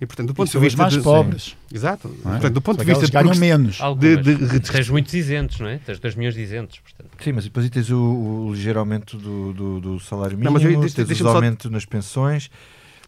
E, 0.00 0.06
portanto, 0.06 0.28
do 0.28 0.32
E 0.32 0.34
ponto 0.34 0.50
de 0.50 0.58
vista. 0.58 0.82
mais 0.82 0.94
de- 0.94 1.00
pobres. 1.00 1.56
Exato. 1.72 2.08
não 2.08 2.30
é? 2.32 2.34
Portanto, 2.34 2.54
do 2.54 2.60
ponto 2.60 2.76
Só 2.78 2.84
de 2.84 2.90
vista 2.90 3.06
ganham 3.12 3.30
progress- 3.30 3.38
menos. 3.40 3.78
De- 3.98 4.16
de- 4.58 4.60
Tens 4.60 4.88
muitos 4.90 5.14
isentos, 5.14 5.60
não 5.60 5.68
é? 5.68 5.78
Tens 5.78 5.98
2 5.98 6.14
milhões 6.14 6.34
de 6.34 6.40
isentos, 6.42 6.78
portanto. 6.80 7.10
Sim, 7.22 7.32
mas 7.32 7.44
depois 7.44 7.64
aí 7.64 7.70
tens 7.70 7.90
o, 7.90 7.96
o 7.98 8.52
ligeiro 8.54 8.78
aumento 8.78 9.16
do, 9.16 9.52
do, 9.52 9.80
do 9.80 10.00
salário 10.00 10.36
Não, 10.36 10.50
mínimo, 10.52 10.80
mas 10.82 10.94
eu- 10.96 11.04
tens 11.06 11.20
o 11.20 11.24
só- 11.24 11.34
aumento 11.36 11.70
nas 11.70 11.84
pensões. 11.84 12.50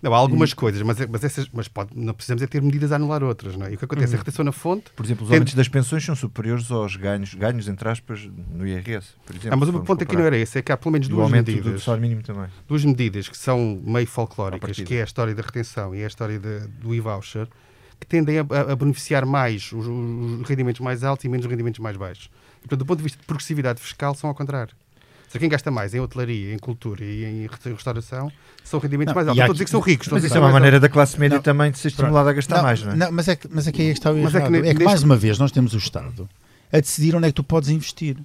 Não, 0.05 0.15
há 0.15 0.19
algumas 0.19 0.53
coisas, 0.53 0.83
mas, 0.83 1.01
é- 1.01 1.07
mas, 1.07 1.25
essas, 1.25 1.49
mas 1.51 1.67
pode, 1.67 1.91
não 1.99 2.13
precisamos 2.13 2.43
é 2.43 2.47
ter 2.47 2.61
medidas 2.61 2.93
a 2.93 2.97
anular 2.97 3.23
outras. 3.25 3.57
Não 3.57 3.65
é? 3.67 3.73
E 3.73 3.75
o 3.75 3.79
que 3.79 3.85
acontece? 3.87 4.15
A 4.15 4.19
retenção 4.19 4.45
na 4.45 4.53
fonte. 4.53 4.91
Por 4.95 5.05
exemplo, 5.05 5.25
os 5.25 5.33
aumentos 5.33 5.55
das 5.55 5.67
pensões 5.67 6.05
são 6.05 6.15
superiores 6.15 6.71
aos 6.71 6.95
ganhos, 6.97 7.33
ganhos 7.35 7.67
entre 7.69 7.89
aspas, 7.89 8.29
no 8.53 8.67
IRS. 8.67 9.09
Por 9.25 9.35
exemplo, 9.35 9.53
Ah, 9.53 9.57
mas 9.57 9.69
o 9.71 9.73
ponto 9.81 9.93
aqui 10.03 10.05
comparar. 10.05 10.19
não 10.19 10.27
era 10.27 10.37
esse, 10.37 10.59
é 10.59 10.63
que 10.63 10.71
há 10.71 10.77
pelo 10.77 10.93
menos 10.93 11.07
E 11.07 11.11
duas 11.11 11.25
aumento 11.25 11.47
do 11.47 11.53
medidas. 11.57 11.83
salário 11.83 12.03
mínimo 12.03 12.23
também. 12.23 12.47
duas 12.69 12.85
medidas 12.85 13.29
que 13.29 13.39
são 13.39 13.81
meio 13.83 14.07
folclóricas, 14.07 14.77
que 14.77 14.95
é 14.95 15.01
a 15.01 15.05
história 15.05 15.35
da 15.35 15.43
retenção 15.43 15.95
e 15.95 16.05
a 16.05 16.07
história 16.07 16.39
de- 16.39 16.67
do 16.81 16.95
e-voucher, 16.95 17.49
que 17.99 18.07
tendem 18.07 18.41
a, 18.41 18.43
a- 18.51 18.73
a 18.73 18.77
beneficiar 18.77 19.25
mais 19.25 19.73
os, 19.73 19.87
os 19.87 20.47
rendimentos 20.49 20.81
mais 20.83 21.03
altos 21.03 21.25
e 21.25 21.29
menos 21.29 21.47
os 21.47 21.51
rendimentos 21.51 21.79
mais 21.81 21.97
baixos. 21.97 22.27
E, 22.59 22.61
portanto, 22.69 22.79
do 22.81 22.85
ponto 22.87 22.99
de 22.99 23.05
vista 23.05 23.19
de 23.19 23.27
progressividade 23.27 23.81
fiscal, 23.81 24.15
são 24.15 24.29
ao 24.29 24.35
contrário. 24.35 24.75
Seja, 25.35 25.41
quem 25.41 25.49
gasta 25.49 25.69
mais 25.71 25.93
em 25.95 26.01
hotelaria, 26.01 26.55
em 26.55 26.59
cultura 26.59 27.05
e 27.05 27.25
em 27.25 27.49
restauração 27.73 28.31
são 28.63 28.79
rendimentos 28.79 29.13
Não, 29.13 29.17
mais 29.17 29.27
altos. 29.29 29.39
Não 29.39 29.45
estou 29.45 29.53
a 29.53 29.55
dizer 29.55 29.65
que 29.65 29.71
são 29.73 29.81
ricos. 29.81 30.09
Mas 30.09 30.23
isso 30.25 30.33
que 30.33 30.39
é 30.39 30.41
uma 30.41 30.53
maneira 30.53 30.79
da 30.79 30.89
classe 30.89 31.19
média 31.19 31.37
Não. 31.39 31.43
também 31.43 31.71
de 31.73 31.79
ser 31.79 31.89
estimulada 31.89 32.31
a 32.31 32.33
gastar 32.33 32.63
mais, 32.63 32.83
não 32.83 32.93
é? 32.93 32.97
Não, 32.97 33.11
mas, 33.13 33.27
é 33.29 33.35
que, 33.37 33.49
mas 33.51 33.67
é 33.67 33.73
que 33.73 33.83
aí 33.83 33.89
está 33.89 34.13
o 34.13 34.17
Mas 34.23 34.27
é 34.27 34.31
que 34.31 34.37
errado. 34.47 34.51
ne- 34.53 34.59
É 34.59 34.63
que, 34.63 34.69
neste- 34.79 34.85
mais 34.85 35.03
uma 35.03 35.17
vez 35.17 35.39
nós 35.39 35.51
temos 35.51 35.75
o 35.75 35.79
Estado 35.79 36.29
a 36.73 36.79
decidir 36.81 37.17
onde 37.17 37.27
é 37.27 37.31
que 37.31 37.35
tu 37.35 37.43
podes 37.45 37.69
investir. 37.69 38.17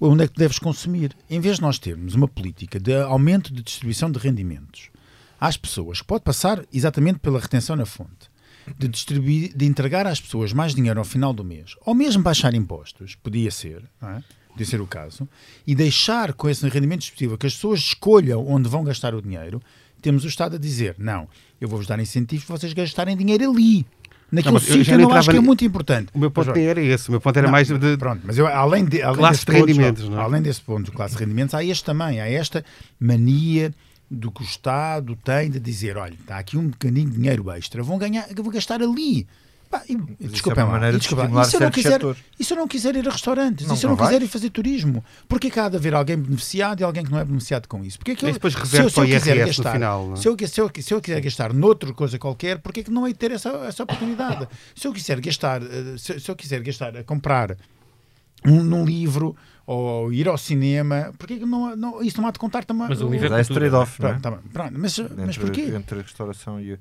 Onde 0.00 0.24
é 0.24 0.26
que 0.26 0.34
tu 0.34 0.38
deves 0.38 0.58
consumir. 0.58 1.12
Em 1.30 1.40
vez 1.40 1.56
de 1.56 1.62
nós 1.62 1.78
termos 1.78 2.14
uma 2.14 2.26
política 2.28 2.78
de 2.80 2.94
aumento 2.94 3.52
de 3.54 3.62
distribuição 3.62 4.10
de 4.10 4.18
rendimentos 4.18 4.90
às 5.40 5.56
pessoas, 5.56 6.00
que 6.00 6.06
pode 6.08 6.24
passar 6.24 6.64
exatamente 6.72 7.20
pela 7.20 7.38
retenção 7.40 7.76
na 7.76 7.86
fonte, 7.86 8.28
de 8.76 8.86
distribuir, 8.88 9.56
de 9.56 9.64
entregar 9.64 10.06
às 10.06 10.20
pessoas 10.20 10.52
mais 10.52 10.74
dinheiro 10.74 10.98
ao 10.98 11.04
final 11.04 11.32
do 11.32 11.42
mês, 11.44 11.74
ou 11.86 11.94
mesmo 11.94 12.22
baixar 12.22 12.54
impostos, 12.54 13.14
podia 13.14 13.50
ser, 13.50 13.82
não 14.02 14.10
é? 14.10 14.22
Podia 14.58 14.66
ser 14.66 14.80
o 14.80 14.86
caso, 14.86 15.28
e 15.66 15.74
deixar 15.74 16.32
com 16.32 16.48
esse 16.48 16.66
rendimento 16.68 17.00
disponível 17.00 17.38
que 17.38 17.46
as 17.46 17.54
pessoas 17.54 17.80
escolham 17.80 18.46
onde 18.46 18.68
vão 18.68 18.82
gastar 18.82 19.14
o 19.14 19.22
dinheiro, 19.22 19.62
temos 20.02 20.24
o 20.24 20.28
Estado 20.28 20.56
a 20.56 20.58
dizer, 20.58 20.96
não, 20.98 21.28
eu 21.60 21.68
vou-vos 21.68 21.86
dar 21.86 21.98
incentivos 22.00 22.44
para 22.44 22.56
vocês 22.56 22.72
gastarem 22.72 23.16
dinheiro 23.16 23.50
ali. 23.50 23.86
Naquele 24.30 24.56
eu 24.56 24.60
sítio 24.60 24.94
eu 24.94 24.98
não 24.98 25.12
acho 25.12 25.30
que 25.30 25.36
é 25.36 25.40
muito 25.40 25.64
importante. 25.64 26.10
O 26.12 26.18
meu 26.18 26.30
ponto 26.30 26.48
Mas, 26.48 26.58
era 26.58 26.82
esse. 26.82 27.08
O 27.08 27.12
meu 27.12 27.20
ponto 27.20 27.34
era 27.38 27.46
não, 27.46 27.52
mais 27.52 27.66
de. 27.66 27.96
Pronto, 27.96 28.20
mas 28.24 28.36
eu, 28.36 28.46
além, 28.46 28.84
de, 28.84 29.00
além 29.00 29.16
Classe 29.16 29.46
de 29.46 29.52
rendimentos, 29.52 30.06
não 30.06 30.20
é? 30.20 30.22
além 30.22 30.42
desse 30.42 30.60
ponto 30.60 30.84
de 30.84 30.90
classe 30.90 31.14
de 31.14 31.20
rendimentos, 31.20 31.54
há 31.54 31.64
este 31.64 31.82
também, 31.82 32.20
há 32.20 32.28
esta 32.28 32.62
mania 33.00 33.72
do 34.10 34.30
que 34.30 34.42
o 34.42 34.44
Estado 34.44 35.16
tem 35.24 35.50
de 35.50 35.58
dizer, 35.58 35.96
olha, 35.96 36.12
está 36.12 36.36
aqui 36.38 36.58
um 36.58 36.68
bocadinho 36.68 37.08
de 37.08 37.16
dinheiro 37.16 37.50
extra, 37.50 37.82
vão 37.82 37.96
ganhar, 37.96 38.26
vou 38.36 38.52
gastar 38.52 38.82
ali. 38.82 39.26
Pá, 39.70 39.82
e, 39.86 39.92
isso 39.92 40.32
desculpem 40.32 40.62
é 40.62 40.64
uma 40.64 40.72
maneira 40.72 40.96
e 40.96 40.98
de 40.98 41.04
estimular 41.04 41.42
e 41.42 41.50
se 41.50 41.56
eu 41.56 41.60
não 41.60 41.66
certos 41.66 41.82
quiser, 41.82 41.92
setores. 41.92 42.18
e 42.40 42.44
se 42.44 42.52
eu 42.52 42.56
não 42.56 42.66
quiser 42.66 42.96
ir 42.96 43.06
a 43.06 43.12
restaurantes, 43.12 43.66
Não, 43.66 43.74
e 43.74 43.78
se 43.78 43.84
eu 43.84 43.90
não, 43.90 43.96
não 43.96 44.04
quiser 44.06 44.22
ir 44.22 44.26
fazer 44.26 44.50
turismo, 44.50 45.04
porquê 45.28 45.50
que 45.50 45.60
há 45.60 45.68
de 45.68 45.76
haver 45.76 45.94
alguém 45.94 46.16
beneficiado 46.16 46.80
e 46.80 46.84
alguém 46.84 47.04
que 47.04 47.10
não 47.10 47.18
é 47.18 47.24
beneficiado 47.24 47.66
com 47.66 47.84
isso? 47.84 47.98
Porque 47.98 48.12
é 48.12 48.14
que 48.14 48.24
eu, 48.24 48.32
depois 48.32 48.54
se 48.54 48.58
eu, 48.58 48.64
reverte 48.64 48.92
se 48.94 49.00
eu 49.00 49.04
quiser 49.04 49.46
gastar, 49.46 49.72
final, 49.72 50.12
é? 50.12 50.16
se 50.16 50.28
eu, 50.28 50.36
se, 50.38 50.60
eu, 50.60 50.70
se 50.80 50.94
eu 50.94 51.00
quiser 51.02 51.20
gastar 51.20 51.52
noutra 51.52 51.92
coisa 51.92 52.18
qualquer, 52.18 52.58
porquê 52.58 52.82
que 52.82 52.90
não 52.90 53.06
hei 53.06 53.12
de 53.12 53.18
ter 53.18 53.30
essa, 53.30 53.50
essa 53.66 53.82
oportunidade? 53.82 54.48
Se 54.74 54.88
eu 54.88 54.92
quiser 54.92 55.20
gastar, 55.20 55.62
eh, 55.62 55.98
se, 55.98 56.18
se 56.18 56.30
eu 56.30 56.34
quiser 56.36 56.62
gastar 56.62 56.96
a 56.96 57.04
comprar 57.04 57.54
um, 58.46 58.62
num 58.62 58.84
livro 58.86 59.36
ou 59.66 60.10
ir 60.10 60.28
ao 60.28 60.38
cinema, 60.38 61.12
porquê 61.18 61.36
que 61.38 61.44
não, 61.44 61.76
não, 61.76 62.02
isso 62.02 62.18
não 62.20 62.26
há 62.26 62.30
de 62.30 62.38
contar 62.38 62.64
também? 62.64 62.86
Mas 62.88 63.02
o 63.02 63.08
livro 63.08 63.26
é 63.26 63.30
Mas 63.30 63.48
cultura, 63.48 63.68
trade-off, 63.68 64.00
não 64.00 64.08
é? 64.08 64.12
Pronto, 64.12 64.22
tá 64.22 64.48
pronto, 64.50 64.74
mas, 64.78 64.98
mas 64.98 65.36
entre, 65.36 65.40
porquê? 65.40 65.60
entre 65.74 65.98
a 65.98 66.02
restauração 66.02 66.58
e. 66.58 66.78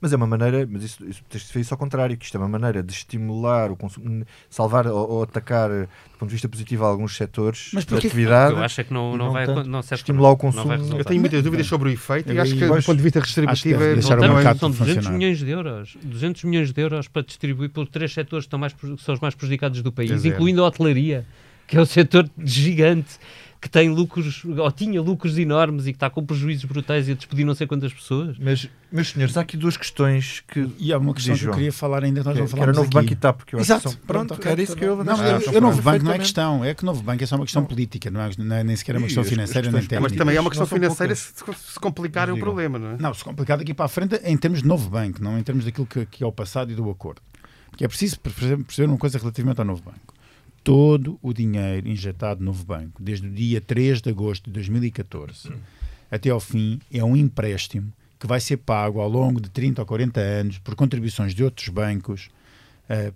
Mas 0.00 0.12
é 0.12 0.16
uma 0.16 0.28
maneira, 0.28 0.64
mas 0.70 0.84
isso, 0.84 1.04
isso 1.04 1.22
tens 1.28 1.44
de 1.46 1.52
ver 1.52 1.60
isso 1.60 1.74
ao 1.74 1.78
contrário, 1.78 2.16
que 2.16 2.24
isto 2.24 2.36
é 2.36 2.38
uma 2.40 2.48
maneira 2.48 2.82
de 2.84 2.92
estimular 2.92 3.68
o 3.72 3.76
consumo, 3.76 4.24
salvar 4.48 4.86
ou, 4.86 5.10
ou 5.10 5.22
atacar 5.24 5.68
eh, 5.72 5.82
do 6.12 6.18
ponto 6.18 6.28
de 6.28 6.34
vista 6.36 6.48
positivo 6.48 6.84
alguns 6.84 7.16
setores 7.16 7.70
Mas 7.74 7.82
de 7.84 7.88
porquê 7.90 8.02
que- 8.02 8.06
atividade. 8.06 8.52
Eu 8.54 8.62
acho 8.62 8.80
é 8.80 8.84
que 8.84 8.92
não, 8.94 9.14
e 9.14 9.18
não, 9.18 9.32
vai, 9.32 9.46
tanto 9.46 9.68
não 9.68 9.80
estimular 9.80 10.28
o 10.30 10.38
não 10.54 10.64
vai 10.64 10.78
consumo. 10.78 10.98
Eu 11.00 11.04
tenho 11.04 11.20
muitas 11.20 11.42
dúvidas 11.42 11.66
sobre 11.66 11.88
o 11.88 11.92
efeito 11.92 12.30
e 12.32 12.36
Eu 12.36 12.42
acho 12.42 12.54
que, 12.54 12.60
do 12.64 12.74
ponto 12.82 12.96
de 12.96 13.02
vista 13.02 13.18
redistributivo, 13.18 13.82
é- 13.82 13.94
deixar 13.94 14.18
o 14.18 14.34
mercado 14.34 14.58
são 14.60 14.70
200 14.70 14.94
funcionar. 14.94 15.18
milhões 15.18 15.38
de 15.40 15.50
euros. 15.50 15.96
200 16.00 16.44
milhões 16.44 16.72
de 16.72 16.80
euros 16.80 17.08
para 17.08 17.22
distribuir 17.22 17.70
pelos 17.70 17.88
três 17.88 18.12
setores 18.14 18.44
que, 18.44 18.46
estão 18.46 18.58
mais, 18.60 18.72
que 18.72 18.96
são 19.02 19.14
os 19.14 19.20
mais 19.20 19.34
prejudicados 19.34 19.82
do 19.82 19.90
país, 19.90 20.24
é. 20.24 20.28
incluindo 20.28 20.62
a 20.62 20.68
hotelaria, 20.68 21.26
que 21.66 21.76
é 21.76 21.80
o 21.80 21.86
setor 21.86 22.30
gigante, 22.38 23.18
que 23.60 23.68
tem 23.68 23.88
lucros, 23.88 24.44
ou 24.44 24.70
tinha 24.70 25.02
lucros 25.02 25.36
enormes 25.36 25.86
e 25.86 25.92
que 25.92 25.96
está 25.96 26.08
com 26.08 26.24
prejuízos 26.24 26.64
brutais 26.64 27.08
e 27.08 27.12
a 27.12 27.14
despedir 27.14 27.44
não 27.44 27.56
sei 27.56 27.66
quantas 27.66 27.92
pessoas. 27.92 28.36
Mas, 28.38 28.68
meus 28.92 29.08
senhores, 29.10 29.36
há 29.36 29.40
aqui 29.40 29.56
duas 29.56 29.76
questões 29.76 30.44
que. 30.46 30.68
E 30.78 30.92
há 30.92 30.98
uma 30.98 31.12
questão 31.12 31.36
que 31.36 31.44
eu 31.44 31.52
queria 31.52 31.72
falar 31.72 32.04
ainda, 32.04 32.20
que 32.20 32.26
nós 32.26 32.34
que, 32.36 32.40
não 32.40 32.46
que 32.46 32.52
era 32.54 32.60
falámos 32.72 32.76
novo 32.76 32.86
aqui. 32.88 32.94
banco 32.94 33.12
e 33.12 33.16
TAP, 33.16 33.42
que 33.44 33.54
eu 33.56 33.58
acho 33.58 33.66
Exato. 33.66 33.88
que 33.88 33.94
são. 33.94 34.00
Pronto, 34.06 34.34
ok, 34.34 34.52
era 34.52 34.62
isso 34.62 34.76
que 34.76 34.84
eu 34.84 35.02
Não, 35.04 35.16
eu- 35.16 35.36
Ah, 35.36 35.40
eu, 35.52 35.60
novo 35.60 35.82
banco 35.82 36.04
não 36.04 36.12
é 36.12 36.18
questão, 36.18 36.64
é 36.64 36.72
que 36.72 36.84
novo 36.84 37.02
banco 37.02 37.22
é 37.22 37.26
só 37.26 37.34
uma 37.34 37.44
questão 37.44 37.64
política, 37.64 38.10
não 38.12 38.20
é, 38.20 38.30
não 38.38 38.56
é 38.56 38.62
nem 38.62 38.76
sequer 38.76 38.94
uma 38.96 39.00
E 39.00 39.04
questão 39.06 39.22
as 39.22 39.28
financeira 39.28 39.70
nem 39.70 39.80
questões 39.80 40.00
Mas 40.00 40.02
técnica. 40.12 40.18
também 40.24 40.36
é 40.36 40.40
uma 40.40 40.50
questão 40.50 40.66
Não 40.70 40.74
financeira 40.76 41.14
se, 41.16 41.32
se 41.34 41.80
complicar 41.80 42.28
é 42.28 42.32
um 42.32 42.34
Digam. 42.36 42.46
problema, 42.46 42.78
não 42.78 42.90
é? 42.92 42.96
Não, 43.00 43.12
se 43.12 43.24
complicado 43.24 43.62
aqui 43.62 43.74
para 43.74 43.86
a 43.86 43.88
frente 43.88 44.14
em 44.24 44.36
termos 44.36 44.62
de 44.62 44.68
novo 44.68 44.88
banco, 44.88 45.20
não 45.22 45.36
em 45.36 45.42
termos 45.42 45.64
daquilo 45.64 45.86
que, 45.86 46.06
que 46.06 46.22
é 46.22 46.26
o 46.26 46.30
passado 46.32 46.70
e 46.70 46.76
do 46.76 46.88
acordo. 46.90 47.20
Porque 47.70 47.84
é 47.84 47.88
preciso 47.88 48.18
perceber 48.20 48.86
uma 48.86 48.96
coisa 48.98 49.18
relativamente 49.18 49.58
ao 49.58 49.64
novo 49.66 49.82
banco. 49.82 50.14
Todo 50.68 51.18
o 51.22 51.32
dinheiro 51.32 51.88
injetado 51.88 52.40
no 52.40 52.48
novo 52.48 52.62
banco, 52.62 53.02
desde 53.02 53.26
o 53.26 53.30
dia 53.30 53.58
3 53.58 54.02
de 54.02 54.10
agosto 54.10 54.50
de 54.50 54.50
2014 54.50 55.50
até 56.10 56.28
ao 56.28 56.38
fim, 56.38 56.78
é 56.92 57.02
um 57.02 57.16
empréstimo 57.16 57.90
que 58.18 58.26
vai 58.26 58.38
ser 58.38 58.58
pago 58.58 59.00
ao 59.00 59.08
longo 59.08 59.40
de 59.40 59.48
30 59.48 59.80
ou 59.80 59.86
40 59.86 60.20
anos 60.20 60.58
por 60.58 60.74
contribuições 60.74 61.34
de 61.34 61.42
outros 61.42 61.70
bancos 61.70 62.28
eh, 62.86 63.14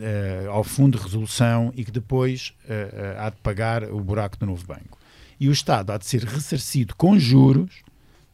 eh, 0.00 0.46
ao 0.48 0.64
fundo 0.64 0.96
de 0.96 1.04
resolução 1.04 1.70
e 1.76 1.84
que 1.84 1.90
depois 1.90 2.54
eh, 2.66 3.14
há 3.18 3.28
de 3.28 3.36
pagar 3.42 3.84
o 3.84 4.00
buraco 4.00 4.38
do 4.38 4.46
novo 4.46 4.66
banco. 4.66 4.98
E 5.38 5.50
o 5.50 5.52
Estado 5.52 5.90
há 5.90 5.98
de 5.98 6.06
ser 6.06 6.24
ressarcido 6.24 6.96
com 6.96 7.18
juros 7.18 7.82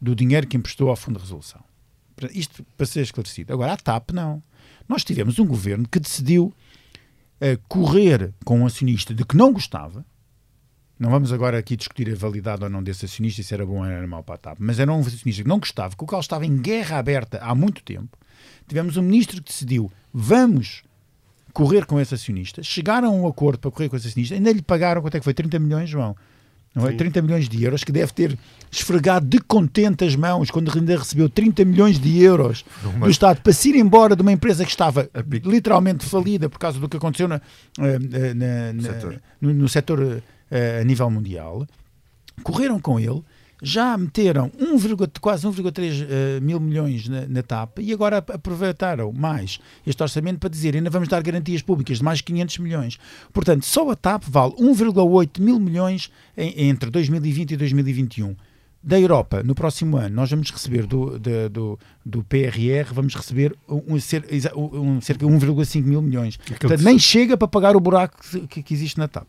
do 0.00 0.14
dinheiro 0.14 0.46
que 0.46 0.56
emprestou 0.56 0.88
ao 0.88 0.94
fundo 0.94 1.16
de 1.16 1.22
resolução. 1.24 1.64
Isto 2.30 2.64
para 2.76 2.86
ser 2.86 3.00
esclarecido. 3.00 3.52
Agora, 3.52 3.72
a 3.72 3.76
TAP 3.76 4.12
não. 4.12 4.40
Nós 4.88 5.02
tivemos 5.02 5.40
um 5.40 5.46
governo 5.46 5.88
que 5.88 5.98
decidiu 5.98 6.54
eh, 7.40 7.58
correr 7.68 8.32
com 8.44 8.60
um 8.60 8.66
acionista 8.66 9.14
de 9.14 9.24
que 9.24 9.36
não 9.36 9.52
gostava. 9.52 10.04
Não 10.98 11.10
vamos 11.10 11.30
agora 11.30 11.58
aqui 11.58 11.76
discutir 11.76 12.10
a 12.10 12.14
validade 12.14 12.64
ou 12.64 12.70
não 12.70 12.82
desse 12.82 13.04
acionista, 13.04 13.42
se 13.42 13.52
era 13.52 13.66
bom 13.66 13.80
ou 13.80 13.84
era 13.84 14.06
mau 14.06 14.22
para 14.22 14.36
a 14.36 14.38
TAP, 14.38 14.58
mas 14.58 14.80
era 14.80 14.90
um 14.90 15.00
acionista 15.00 15.42
que 15.42 15.48
não 15.48 15.58
gostava, 15.58 15.94
com 15.94 16.06
o 16.06 16.08
qual 16.08 16.20
estava 16.20 16.46
em 16.46 16.56
guerra 16.56 16.98
aberta 16.98 17.38
há 17.42 17.54
muito 17.54 17.82
tempo. 17.82 18.16
Tivemos 18.66 18.96
um 18.96 19.02
ministro 19.02 19.36
que 19.42 19.48
decidiu, 19.50 19.92
vamos 20.12 20.82
correr 21.52 21.84
com 21.84 22.00
esse 22.00 22.14
acionista, 22.14 22.62
chegaram 22.62 23.08
a 23.08 23.10
um 23.10 23.26
acordo 23.26 23.58
para 23.58 23.70
correr 23.70 23.88
com 23.90 23.96
esse 23.96 24.08
acionista, 24.08 24.34
ainda 24.34 24.50
lhe 24.50 24.62
pagaram, 24.62 25.02
quanto 25.02 25.16
é 25.16 25.20
que 25.20 25.24
foi? 25.24 25.34
30 25.34 25.58
milhões, 25.58 25.90
João? 25.90 26.16
Não 26.76 26.86
é? 26.86 26.92
30 26.92 27.22
milhões 27.22 27.48
de 27.48 27.64
euros, 27.64 27.82
que 27.82 27.90
deve 27.90 28.12
ter 28.12 28.38
esfregado 28.70 29.26
de 29.26 29.40
contente 29.40 30.04
as 30.04 30.14
mãos 30.14 30.50
quando 30.50 30.70
ainda 30.76 30.98
recebeu 30.98 31.26
30 31.26 31.64
milhões 31.64 31.98
de 31.98 32.22
euros 32.22 32.66
do 33.00 33.08
Estado 33.10 33.40
para 33.40 33.52
se 33.54 33.70
ir 33.70 33.76
embora 33.76 34.14
de 34.14 34.20
uma 34.20 34.30
empresa 34.32 34.62
que 34.62 34.70
estava 34.70 35.08
A 35.14 35.24
literalmente 35.48 36.04
falida 36.04 36.50
por 36.50 36.58
causa 36.58 36.78
do 36.78 36.86
que 36.86 36.98
aconteceu 36.98 37.26
na- 37.28 37.40
eh, 37.80 37.98
eh, 38.12 38.34
na- 38.34 38.72
na- 38.74 38.82
Setor. 38.82 39.22
no, 39.40 39.54
no 39.54 39.68
setor 39.70 40.22
eh, 40.50 40.78
a 40.82 40.84
nível 40.84 41.08
mundial. 41.10 41.66
Correram 42.42 42.78
com 42.78 43.00
ele, 43.00 43.22
já 43.62 43.96
meteram 43.96 44.50
1, 44.58 44.76
quase 45.20 45.46
1,3 45.46 46.06
eh, 46.08 46.40
mil 46.40 46.60
milhões 46.60 47.08
na, 47.08 47.26
na 47.26 47.42
TAP 47.42 47.78
e 47.78 47.92
agora 47.92 48.18
ap- 48.18 48.30
aproveitaram 48.30 49.12
mais 49.12 49.58
este 49.86 50.02
orçamento 50.02 50.38
para 50.38 50.50
dizer 50.50 50.74
ainda 50.76 50.90
vamos 50.90 51.08
dar 51.08 51.22
garantias 51.22 51.62
públicas 51.62 51.98
de 51.98 52.04
mais 52.04 52.20
500 52.20 52.58
milhões. 52.58 52.98
Portanto, 53.32 53.64
só 53.64 53.90
a 53.90 53.96
TAP 53.96 54.24
vale 54.28 54.52
1,8 54.54 55.40
mil 55.40 55.58
milhões 55.58 56.10
em- 56.36 56.68
entre 56.68 56.90
2020 56.90 57.52
e 57.52 57.56
2021. 57.56 58.36
Da 58.82 59.00
Europa, 59.00 59.42
no 59.42 59.52
próximo 59.54 59.96
ano, 59.96 60.14
nós 60.14 60.30
vamos 60.30 60.48
receber 60.50 60.86
do, 60.86 61.18
da- 61.18 61.48
do, 61.48 61.76
do 62.04 62.22
PRR, 62.22 62.92
vamos 62.92 63.14
receber 63.16 63.56
um, 63.68 63.94
um 63.94 65.00
cerca 65.00 65.26
de 65.26 65.32
1,5 65.32 65.82
mil 65.82 66.00
milhões. 66.02 66.36
Portanto, 66.36 66.84
nem 66.84 66.98
chega 66.98 67.36
para 67.36 67.48
pagar 67.48 67.74
o 67.74 67.80
buraco 67.80 68.16
que, 68.48 68.62
que 68.62 68.74
existe 68.74 68.96
na 68.98 69.08
TAP. 69.08 69.26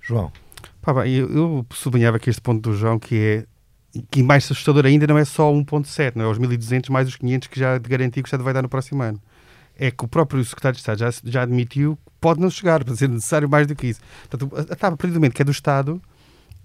João, 0.00 0.32
Pá, 0.80 0.94
bem, 0.94 1.14
eu, 1.14 1.30
eu 1.30 1.66
sublinhava 1.72 2.16
aqui 2.16 2.30
este 2.30 2.40
ponto 2.40 2.70
do 2.70 2.76
João 2.76 2.98
que 2.98 3.16
é 3.16 3.46
que 4.10 4.22
mais 4.22 4.44
assustador 4.44 4.86
ainda 4.86 5.06
não 5.06 5.18
é 5.18 5.24
só 5.24 5.50
1.7, 5.52 6.12
não 6.14 6.26
é 6.26 6.28
os 6.28 6.38
1.200 6.38 6.90
mais 6.90 7.08
os 7.08 7.16
500 7.16 7.48
que 7.48 7.58
já 7.58 7.76
de 7.76 7.88
garantia 7.88 8.22
que 8.22 8.26
o 8.26 8.28
Estado 8.28 8.44
vai 8.44 8.54
dar 8.54 8.62
no 8.62 8.68
próximo 8.68 9.02
ano. 9.02 9.20
É 9.76 9.90
que 9.90 10.04
o 10.04 10.08
próprio 10.08 10.44
Secretário 10.44 10.74
de 10.76 10.80
Estado 10.80 10.98
já, 10.98 11.10
já 11.24 11.42
admitiu 11.42 11.96
que 11.96 12.12
pode 12.20 12.40
não 12.40 12.50
chegar, 12.50 12.82
para 12.84 12.94
ser 12.94 13.08
necessário 13.08 13.48
mais 13.48 13.66
do 13.66 13.74
que 13.74 13.88
isso. 13.88 14.00
Portanto, 14.28 14.54
a, 14.54 14.60
a 14.60 14.88
a 14.88 14.96
partir 14.96 15.08
do 15.08 15.14
momento 15.14 15.34
que 15.34 15.42
é 15.42 15.44
do 15.44 15.50
Estado, 15.50 16.00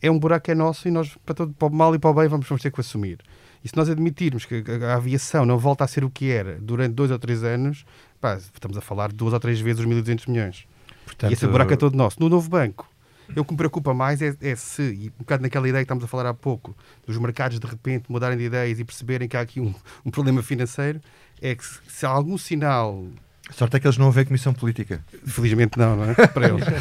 é 0.01 0.12
um 0.12 0.19
buraco 0.19 0.45
que 0.45 0.51
é 0.51 0.56
nosso 0.56 0.88
e 0.88 0.91
nós, 0.91 1.17
para, 1.25 1.34
todo, 1.34 1.54
para 1.54 1.67
o 1.67 1.73
mal 1.73 1.95
e 1.95 1.99
para 1.99 2.10
o 2.10 2.13
bem, 2.13 2.28
vamos, 2.28 2.47
vamos 2.47 2.62
ter 2.62 2.71
que 2.71 2.80
assumir. 2.80 3.19
E 3.63 3.67
se 3.67 3.75
nós 3.75 3.89
admitirmos 3.89 4.45
que 4.45 4.63
a, 4.84 4.93
a 4.93 4.95
aviação 4.95 5.45
não 5.45 5.58
volta 5.58 5.84
a 5.84 5.88
ser 5.88 6.04
o 6.04 6.10
que 6.10 6.30
era 6.30 6.60
durante 6.62 6.93
dois 6.93 7.10
ou 7.10 7.17
três 7.17 7.43
anos, 7.43 7.86
pá, 8.21 8.36
estamos 8.36 8.78
a 8.78 8.82
falar 8.82 9.12
duas 9.12 9.34
ou 9.34 9.39
três 9.39 9.60
vezes 9.60 9.80
os 9.84 9.88
1.200 9.88 10.30
milhões. 10.30 10.67
portanto, 11.06 11.32
E 11.32 11.34
esse 11.34 11.47
buraco 11.47 11.73
é 11.73 11.75
todo 11.75 11.95
nosso. 11.95 12.19
No 12.19 12.30
novo 12.30 12.47
banco, 12.49 12.88
eu 13.33 13.45
que 13.45 13.51
me 13.51 13.57
preocupa 13.57 13.93
mais 13.93 14.21
é, 14.21 14.35
é 14.41 14.55
se, 14.55 14.81
e 14.81 15.07
um 15.07 15.19
bocado 15.19 15.43
naquela 15.43 15.67
ideia 15.67 15.83
que 15.83 15.85
estamos 15.85 16.04
a 16.04 16.08
falar 16.08 16.25
há 16.25 16.33
pouco, 16.33 16.75
dos 17.06 17.17
mercados 17.17 17.60
de 17.60 17.67
repente 17.67 18.12
mudarem 18.12 18.37
de 18.37 18.43
ideias 18.43 18.79
e 18.79 18.83
perceberem 18.83 19.27
que 19.27 19.37
há 19.37 19.41
aqui 19.41 19.60
um, 19.60 19.73
um 20.06 20.12
problema 20.12 20.43
financeiro, 20.43 21.00
é 21.41 21.56
que 21.56 21.65
se, 21.65 21.79
se 21.87 22.06
há 22.06 22.10
algum 22.10 22.37
sinal, 22.37 23.06
a 23.50 23.54
sorte 23.54 23.77
é 23.77 23.79
que 23.79 23.87
eles 23.87 23.97
não 23.97 24.12
vêem 24.12 24.25
comissão 24.25 24.54
política. 24.54 25.04
felizmente 25.25 25.77
não, 25.77 25.95
não 25.95 26.04
é? 26.06 26.13
Para 26.27 26.50
eles. 26.50 26.65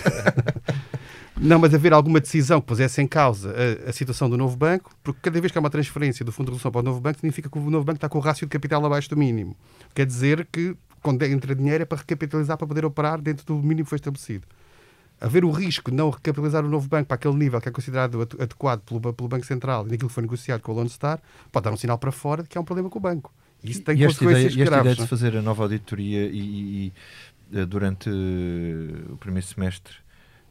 Não, 1.37 1.59
mas 1.59 1.75
haver 1.75 1.93
alguma 1.93 2.21
decisão 2.21 2.61
que 2.61 2.67
pusesse 2.69 3.03
em 3.03 3.09
causa 3.09 3.53
a, 3.87 3.91
a 3.91 3.93
situação 3.93 4.31
do 4.31 4.39
novo 4.39 4.57
banco, 4.57 4.93
porque 5.03 5.19
cada 5.21 5.41
vez 5.41 5.51
que 5.51 5.59
há 5.59 5.61
uma 5.61 5.69
transferência 5.69 6.25
do 6.25 6.31
Fundo 6.31 6.47
de 6.47 6.53
Resolução 6.53 6.71
para 6.71 6.81
o 6.81 6.85
novo 6.85 7.01
banco, 7.01 7.19
significa 7.19 7.51
que 7.51 7.59
o 7.59 7.71
novo 7.71 7.85
banco 7.85 7.97
está 7.97 8.09
com 8.09 8.19
o 8.19 8.21
rácio 8.21 8.47
de 8.47 8.51
capital 8.51 8.85
abaixo 8.87 9.11
do 9.11 9.17
mínimo. 9.17 9.57
Quer 9.93 10.07
dizer 10.07 10.47
que 10.51 10.77
quando 11.03 11.23
entra 11.25 11.55
dinheiro 11.55 11.83
é 11.83 11.85
para 11.85 11.99
recapitalizar 11.99 12.57
para 12.57 12.67
poder 12.67 12.85
operar 12.85 13.21
dentro 13.21 13.45
do 13.45 13.57
mínimo 13.57 13.85
que 13.85 13.91
foi 13.91 13.97
estabelecido. 13.97 14.47
Haver 15.25 15.45
o 15.45 15.51
risco 15.51 15.91
de 15.91 15.97
não 15.97 16.11
recapitalizar 16.11 16.65
o 16.65 16.69
novo 16.69 16.89
banco 16.89 17.07
para 17.09 17.15
aquele 17.15 17.35
nível 17.35 17.61
que 17.61 17.69
é 17.69 17.73
considerado 17.73 18.23
ade- 18.23 18.37
adequado 18.43 18.81
pelo, 18.83 19.13
pelo 19.13 19.29
Banco 19.29 19.47
Central 19.47 19.87
e 19.87 19.91
naquilo 19.91 20.09
que 20.09 20.15
foi 20.15 20.23
negociado 20.23 20.61
com 20.61 20.73
o 20.73 20.75
Lone 20.75 20.91
Star, 20.91 21.21
pode 21.51 21.65
dar 21.65 21.73
um 21.73 21.77
sinal 21.77 21.99
para 21.99 22.13
fora 22.13 22.43
de 22.43 22.49
que 22.49 22.59
há 22.59 22.61
um 22.61 22.65
problema 22.65 22.91
com 22.91 22.99
o 22.99 23.03
banco. 23.03 23.33
E 23.63 23.71
isso 23.71 23.83
tem 23.83 23.97
e 23.99 24.05
esta 24.05 24.23
ideia, 24.25 24.43
e 24.43 24.47
esta 24.47 24.65
graves. 24.65 24.81
ideia 24.93 24.97
de 24.97 25.07
fazer 25.07 25.37
a 25.37 25.43
nova 25.43 25.63
auditoria 25.63 26.27
e, 26.27 26.39
e- 26.39 26.93
e, 27.53 27.59
eh, 27.61 27.65
durante 27.65 28.11
eh, 28.11 29.13
o 29.13 29.17
primeiro 29.17 29.47
semestre 29.47 29.95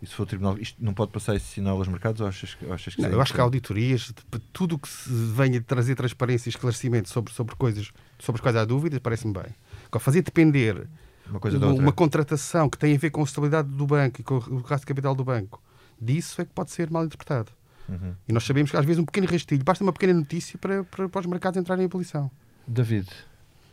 E 0.01 0.05
se 0.05 0.13
for 0.15 0.24
o 0.24 0.26
Tribunal, 0.26 0.57
isto 0.59 0.84
não 0.84 0.93
pode 0.93 1.11
passar 1.13 1.34
esse 1.34 1.45
sinal 1.45 1.78
aos 1.78 1.88
mercados 1.88 2.19
ou 2.19 2.28
achas, 2.28 2.57
ou 2.67 2.74
achas 2.74 2.93
que 2.93 3.01
Não, 3.01 3.09
eu 3.09 3.21
acho 3.21 3.34
que 3.34 3.39
há 3.39 3.43
auditorias, 3.43 4.11
tudo 4.51 4.76
o 4.76 4.80
que 4.80 4.89
se 4.89 5.09
venha 5.09 5.61
trazer 5.61 5.95
transparência 5.95 6.49
e 6.49 6.51
esclarecimento 6.51 7.07
sobre, 7.07 7.32
sobre 7.32 7.55
coisas 7.55 7.89
sobre 8.19 8.38
as 8.39 8.41
quais 8.41 8.57
há 8.57 8.65
dúvidas, 8.65 8.99
parece-me 8.99 9.32
bem. 9.34 9.45
Agora, 9.88 9.99
fazer 10.03 10.21
depender 10.21 10.88
uma 11.30 11.39
coisa 11.39 11.57
uma, 11.57 11.74
uma 11.74 11.91
contratação 11.91 12.69
que 12.69 12.78
tem 12.78 12.95
a 12.95 12.97
ver 12.97 13.09
com 13.09 13.21
a 13.21 13.24
estabilidade 13.24 13.69
do 13.69 13.86
banco 13.86 14.21
e 14.21 14.24
com 14.24 14.38
o 14.38 14.61
gasto 14.61 14.82
de 14.82 14.88
capital 14.88 15.15
do 15.15 15.24
banco, 15.24 15.61
disso 15.99 16.41
é 16.41 16.45
que 16.45 16.51
pode 16.51 16.71
ser 16.71 16.89
mal 16.89 17.05
interpretado. 17.05 17.51
Uhum. 17.88 18.15
E 18.28 18.34
nós 18.34 18.43
sabemos 18.43 18.71
que 18.71 18.78
às 18.78 18.86
vezes 18.86 18.99
um 18.99 19.05
pequeno 19.05 19.28
rastilho, 19.28 19.63
basta 19.63 19.84
uma 19.84 19.93
pequena 19.93 20.13
notícia 20.13 20.57
para, 20.57 20.84
para, 20.84 21.09
para 21.09 21.21
os 21.21 21.26
mercados 21.26 21.59
entrarem 21.59 21.84
em 21.84 21.86
ebulição. 21.86 22.32
David, 22.67 23.09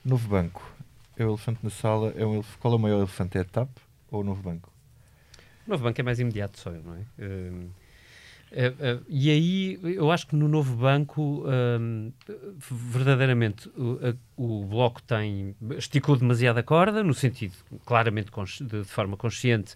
novo 0.05 0.28
banco. 0.28 0.62
É 1.16 1.24
o 1.24 1.30
elefante 1.30 1.61
na 1.62 1.70
sala. 1.70 2.12
É 2.16 2.24
um 2.24 2.34
elef... 2.34 2.57
Qual 2.59 2.72
é 2.72 2.76
o 2.76 2.80
maior 2.80 2.98
elefante? 2.98 3.38
É 3.38 3.42
a 3.42 3.44
TAP 3.44 3.68
ou 4.11 4.22
o 4.22 4.24
novo 4.24 4.42
banco? 4.42 4.72
O 5.66 5.70
novo 5.70 5.84
banco 5.84 6.01
é 6.01 6.05
mais 6.05 6.18
imediato 6.18 6.59
só, 6.59 6.70
não 6.70 6.94
é? 6.94 7.05
Hum, 7.18 7.68
eh, 8.53 8.72
eh, 8.78 8.98
e 9.09 9.30
aí 9.30 9.78
eu 9.82 10.11
acho 10.11 10.26
que 10.26 10.34
no 10.36 10.48
novo 10.48 10.74
banco 10.76 11.44
hum, 11.78 12.12
verdadeiramente 12.70 13.68
o, 13.76 13.98
a- 14.03 14.14
o 14.36 14.64
bloco 14.64 15.03
tem 15.03 15.55
esticou 15.76 16.16
demasiado 16.16 16.59
a 16.59 16.62
corda 16.62 17.03
no 17.03 17.14
sentido 17.14 17.53
claramente 17.84 18.30
de, 18.61 18.64
de 18.82 18.84
forma 18.84 19.16
consciente. 19.16 19.74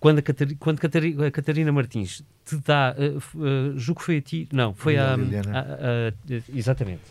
Quando 0.00 0.18
a, 0.18 0.22
Catari- 0.22 0.56
quando 0.56 0.78
a 1.26 1.30
Catarina 1.30 1.72
Martins 1.72 2.22
te 2.44 2.56
dá 2.58 2.94
eh, 2.98 3.14
eh, 3.16 3.72
julgo 3.76 4.00
que 4.00 4.06
foi 4.06 4.16
a 4.18 4.22
ti 4.22 4.48
não 4.52 4.74
foi 4.74 4.96
a, 4.98 5.14
a- 5.52 5.60
a- 5.60 6.42
exatamente. 6.56 7.02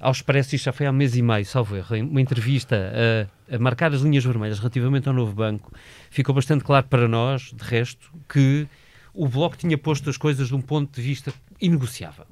Ao 0.00 0.10
Expresso, 0.12 0.54
isto 0.54 0.64
já 0.66 0.72
foi 0.72 0.86
há 0.86 0.90
um 0.90 0.94
mês 0.94 1.16
e 1.16 1.22
meio, 1.22 1.46
salvo 1.46 1.76
erro, 1.76 1.96
uma 1.96 2.20
entrevista 2.20 2.76
a, 3.48 3.54
a 3.54 3.58
marcar 3.58 3.92
as 3.94 4.02
linhas 4.02 4.22
vermelhas 4.24 4.58
relativamente 4.58 5.08
ao 5.08 5.14
novo 5.14 5.32
banco, 5.32 5.72
ficou 6.10 6.34
bastante 6.34 6.62
claro 6.62 6.86
para 6.88 7.08
nós, 7.08 7.52
de 7.54 7.64
resto, 7.64 8.10
que 8.28 8.68
o 9.14 9.28
Bloco 9.28 9.56
tinha 9.56 9.78
posto 9.78 10.10
as 10.10 10.16
coisas 10.16 10.48
de 10.48 10.54
um 10.56 10.60
ponto 10.60 10.94
de 10.94 11.00
vista 11.06 11.32
inegociável. 11.60 12.24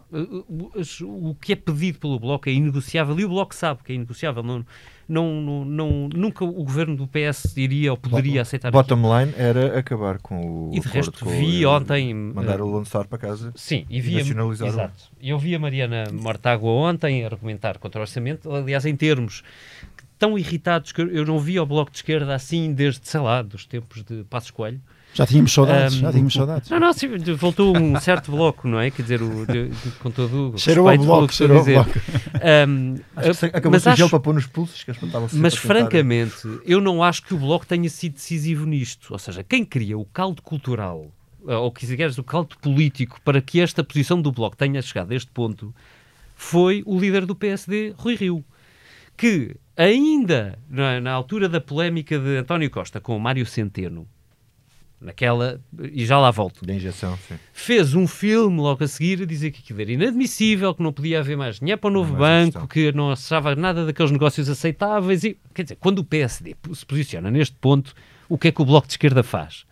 O 1.03 1.35
que 1.35 1.53
é 1.53 1.57
pedido 1.57 1.99
pelo 1.99 2.19
Bloco 2.19 2.49
é 2.49 2.53
inegociável 2.53 3.19
e 3.21 3.25
o 3.25 3.29
Bloco 3.29 3.55
sabe 3.55 3.83
que 3.85 3.93
é 3.93 3.95
inegociável. 3.95 4.43
Não, 4.43 4.65
não, 5.09 5.65
não, 5.65 6.09
nunca 6.15 6.45
o 6.45 6.53
governo 6.65 6.97
do 6.97 7.07
PS 7.07 7.57
iria 7.57 7.91
ou 7.93 7.97
poderia 7.97 8.43
aceitar 8.43 8.69
aquilo. 8.69 8.83
Bottom 8.83 9.19
line 9.21 9.33
era 9.37 9.79
acabar 9.79 10.19
com 10.19 10.71
o. 10.71 10.75
E 10.75 10.81
de 10.81 10.89
resto, 10.89 11.25
com 11.25 11.31
o- 11.31 11.39
vi 11.39 11.65
ontem. 11.67 12.13
Mandar 12.15 12.61
uh, 12.61 12.67
o 12.67 12.71
Lone 12.71 12.87
Star 12.87 13.07
para 13.07 13.19
casa. 13.19 13.53
Sim, 13.55 13.85
e 13.89 14.01
via, 14.01 14.19
nacionalizar 14.19 14.69
exato. 14.69 15.11
Eu 15.21 15.39
vi 15.39 15.55
a 15.55 15.59
Mariana 15.59 16.05
Mortágua 16.13 16.71
ontem 16.71 17.25
argumentar 17.25 17.79
contra 17.79 18.01
o 18.01 18.03
orçamento, 18.03 18.53
aliás, 18.53 18.85
em 18.87 18.97
termos 18.97 19.43
tão 20.19 20.39
irritados 20.39 20.93
que 20.93 21.03
eu- 21.03 21.11
eu 21.11 21.25
não 21.27 21.39
vi 21.39 21.59
o 21.61 21.67
Bloco 21.67 21.91
de 21.91 21.99
Esquerda 21.99 22.35
assim 22.35 22.73
desde, 22.73 23.07
sei 23.09 23.21
lá, 23.21 23.43
dos 23.43 23.67
tempos 23.67 24.03
de 24.05 24.25
Passos 24.25 24.51
Coelho. 24.51 24.81
Já 25.15 25.27
tínhamos 25.27 25.53
saudades, 25.53 25.97
Um, 25.97 26.01
já 26.01 26.11
tínhamos 26.11 26.33
saudades. 26.33 26.71
Não, 26.71 26.81
não, 26.81 26.93
sim, 26.93 27.09
voltou 27.37 27.77
um 27.77 28.01
certo 28.01 28.31
bloco, 28.33 28.67
não 28.67 28.81
é? 28.81 28.91
Quer 28.91 29.03
dizer, 29.03 29.23
o, 29.23 29.45
de- 29.47 29.69
de- 29.69 29.91
com 30.01 30.11
todo 30.11 30.53
o 30.55 30.59
Cheirou 30.59 30.89
a 30.89 30.93
respeito 30.93 31.07
bloco, 31.07 31.29
que 31.29 31.35
cheirou 31.35 31.59
dizer. 31.59 31.75
bloco. 31.75 31.91
Um, 32.69 32.95
Acho 33.17 33.29
que 33.29 33.35
se- 33.35 33.47
acabou 33.47 33.71
mas 33.73 33.83
se 33.83 33.89
o 33.91 33.97
gel 33.97 34.09
para 34.09 34.21
pôr 34.21 34.35
nos 34.35 34.47
pulsos, 34.47 34.83
que 34.83 34.91
eles 34.91 35.33
mas 35.35 35.55
francamente, 35.55 36.61
eu 36.65 36.81
não 36.81 37.03
acho 37.03 37.23
que 37.23 37.35
o 37.35 37.39
Bloco 37.39 37.67
tenha 37.67 37.89
sido 37.91 38.15
decisivo 38.15 38.65
nisto. 38.65 39.13
Ou 39.13 39.19
seja, 39.19 39.45
quem 39.45 39.65
cria 39.67 39.99
o 39.99 40.05
caldo 40.07 40.41
cultural, 40.41 41.07
eh, 41.47 41.55
ou 41.57 41.71
que 41.71 41.85
se 41.87 41.95
queres, 41.97 42.17
o 42.17 42.25
caldo 42.25 42.57
político, 42.63 43.21
para 43.23 43.43
que 43.43 43.61
esta 43.61 43.85
posição 43.85 44.21
do 44.21 44.33
Bloco 44.33 44.57
tenha 44.57 44.81
chegado 44.81 45.13
a 45.13 45.15
este 45.15 45.31
ponto, 45.31 45.75
foi 46.35 46.83
o 46.87 46.99
líder 46.99 47.27
do 47.27 47.35
PSD, 47.37 47.93
Rui 47.99 48.15
Rio. 48.17 48.43
Que 49.15 49.57
ainda 49.77 50.59
na, 50.71 51.01
na 51.03 51.13
altura 51.13 51.49
da 51.51 51.61
polémica 51.61 52.19
de 52.19 52.39
António 52.39 52.71
Costa 52.71 52.99
com 52.99 53.15
o 53.17 53.21
Mário 53.21 53.45
Centeno, 53.45 54.07
naquela, 55.03 55.61
e 55.93 56.07
já 56.07 56.19
lá 56.19 56.31
volto, 56.31 56.65
Da 56.65 56.73
injeção, 56.73 57.19
sim. 57.29 57.35
fez 57.53 57.95
um 57.95 58.07
filme 58.07 58.59
logo 58.59 58.85
a 58.85 58.89
seguir 58.89 59.23
a 59.23 59.27
dizer 59.27 59.51
que 59.51 59.61
aquilo 59.61 59.81
era 59.81 59.93
inadmissível, 59.93 60.75
que 60.75 60.83
não 60.83 60.93
podia 60.93 61.19
haver 61.19 61.37
mais 61.37 61.59
dinheiro 61.59 61.81
para 61.81 61.89
o 61.89 61.93
novo 61.93 62.13
Não 62.13 62.19
banco, 62.19 62.69
que 62.69 62.93
não 62.93 63.11
achava 63.11 63.55
nada 63.57 63.85
daqueles 63.85 64.13
negócios 64.13 64.49
aceitáveis. 64.49 65.25
E, 65.25 65.37
quer 65.53 65.65
dizer, 65.65 65.77
quando 65.77 65.99
o 65.99 66.05
PSD 66.05 66.55
se 66.73 66.87
posiciona 66.87 67.31
neste 67.31 67.57
ponto, 67.57 67.95
o 68.29 68.39
que 68.39 68.49
é 68.49 68.53
que 68.53 68.63
o 68.63 68.65
Bloco 68.65 68.87
de 68.87 68.95
Esquerda 68.95 69.23
faz? 69.23 69.65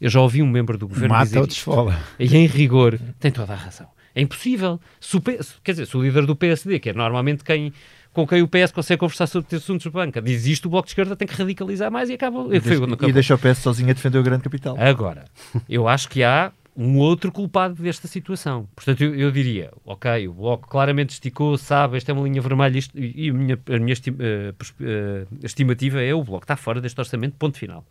Eu 0.00 0.10
já 0.10 0.20
ouvi 0.20 0.42
um 0.42 0.48
membro 0.48 0.76
do 0.76 0.86
governo 0.86 1.14
Mata 1.14 1.24
dizer 1.24 1.38
ou 1.38 1.46
desfola. 1.46 1.98
E 2.18 2.36
em 2.36 2.46
rigor, 2.46 2.98
tem 3.18 3.30
toda 3.30 3.52
a 3.52 3.56
razão. 3.56 3.88
É 4.14 4.20
impossível. 4.20 4.80
Se 5.00 5.16
o 5.16 5.20
quer 5.20 5.72
dizer, 5.72 5.86
se 5.86 5.96
o 5.96 6.02
líder 6.02 6.26
do 6.26 6.36
PSD, 6.36 6.78
que 6.78 6.90
é 6.90 6.92
normalmente 6.92 7.42
quem, 7.42 7.72
com 8.12 8.26
quem 8.26 8.42
o 8.42 8.48
PS 8.48 8.72
consegue 8.72 9.00
conversar 9.00 9.26
sobre 9.26 9.56
assuntos 9.56 9.84
de 9.84 9.90
banca, 9.90 10.20
diz 10.20 10.44
isto, 10.46 10.66
o 10.66 10.70
Bloco 10.70 10.86
de 10.86 10.90
Esquerda 10.92 11.16
tem 11.16 11.26
que 11.26 11.34
radicalizar 11.34 11.90
mais 11.90 12.10
e 12.10 12.14
acaba. 12.14 12.40
E, 12.54 12.60
foi 12.60 12.78
deixa, 12.78 13.08
e 13.08 13.12
deixa 13.12 13.34
o 13.34 13.38
PS 13.38 13.58
sozinho 13.58 13.90
a 13.90 13.92
defender 13.92 14.18
o 14.18 14.22
grande 14.22 14.42
capital. 14.42 14.76
Agora, 14.78 15.24
eu 15.68 15.88
acho 15.88 16.08
que 16.08 16.22
há 16.22 16.52
um 16.76 16.96
outro 16.98 17.30
culpado 17.30 17.82
desta 17.82 18.08
situação. 18.08 18.66
Portanto, 18.74 19.02
eu, 19.02 19.14
eu 19.14 19.30
diria, 19.30 19.70
ok, 19.84 20.26
o 20.28 20.32
Bloco 20.32 20.66
claramente 20.68 21.10
esticou, 21.10 21.56
sabe, 21.58 21.96
esta 21.98 22.12
é 22.12 22.14
uma 22.14 22.24
linha 22.24 22.40
vermelha 22.40 22.78
isto- 22.78 22.98
e, 22.98 23.28
a 23.28 23.32
minha, 23.34 23.58
a 23.66 23.78
minha 23.78 23.92
esti- 23.92 24.14
eh, 24.18 24.52
pers- 24.56 24.74
eh, 24.80 25.26
estimativa 25.42 26.00
é 26.02 26.14
o 26.14 26.24
Bloco 26.24 26.44
está 26.44 26.56
fora 26.56 26.80
deste 26.80 26.98
orçamento, 26.98 27.36
ponto 27.38 27.58
final. 27.58 27.84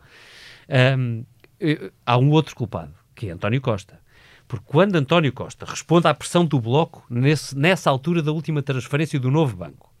Eh, 0.68 1.90
há 2.04 2.18
um 2.18 2.30
outro 2.30 2.54
culpado, 2.56 2.92
que 3.14 3.28
é 3.28 3.32
António 3.32 3.60
Costa. 3.60 4.00
Porque 4.48 4.64
quando 4.66 4.96
António 4.96 5.32
Costa 5.32 5.64
responde 5.64 6.08
à 6.08 6.14
pressão 6.14 6.44
do 6.44 6.60
Bloco 6.60 7.04
nesse- 7.08 7.56
nessa 7.56 7.88
altura 7.88 8.20
da 8.20 8.32
última 8.32 8.62
transferência 8.62 9.18
do 9.18 9.30
novo 9.30 9.56
banco, 9.56 9.91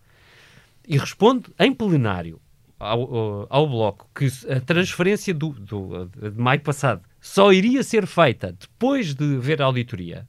e 0.86 0.98
responde 0.98 1.46
em 1.58 1.72
plenário 1.72 2.40
ao, 2.78 3.46
ao- 3.48 3.68
Bloco 3.68 4.08
que 4.14 4.26
a 4.50 4.60
transferência 4.60 5.32
do, 5.32 5.50
do- 5.50 6.06
de 6.06 6.30
maio 6.38 6.60
passado 6.60 7.02
só 7.20 7.52
iria 7.52 7.82
ser 7.82 8.06
feita 8.06 8.52
depois 8.58 9.14
de 9.14 9.36
ver 9.38 9.62
a 9.62 9.66
auditoria, 9.66 10.26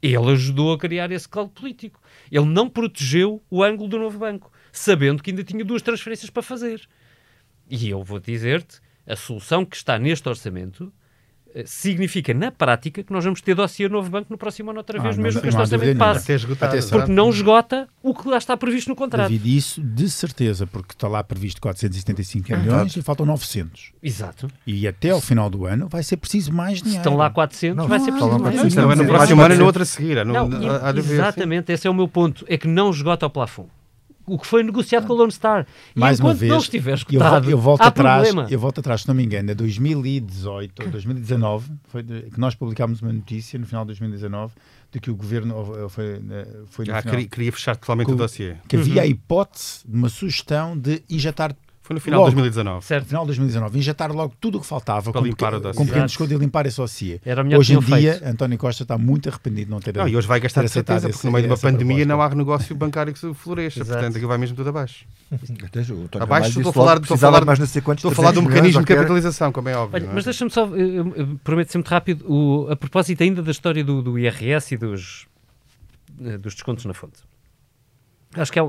ele 0.00 0.30
ajudou 0.30 0.72
a 0.72 0.78
criar 0.78 1.10
esse 1.10 1.28
caldo 1.28 1.50
político. 1.50 2.00
Ele 2.30 2.44
não 2.46 2.68
protegeu 2.70 3.42
o 3.50 3.64
ângulo 3.64 3.88
do 3.88 3.98
novo 3.98 4.18
banco, 4.18 4.52
sabendo 4.70 5.20
que 5.22 5.30
ainda 5.30 5.42
tinha 5.42 5.64
duas 5.64 5.82
transferências 5.82 6.30
para 6.30 6.42
fazer. 6.42 6.88
E 7.68 7.88
eu 7.90 8.04
vou 8.04 8.20
dizer-te, 8.20 8.80
a 9.04 9.16
solução 9.16 9.64
que 9.64 9.74
está 9.74 9.98
neste 9.98 10.28
orçamento 10.28 10.92
significa, 11.64 12.32
na 12.34 12.50
prática, 12.50 13.02
que 13.02 13.12
nós 13.12 13.24
vamos 13.24 13.40
ter 13.40 13.54
dossiê 13.54 13.88
novo 13.88 14.08
banco 14.10 14.26
no 14.30 14.38
próximo 14.38 14.70
ano 14.70 14.78
outra 14.80 14.98
Ah, 14.98 15.02
vez, 15.02 15.16
não- 15.16 15.22
mesmo 15.24 15.40
que 15.40 15.46
não 15.50 15.62
este 15.62 15.74
há 15.74 15.76
dúvida 15.76 15.92
orçamento 15.92 15.98
passe. 16.14 16.24
Até 16.24 16.34
esgotar. 16.34 16.68
Atenção. 16.68 16.98
Porque 16.98 17.12
não 17.12 17.30
esgota 17.30 17.88
o 18.02 18.14
que 18.14 18.28
lá 18.28 18.38
está 18.38 18.56
previsto 18.56 18.88
no 18.88 18.96
contrato. 18.96 19.28
David, 19.30 19.56
isso 19.56 19.80
de 19.82 20.08
certeza, 20.10 20.66
porque 20.66 20.92
está 20.92 21.08
lá 21.08 21.22
previsto 21.24 21.60
475 21.60 22.56
milhões 22.56 22.96
e 22.96 23.02
faltam 23.02 23.26
900. 23.26 23.92
Exato. 24.02 24.48
E 24.66 24.86
até 24.86 25.10
ao 25.10 25.20
final 25.20 25.48
do 25.50 25.66
ano 25.66 25.88
vai 25.88 26.02
ser 26.02 26.16
preciso 26.18 26.52
mais 26.52 26.78
Se 26.78 26.84
dinheiro. 26.84 27.00
estão 27.02 27.16
lá 27.16 27.30
400, 27.30 27.76
Não, 27.76 27.88
vai 27.88 27.98
ser 27.98 28.10
estão 28.10 28.28
preciso 28.28 28.32
lá 28.32 28.38
mais. 28.50 28.54
400. 28.56 28.74
Não, 28.84 28.92
é 28.92 28.94
no 28.96 29.02
Sim, 29.02 29.08
próximo 29.08 29.36
vai 29.36 29.44
ano 29.46 29.54
e 29.54 29.56
ser. 29.56 29.60
no 29.60 29.66
outro 29.66 29.82
a 29.82 29.86
seguir. 29.86 30.24
Não, 30.26 30.34
Não, 30.34 30.48
não, 30.48 30.70
há 30.74 30.78
de 30.92 30.98
haver, 31.00 31.02
sim. 31.04 31.12
exatamente, 31.14 31.72
esse 31.72 31.86
é 31.86 31.90
o 31.90 31.94
meu 31.94 32.08
ponto. 32.08 32.44
É 32.48 32.56
que 32.58 32.68
não 32.68 32.90
esgota 32.90 33.26
o 33.26 33.30
plafond. 33.30 33.68
O 34.28 34.38
que 34.38 34.46
foi 34.46 34.62
negociado 34.62 35.06
com 35.06 35.12
a 35.12 35.16
Lone 35.16 35.32
Star. 35.32 35.66
E 35.96 35.98
Mais 36.00 36.20
uma 36.20 36.34
vez, 36.34 36.50
não 36.52 36.58
estiver 36.58 36.90
eu, 36.90 36.94
esgotado, 36.96 37.44
vol- 37.44 37.50
eu 37.50 37.58
volto 37.58 37.80
há 37.82 37.86
atrás, 37.86 38.28
problema. 38.28 38.48
eu 38.50 38.58
volto 38.58 38.78
atrás, 38.80 39.02
se 39.02 39.08
não 39.08 39.14
me 39.14 39.24
engano, 39.24 39.50
a 39.50 39.54
2018 39.54 40.82
ou 40.82 40.88
2019, 40.90 41.70
foi 41.88 42.02
de- 42.02 42.22
que 42.30 42.38
nós 42.38 42.54
publicámos 42.54 43.00
uma 43.02 43.12
notícia 43.12 43.58
no 43.58 43.66
final 43.66 43.84
de 43.84 43.88
2019 43.88 44.52
de 44.90 45.00
que 45.00 45.10
o 45.10 45.14
governo 45.16 45.88
foi, 45.90 46.14
eh, 46.30 46.46
foi 46.66 46.84
no 46.86 46.94
Ah, 46.94 47.00
final, 47.02 47.14
queria, 47.14 47.28
queria 47.28 47.52
fechar 47.52 47.76
totalmente 47.76 48.06
Com- 48.06 48.12
o 48.12 48.16
dossiê. 48.16 48.56
que 48.66 48.76
havia 48.76 49.02
a 49.02 49.04
Uhum. 49.04 49.10
hipótese 49.10 49.80
de 49.86 49.94
uma 49.96 50.08
sugestão 50.08 50.76
de 50.78 51.02
injetar 51.10 51.54
Foi 51.88 51.94
no 51.94 52.00
final 52.02 52.20
Logo. 52.20 52.28
de 52.28 52.34
2019. 52.36 52.76
no 52.76 52.82
Certo. 52.82 53.06
final 53.06 53.22
de 53.22 53.26
2019, 53.28 53.78
injetar 53.78 54.12
logo 54.12 54.34
tudo 54.38 54.58
o 54.58 54.60
que 54.60 54.66
faltava 54.66 55.10
Para 55.10 55.22
com 55.22 55.26
limpar 55.26 55.54
o 55.54 55.58
dossiê. 55.60 55.78
com 55.78 55.86
pequeno 55.86 56.04
desconto 56.04 56.34
e 56.34 56.36
limpar 56.36 56.66
esse 56.66 56.76
dossiê. 56.76 57.18
Era 57.24 57.40
o 57.40 57.44
melhor 57.46 57.60
Hoje 57.60 57.72
em 57.74 57.80
dia, 57.80 58.12
feito. 58.12 58.26
António 58.28 58.58
Costa 58.58 58.82
está 58.82 58.98
muito 58.98 59.26
arrependido 59.30 59.64
de 59.64 59.70
não 59.70 59.80
ter 59.80 59.96
Não, 59.96 60.06
e 60.06 60.14
hoje 60.14 60.26
vai 60.28 60.38
gastar 60.38 60.62
de 60.64 60.68
certeza, 60.68 61.08
porque 61.08 61.26
no 61.26 61.32
meio 61.32 61.44
de 61.46 61.50
uma 61.50 61.56
pandemia 61.56 62.04
proposta. 62.06 62.08
não 62.14 62.20
há 62.22 62.28
negócio 62.34 62.76
bancário 62.76 63.10
que 63.14 63.18
se 63.18 63.32
floresça. 63.32 63.80
Exato. 63.80 63.92
Portanto, 63.98 64.16
aquilo 64.16 64.28
vai 64.28 64.36
mesmo 64.36 64.54
tudo 64.54 64.68
abaixo. 64.68 65.06
Abaixo, 66.20 66.48
estou 66.58 66.68
a 66.68 66.72
falar- 66.74 66.96
estou 67.00 67.14
a 67.14 67.18
falar- 67.18 67.40
de 67.40 67.46
mais 67.46 67.58
não 67.58 67.66
sei 67.66 67.80
quantos, 67.80 68.00
Estou 68.04 68.12
a 68.12 68.14
falar 68.14 68.32
300 68.32 68.52
mecanismo 68.54 68.80
de 68.82 68.86
capitalização, 68.94 69.50
como 69.50 69.68
é 69.70 69.76
óbvio. 69.78 69.96
Olha, 70.02 70.10
é? 70.10 70.14
mas 70.14 70.24
deixa-me 70.26 70.50
só, 70.50 70.68
prometo 71.42 71.72
ser 71.72 71.78
muito 71.78 71.88
rápido, 71.88 72.24
o- 72.30 72.68
a 72.70 72.76
propósito 72.76 73.22
ainda 73.22 73.42
da 73.42 73.50
história 73.50 73.82
do, 73.82 74.02
do 74.02 74.18
IRS 74.18 74.74
e 74.74 74.76
dos, 74.76 75.26
eh, 76.22 76.36
dos 76.36 76.52
descontos 76.52 76.84
na 76.84 76.92
fonte. 76.92 77.20
Acho 78.34 78.52
que 78.52 78.58
é 78.58 78.62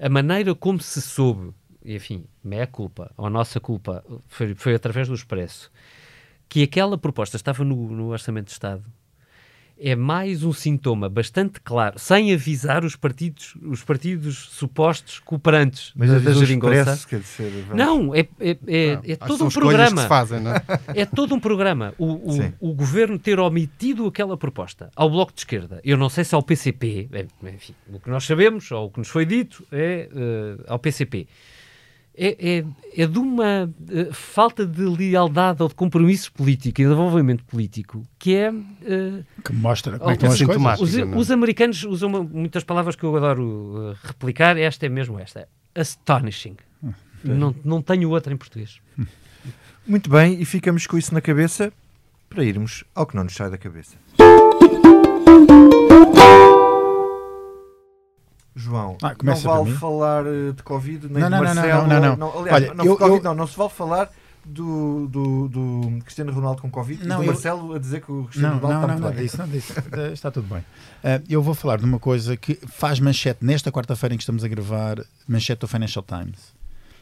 a 0.00 0.08
maneira 0.08 0.54
como 0.54 0.80
se 0.80 1.00
soube, 1.02 1.50
enfim, 1.86 2.24
meia 2.42 2.66
culpa, 2.66 3.10
ou 3.16 3.30
nossa 3.30 3.60
culpa, 3.60 4.04
foi, 4.28 4.54
foi 4.54 4.74
através 4.74 5.08
do 5.08 5.14
Expresso, 5.14 5.70
que 6.48 6.62
aquela 6.62 6.98
proposta 6.98 7.36
estava 7.36 7.64
no, 7.64 7.90
no 7.90 8.08
Orçamento 8.08 8.46
de 8.46 8.52
Estado, 8.52 8.84
é 9.78 9.94
mais 9.94 10.42
um 10.42 10.54
sintoma 10.54 11.06
bastante 11.06 11.60
claro, 11.60 11.98
sem 11.98 12.32
avisar 12.32 12.82
os 12.82 12.96
partidos, 12.96 13.54
os 13.62 13.84
partidos 13.84 14.38
supostos 14.52 15.18
cooperantes 15.18 15.92
Mas 15.94 16.08
da, 16.08 16.16
é 16.16 16.18
da 16.20 16.30
das 16.30 16.38
geringonça. 16.38 16.74
express, 16.94 17.04
quer 17.04 17.20
dizer... 17.20 17.50
vamos- 17.68 17.76
Não, 17.76 18.14
é, 18.14 18.20
é, 18.20 18.26
é, 18.40 18.56
Não, 18.56 18.62
é 18.66 18.96
acho 18.96 19.02
que 19.04 19.16
todo 19.26 19.44
um 19.44 19.50
programa. 19.50 20.08
fazem, 20.08 20.40
não 20.40 20.52
é? 20.52 20.62
É 20.94 21.04
todo 21.04 21.34
um 21.34 21.38
programa. 21.40 21.92
O, 21.98 22.06
o, 22.06 22.52
o 22.70 22.72
governo 22.74 23.18
ter 23.18 23.38
omitido 23.38 24.06
aquela 24.06 24.34
proposta 24.38 24.90
ao 24.96 25.10
Bloco 25.10 25.34
de 25.34 25.40
Esquerda, 25.40 25.78
eu 25.84 25.98
não 25.98 26.08
sei 26.08 26.24
se 26.24 26.34
ao 26.34 26.42
PCP, 26.42 27.10
é, 27.12 27.26
enfim, 27.52 27.74
o 27.92 28.00
que 28.00 28.08
nós 28.08 28.24
sabemos, 28.24 28.70
ou 28.72 28.86
o 28.86 28.90
que 28.90 28.98
nos 28.98 29.08
foi 29.08 29.26
dito, 29.26 29.62
é 29.70 30.08
eh, 30.10 30.64
ao 30.68 30.78
PCP. 30.78 31.28
É, 32.16 32.58
é, 32.58 32.64
é 32.96 33.06
de 33.06 33.18
uma 33.18 33.64
uh, 33.64 34.12
falta 34.12 34.66
de 34.66 34.82
lealdade 34.82 35.62
ou 35.62 35.68
de 35.68 35.74
compromisso 35.74 36.32
político 36.32 36.80
e 36.80 36.84
de 36.84 36.90
desenvolvimento 36.90 37.44
político 37.44 38.02
que 38.18 38.34
é. 38.34 38.50
Uh, 38.50 39.24
que 39.44 39.52
mostra 39.52 39.98
como 39.98 40.10
é 40.10 40.16
que 40.16 40.26
estão 40.26 40.50
as 40.50 40.58
coisas. 40.58 40.80
Os, 40.80 41.16
os, 41.16 41.30
americanos 41.30 41.84
usam 41.84 42.08
uma, 42.08 42.22
muitas 42.22 42.64
palavras 42.64 42.96
que 42.96 43.04
eu 43.04 43.14
adoro 43.16 43.44
uh, 43.44 43.96
replicar, 44.02 44.56
esta 44.56 44.86
é 44.86 44.88
mesmo 44.88 45.18
esta: 45.18 45.46
astonishing. 45.74 46.56
Hum, 46.82 46.92
não, 47.22 47.54
não 47.64 47.82
tenho 47.82 48.08
outra 48.10 48.32
em 48.32 48.36
português. 48.36 48.80
Muito 49.86 50.10
bem, 50.10 50.40
e 50.40 50.44
ficamos 50.44 50.86
com 50.86 50.96
isso 50.96 51.12
na 51.14 51.20
cabeça 51.20 51.72
para 52.28 52.42
irmos 52.42 52.82
ao 52.94 53.06
que 53.06 53.14
não 53.14 53.24
nos 53.24 53.34
sai 53.34 53.50
da 53.50 53.58
cabeça. 53.58 53.96
João, 58.58 58.96
ah, 59.02 59.14
não 59.22 59.36
vale 59.36 59.74
falar 59.74 60.24
eh, 60.26 60.52
de 60.52 60.62
Covid, 60.62 61.08
nem 61.08 61.20
não, 61.22 61.28
de 61.28 61.30
não, 61.30 61.44
Marcelo. 61.44 61.86
Não, 61.86 62.00
não, 62.00 62.16
não. 62.16 62.38
Aliás, 62.40 62.64
Olha, 62.64 62.74
não, 62.74 62.84
eu, 62.86 62.96
COVID, 62.96 63.16
eu... 63.18 63.22
não, 63.22 63.34
não 63.34 63.46
se 63.46 63.54
vale 63.54 63.70
falar 63.70 64.10
do, 64.46 65.06
do, 65.08 65.48
do, 65.48 65.98
Cristiano 66.04 66.32
Ronaldo 66.32 66.62
com 66.62 66.70
Covid 66.70 67.06
não, 67.06 67.16
e 67.16 67.18
do 67.18 67.22
eu... 67.24 67.26
Marcelo 67.34 67.74
a 67.74 67.78
dizer 67.78 68.00
que 68.00 68.10
o 68.10 68.24
Cristiano 68.24 68.54
não, 68.54 68.62
Ronaldo 68.62 68.86
não, 68.86 68.94
está 68.94 69.08
não, 69.08 69.14
não, 69.14 69.22
disso, 69.22 69.38
não 69.38 69.48
disso. 69.48 69.74
Eh, 69.92 70.12
está 70.12 70.30
tudo 70.30 70.48
bem. 70.48 70.60
Uh, 70.60 71.22
eu 71.28 71.42
vou 71.42 71.54
falar 71.54 71.76
de 71.76 71.84
uma 71.84 71.98
coisa 71.98 72.34
que 72.34 72.58
faz 72.66 72.98
manchete 72.98 73.44
nesta 73.44 73.70
quarta-feira 73.70 74.14
em 74.14 74.16
que 74.16 74.22
estamos 74.22 74.42
a 74.42 74.48
gravar, 74.48 75.04
manchete 75.28 75.60
do 75.60 75.68
Financial 75.68 76.02
Times. 76.02 76.54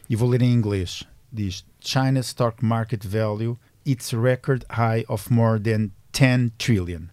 E 0.09 0.15
vou 0.15 0.27
ler 0.27 0.41
em 0.41 0.51
inglês. 0.51 1.03
Diz, 1.31 1.63
China's 1.79 2.27
stock 2.27 2.63
market 2.65 3.05
value 3.05 3.57
its 3.85 4.13
record 4.13 4.65
high 4.71 5.05
of 5.07 5.31
more 5.31 5.59
than 5.59 5.91
10 6.11 6.51
trillion. 6.57 7.11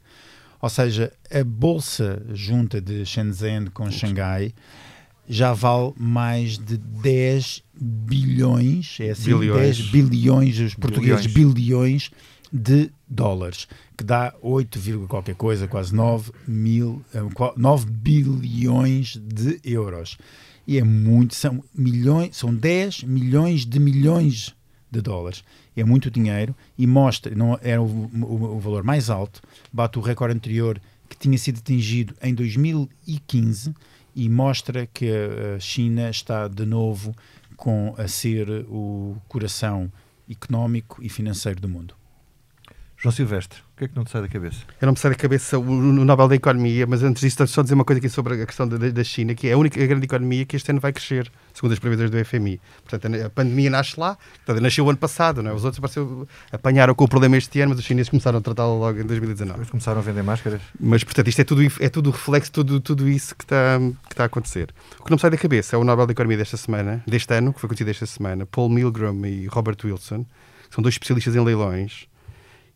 Ou 0.62 0.68
seja, 0.68 1.12
a 1.28 1.42
bolsa 1.42 2.24
junta 2.32 2.80
de 2.80 3.04
Shenzhen 3.04 3.66
com 3.66 3.90
Xangai 3.90 4.54
já 5.28 5.52
vale 5.52 5.92
mais 5.96 6.56
de 6.56 6.76
10 6.76 7.64
bilhões, 7.74 8.96
é 9.00 9.10
assim, 9.10 9.36
bilhões. 9.36 9.78
10 9.78 9.90
bilhões, 9.90 10.58
os 10.60 10.74
portugueses 10.76 11.26
bilhões, 11.26 11.54
bilhões 11.54 12.10
de 12.52 12.92
dólares, 13.08 13.66
que 13.98 14.04
dá 14.04 14.32
8, 14.40 15.06
qualquer 15.08 15.34
coisa, 15.34 15.66
quase 15.66 15.92
9, 15.92 16.30
mil, 16.46 17.04
9 17.56 17.84
eh, 17.84 17.90
bilhões 17.90 19.16
de 19.16 19.58
euros. 19.64 20.16
E 20.64 20.78
é 20.78 20.84
muito, 20.84 21.34
são 21.34 21.64
milhões, 21.74 22.36
são 22.36 22.54
10 22.54 23.02
milhões 23.02 23.66
de 23.66 23.80
milhões 23.80 24.54
de 24.88 25.00
dólares 25.00 25.42
é 25.76 25.84
muito 25.84 26.10
dinheiro 26.10 26.54
e 26.76 26.86
mostra, 26.86 27.34
não 27.34 27.58
era 27.62 27.80
o, 27.80 27.86
o, 27.86 28.56
o 28.56 28.60
valor 28.60 28.82
mais 28.82 29.10
alto, 29.10 29.40
bate 29.72 29.98
o 29.98 30.02
recorde 30.02 30.34
anterior 30.34 30.80
que 31.08 31.16
tinha 31.16 31.36
sido 31.38 31.58
atingido 31.58 32.14
em 32.22 32.34
2015 32.34 33.74
e 34.14 34.28
mostra 34.28 34.86
que 34.86 35.10
a 35.10 35.58
China 35.58 36.10
está 36.10 36.48
de 36.48 36.66
novo 36.66 37.14
com 37.56 37.94
a 37.96 38.08
ser 38.08 38.48
o 38.68 39.16
coração 39.28 39.90
económico 40.28 41.02
e 41.02 41.08
financeiro 41.08 41.60
do 41.60 41.68
mundo. 41.68 42.01
João 43.02 43.10
Silvestre, 43.10 43.58
o 43.74 43.78
que 43.78 43.84
é 43.86 43.88
que 43.88 43.96
não 43.96 44.04
te 44.04 44.12
sai 44.12 44.22
da 44.22 44.28
cabeça? 44.28 44.58
Eu 44.80 44.86
não 44.86 44.92
me 44.92 44.98
sai 44.98 45.10
da 45.10 45.16
cabeça 45.16 45.58
o, 45.58 45.62
o 45.62 46.04
Nobel 46.04 46.28
da 46.28 46.36
Economia, 46.36 46.86
mas 46.86 47.02
antes 47.02 47.20
disso, 47.20 47.44
só 47.48 47.60
dizer 47.60 47.74
uma 47.74 47.84
coisa 47.84 47.98
aqui 47.98 48.08
sobre 48.08 48.40
a 48.40 48.46
questão 48.46 48.68
da, 48.68 48.76
da 48.76 49.02
China, 49.02 49.34
que 49.34 49.48
é 49.48 49.54
a 49.54 49.58
única 49.58 49.84
grande 49.84 50.04
economia 50.04 50.44
que 50.44 50.54
este 50.54 50.70
ano 50.70 50.78
vai 50.78 50.92
crescer, 50.92 51.28
segundo 51.52 51.72
as 51.72 51.80
previsões 51.80 52.12
do 52.12 52.24
FMI. 52.24 52.60
Portanto, 52.88 53.12
a 53.26 53.28
pandemia 53.28 53.70
nasce 53.70 53.98
lá, 53.98 54.16
portanto, 54.46 54.62
nasceu 54.62 54.84
o 54.84 54.88
ano 54.88 55.00
passado, 55.00 55.42
não 55.42 55.50
é? 55.50 55.52
os 55.52 55.64
outros 55.64 55.80
apareceu, 55.80 56.28
apanharam 56.52 56.94
com 56.94 57.02
o 57.02 57.08
problema 57.08 57.36
este 57.36 57.60
ano, 57.60 57.70
mas 57.70 57.80
os 57.80 57.84
chineses 57.84 58.08
começaram 58.08 58.38
a 58.38 58.40
tratá-lo 58.40 58.78
logo 58.78 59.00
em 59.00 59.04
2019. 59.04 59.58
Eles 59.58 59.70
começaram 59.70 59.98
a 59.98 60.02
vender 60.02 60.22
máscaras. 60.22 60.60
Mas, 60.78 61.02
portanto, 61.02 61.26
isto 61.26 61.40
é 61.40 61.44
tudo, 61.44 61.60
é 61.80 61.88
tudo 61.88 62.12
reflexo 62.12 62.50
de 62.50 62.52
tudo, 62.52 62.80
tudo 62.80 63.08
isso 63.08 63.34
que 63.34 63.42
está, 63.42 63.80
que 64.06 64.12
está 64.12 64.22
a 64.22 64.26
acontecer. 64.26 64.72
O 65.00 65.02
que 65.02 65.10
não 65.10 65.16
me 65.16 65.20
sai 65.20 65.30
da 65.30 65.36
cabeça 65.36 65.74
é 65.74 65.78
o 65.78 65.82
Nobel 65.82 66.06
da 66.06 66.12
Economia 66.12 66.38
desta 66.38 66.56
semana, 66.56 67.02
deste 67.04 67.34
ano, 67.34 67.52
que 67.52 67.58
foi 67.58 67.66
acontecido 67.66 67.90
esta 67.90 68.06
semana, 68.06 68.46
Paul 68.46 68.68
Milgram 68.68 69.26
e 69.26 69.48
Robert 69.48 69.78
Wilson, 69.84 70.24
que 70.68 70.74
são 70.76 70.82
dois 70.82 70.94
especialistas 70.94 71.34
em 71.34 71.40
leilões, 71.40 72.06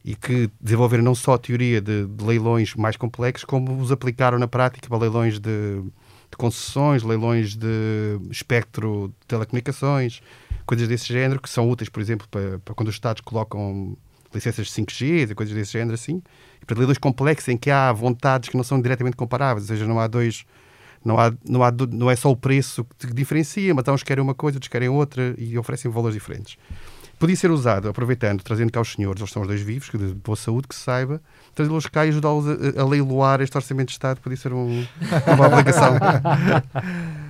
e 0.07 0.15
que 0.15 0.49
desenvolveram 0.61 1.03
não 1.03 1.17
só 1.17 1.35
a 1.35 1.39
teoria 1.39 1.81
de, 1.81 2.07
de, 2.07 2.25
leilões 2.25 2.77
mais 2.77 2.97
complexos, 2.97 3.45
como 3.45 3.77
os 3.83 3.91
aplicaram 3.91 4.39
na 4.39 4.47
prática 4.47 4.89
para 4.89 4.99
leilões 4.99 5.41
de, 5.41 5.83
de 5.83 6.37
concessões, 6.39 7.03
leilões 7.03 7.57
de 7.57 8.17
espectro 8.31 9.13
de 9.21 9.27
telecomunicações, 9.27 10.21
coisas 10.65 10.87
desse 10.87 11.09
género, 11.13 11.43
que 11.43 11.51
são 11.51 11.69
úteis, 11.69 11.89
por 11.89 12.01
exemplo, 12.01 12.29
para, 12.31 12.61
para 12.61 12.73
quando 12.73 12.89
os 12.89 12.95
Estados 12.95 13.21
colocam 13.21 13.97
licenças 14.33 14.69
de 14.69 14.73
5G 14.75 15.29
e 15.29 15.35
coisas 15.35 15.53
desse 15.53 15.73
género 15.73 15.95
assim, 15.95 16.23
e 16.63 16.65
para 16.65 16.79
leilões 16.79 16.99
complexos 16.99 17.49
em 17.49 17.57
que 17.57 17.69
há 17.69 17.93
vontades 17.93 18.49
que 18.49 18.57
não 18.57 18.63
são 18.63 18.81
diretamente 18.81 19.17
comparáveis, 19.17 19.69
ou 19.69 19.75
seja, 19.75 19.89
não 19.89 19.99
há 19.99 20.07
dois 20.07 20.45
não, 21.05 21.19
há, 21.19 21.33
não, 21.49 21.63
há, 21.65 21.73
não 21.91 22.11
é 22.11 22.17
só 22.17 22.31
o 22.31 22.37
preço 22.37 22.85
que 22.99 23.13
diferencia, 23.13 23.75
mas 23.75 23.87
uns 23.89 24.03
querem 24.05 24.23
uma 24.23 24.35
coisa, 24.35 24.57
outros 24.57 24.69
querem 24.69 24.89
outra 24.89 25.35
e 25.37 25.57
oferecem 25.59 25.91
valores 25.91 26.15
diferentes 26.15 26.57
podia 27.19 27.37
ser 27.37 27.51
usado, 27.51 27.89
aproveitando, 27.89 28.43
trazendo 28.43 28.71
cá 28.71 28.81
os 28.81 28.93
senhores, 28.93 29.21
eles 29.21 29.33
são 29.33 29.43
os 29.43 29.49
dois 29.49 29.61
vivos, 29.61 29.89
que 29.89 29.97
de 29.97 30.15
boa 30.15 30.37
saúde, 30.37 30.69
que 30.69 30.75
se 30.75 30.83
saiba, 30.83 31.21
trazê-los 31.55 31.87
cá 31.87 32.05
e 32.07 32.11
ajudá-los 32.11 32.47
a, 32.47 32.81
a, 32.81 32.85
leiloar 32.87 33.41
este 33.41 33.57
Orçamento 33.57 33.89
de 33.89 33.93
Estado, 33.93 34.21
podia 34.21 34.37
ser 34.37 34.53
um, 34.53 34.87
uma 35.35 35.47
aplicação. 35.49 35.95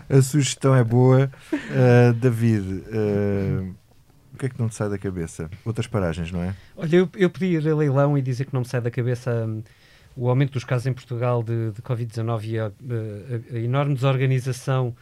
a 0.08 0.22
sugestão 0.22 0.74
é 0.74 0.82
boa. 0.82 1.30
Uh, 1.52 2.12
David, 2.14 2.66
uh, 2.66 3.74
o 4.34 4.38
que 4.38 4.46
é 4.46 4.48
que 4.48 4.60
não 4.60 4.68
te 4.68 4.74
sai 4.74 4.88
da 4.88 4.98
cabeça? 4.98 5.48
Outras 5.64 5.86
paragens, 5.86 6.30
não 6.30 6.42
é? 6.42 6.54
Olha, 6.76 6.96
eu, 6.96 7.08
eu 7.14 7.30
podia 7.30 7.58
ir 7.58 7.68
a 7.68 7.74
leilão 7.74 8.18
e 8.18 8.22
dizer 8.22 8.44
que 8.44 8.52
não 8.52 8.60
me 8.60 8.66
sai 8.66 8.80
da 8.80 8.90
cabeça 8.90 9.30
um, 9.46 9.62
o 10.16 10.28
aumento 10.28 10.52
dos 10.52 10.64
casos 10.64 10.86
em 10.86 10.92
Portugal 10.92 11.42
de, 11.42 11.70
de 11.72 11.82
Covid-19 11.82 12.44
e 12.44 12.58
a, 12.58 12.66
a, 12.66 12.70
a 13.54 13.58
enorme 13.58 13.94
desorganização 13.94 14.94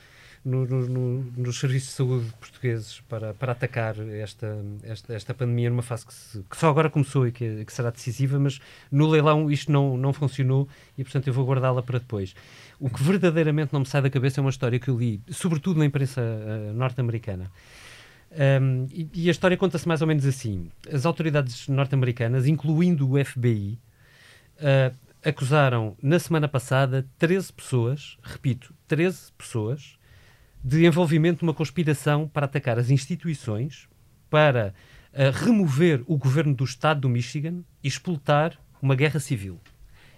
no, 0.45 0.67
no, 0.67 1.25
nos 1.37 1.59
serviços 1.59 1.89
de 1.89 1.95
saúde 1.95 2.27
portugueses 2.39 3.01
para, 3.09 3.33
para 3.35 3.53
atacar 3.53 3.97
esta, 3.99 4.63
esta, 4.83 5.15
esta 5.15 5.35
pandemia 5.35 5.71
numa 5.71 5.83
fase 5.83 6.07
que, 6.07 6.13
se, 6.13 6.45
que 6.49 6.57
só 6.57 6.69
agora 6.69 6.91
começou 6.91 7.27
e 7.27 7.33
que, 7.33 7.65
que, 7.65 7.73
será 7.73 7.91
decisiva, 7.91 8.39
mas 8.39 8.61
no 8.93 9.09
leilão 9.09 9.51
isto 9.51 9.73
não, 9.73 9.97
não 9.97 10.13
funcionou 10.13 10.69
e, 10.99 11.03
portanto, 11.03 11.29
eu 11.29 11.33
vou 11.33 11.47
guardá-la 11.47 11.83
para 11.83 11.99
depois. 11.99 12.35
O 12.79 12.91
que 12.91 13.03
verdadeiramente 13.03 13.73
não 13.73 13.81
me 13.81 13.87
sai 13.87 14.03
da 14.03 14.11
cabeça 14.11 14.41
é 14.41 14.43
uma 14.43 14.51
história 14.51 14.79
que 14.79 14.89
eu 14.89 14.99
li, 14.99 15.21
sobretudo 15.31 15.79
na 15.79 15.87
imprensa 15.87 16.21
uh, 16.21 16.75
norte-americana. 16.75 17.51
Um, 18.61 18.87
e, 18.91 19.09
e, 19.15 19.29
a 19.29 19.31
história 19.31 19.57
conta-se 19.57 19.87
mais 19.87 20.03
ou 20.03 20.09
menos 20.09 20.27
assim: 20.27 20.69
as 20.93 21.07
autoridades 21.07 21.69
norte-americanas, 21.69 22.47
incluindo 22.47 23.09
o 23.09 23.25
FBI, 23.25 23.79
uh, 24.59 24.59
eh, 24.59 24.93
acusaram 25.25 25.97
na 26.03 26.19
semana 26.19 26.49
passada 26.49 27.07
13 27.17 27.53
pessoas, 27.53 28.19
repito, 28.23 28.75
13 28.89 29.33
pessoas, 29.39 29.97
de 30.65 30.87
envolvimento 30.87 31.45
numa 31.45 31.53
conspiração 31.53 32.27
para 32.27 32.47
atacar 32.47 32.79
as 32.79 32.89
instituições, 32.89 33.87
para 34.31 34.75
uh, 35.12 35.45
remover 35.45 36.03
o 36.07 36.17
governo 36.17 36.55
do 36.55 36.65
Estado 36.65 37.03
do 37.03 37.09
Michigan 37.11 37.62
e 37.83 37.89
explotar 37.89 38.59
uma 38.81 38.95
guerra 38.95 39.21
civil. 39.21 39.61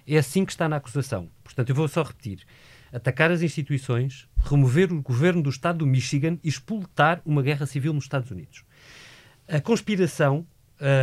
É 0.07 0.17
assim 0.17 0.45
que 0.45 0.53
está 0.53 0.69
na 0.69 0.77
acusação. 0.77 1.29
Portanto, 1.43 1.71
eu 1.71 1.75
vou 1.75 1.89
só 1.89 2.05
repetir. 2.05 2.47
Atacar 2.93 3.33
as 3.33 3.43
instituições, 3.43 4.29
remover 4.39 4.93
o 4.93 5.03
governo 5.03 5.43
do 5.43 5.51
Estado 5.51 5.79
do 5.79 5.87
Michigan 5.87 6.39
e 6.45 6.49
explotar 6.49 7.21
uma 7.27 7.43
guerra 7.43 7.67
civil 7.67 7.93
nos 7.93 8.05
Estados 8.05 8.31
Unidos. 8.31 8.63
A 9.49 9.61
conspiração 9.61 10.47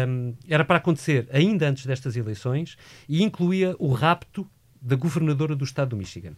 um, 0.07 0.33
era 0.47 0.63
para 0.63 0.77
acontecer 0.77 1.27
ainda 1.31 1.67
antes 1.67 1.85
destas 1.85 2.15
eleições 2.15 2.77
e 3.09 3.21
incluía 3.21 3.75
o 3.77 3.91
rapto 3.91 4.49
da 4.81 4.95
governadora 4.95 5.53
do 5.53 5.65
Estado 5.65 5.89
do 5.89 5.97
Michigan. 5.97 6.35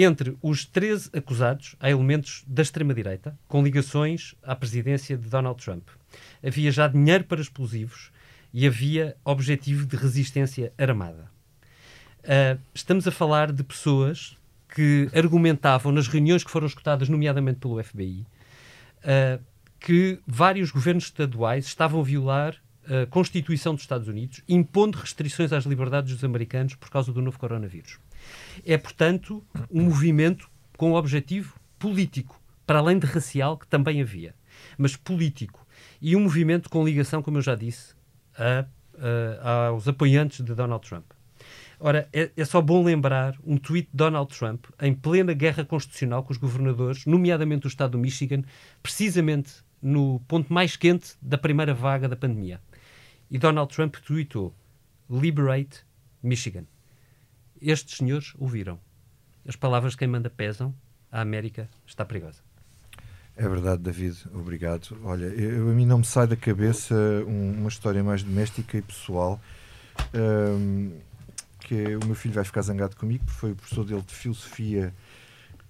Entre 0.00 0.38
os 0.40 0.64
13 0.64 1.10
acusados, 1.12 1.74
há 1.80 1.90
elementos 1.90 2.44
da 2.46 2.62
extrema-direita, 2.62 3.36
com 3.48 3.64
ligações 3.64 4.32
à 4.44 4.54
presidência 4.54 5.18
de 5.18 5.28
Donald 5.28 5.60
Trump. 5.60 5.88
Havia 6.40 6.70
já 6.70 6.86
dinheiro 6.86 7.24
para 7.24 7.40
explosivos 7.40 8.12
e 8.54 8.64
havia 8.64 9.16
objetivo 9.24 9.84
de 9.84 9.96
resistência 9.96 10.72
armada. 10.78 11.28
Uh, 12.20 12.60
estamos 12.72 13.08
a 13.08 13.10
falar 13.10 13.50
de 13.50 13.64
pessoas 13.64 14.36
que 14.72 15.10
argumentavam 15.12 15.90
nas 15.90 16.06
reuniões 16.06 16.44
que 16.44 16.50
foram 16.52 16.68
escutadas, 16.68 17.08
nomeadamente 17.08 17.58
pelo 17.58 17.82
FBI, 17.82 18.24
uh, 19.00 19.42
que 19.80 20.20
vários 20.24 20.70
governos 20.70 21.06
estaduais 21.06 21.66
estavam 21.66 22.00
a 22.00 22.04
violar 22.04 22.54
a 22.86 23.04
Constituição 23.06 23.74
dos 23.74 23.82
Estados 23.82 24.06
Unidos, 24.06 24.42
impondo 24.48 24.96
restrições 24.96 25.52
às 25.52 25.64
liberdades 25.64 26.14
dos 26.14 26.22
americanos 26.22 26.76
por 26.76 26.88
causa 26.88 27.12
do 27.12 27.20
novo 27.20 27.36
coronavírus. 27.36 27.98
É, 28.64 28.76
portanto, 28.76 29.44
um 29.70 29.84
movimento 29.84 30.50
com 30.76 30.92
objetivo 30.92 31.58
político, 31.78 32.40
para 32.66 32.78
além 32.78 32.98
de 32.98 33.06
racial, 33.06 33.56
que 33.56 33.66
também 33.66 34.00
havia, 34.00 34.34
mas 34.76 34.96
político. 34.96 35.66
E 36.00 36.14
um 36.14 36.20
movimento 36.20 36.68
com 36.68 36.84
ligação, 36.84 37.22
como 37.22 37.38
eu 37.38 37.42
já 37.42 37.54
disse, 37.54 37.94
a, 38.36 38.66
a, 39.42 39.66
aos 39.68 39.88
apoiantes 39.88 40.44
de 40.44 40.54
Donald 40.54 40.86
Trump. 40.86 41.04
Ora, 41.80 42.08
é, 42.12 42.30
é, 42.36 42.44
só 42.44 42.60
bom 42.60 42.82
lembrar 42.82 43.36
um 43.44 43.56
tweet 43.56 43.88
de 43.88 43.96
Donald 43.96 44.36
Trump 44.36 44.66
em 44.80 44.92
plena 44.92 45.32
guerra 45.32 45.64
constitucional 45.64 46.24
com 46.24 46.32
os 46.32 46.38
governadores, 46.38 47.06
nomeadamente 47.06 47.62
do 47.62 47.68
estado 47.68 47.92
do 47.92 47.98
Michigan, 47.98 48.42
precisamente 48.82 49.62
no 49.80 50.20
ponto 50.26 50.52
mais 50.52 50.76
quente 50.76 51.14
da 51.22 51.38
primeira 51.38 51.72
vaga 51.72 52.08
da 52.08 52.16
pandemia. 52.16 52.60
E 53.30 53.38
Donald 53.38 53.72
Trump 53.72 53.94
tweetou: 53.96 54.52
Liberate 55.08 55.84
Michigan. 56.20 56.64
Estes 57.60 57.98
senhores 57.98 58.34
ouviram. 58.38 58.78
As 59.46 59.56
palavras 59.56 59.92
de 59.92 59.98
quem 59.98 60.08
manda 60.08 60.30
pesam. 60.30 60.74
A 61.10 61.20
América 61.20 61.68
está 61.86 62.04
perigosa. 62.04 62.42
É 63.34 63.48
verdade, 63.48 63.82
David, 63.82 64.26
obrigado. 64.34 64.98
Olha, 65.04 65.26
eu, 65.26 65.70
a 65.70 65.72
mim 65.72 65.86
não 65.86 65.98
me 65.98 66.04
sai 66.04 66.26
da 66.26 66.36
cabeça 66.36 66.94
um, 67.26 67.52
uma 67.52 67.68
história 67.68 68.02
mais 68.02 68.22
doméstica 68.22 68.76
e 68.76 68.82
pessoal. 68.82 69.40
Um, 70.14 70.98
que 71.60 71.74
é, 71.74 71.96
o 71.96 72.04
meu 72.04 72.14
filho 72.14 72.34
vai 72.34 72.44
ficar 72.44 72.62
zangado 72.62 72.96
comigo, 72.96 73.24
porque 73.24 73.38
foi 73.38 73.52
o 73.52 73.56
professor 73.56 73.84
dele 73.84 74.02
de 74.02 74.14
filosofia 74.14 74.92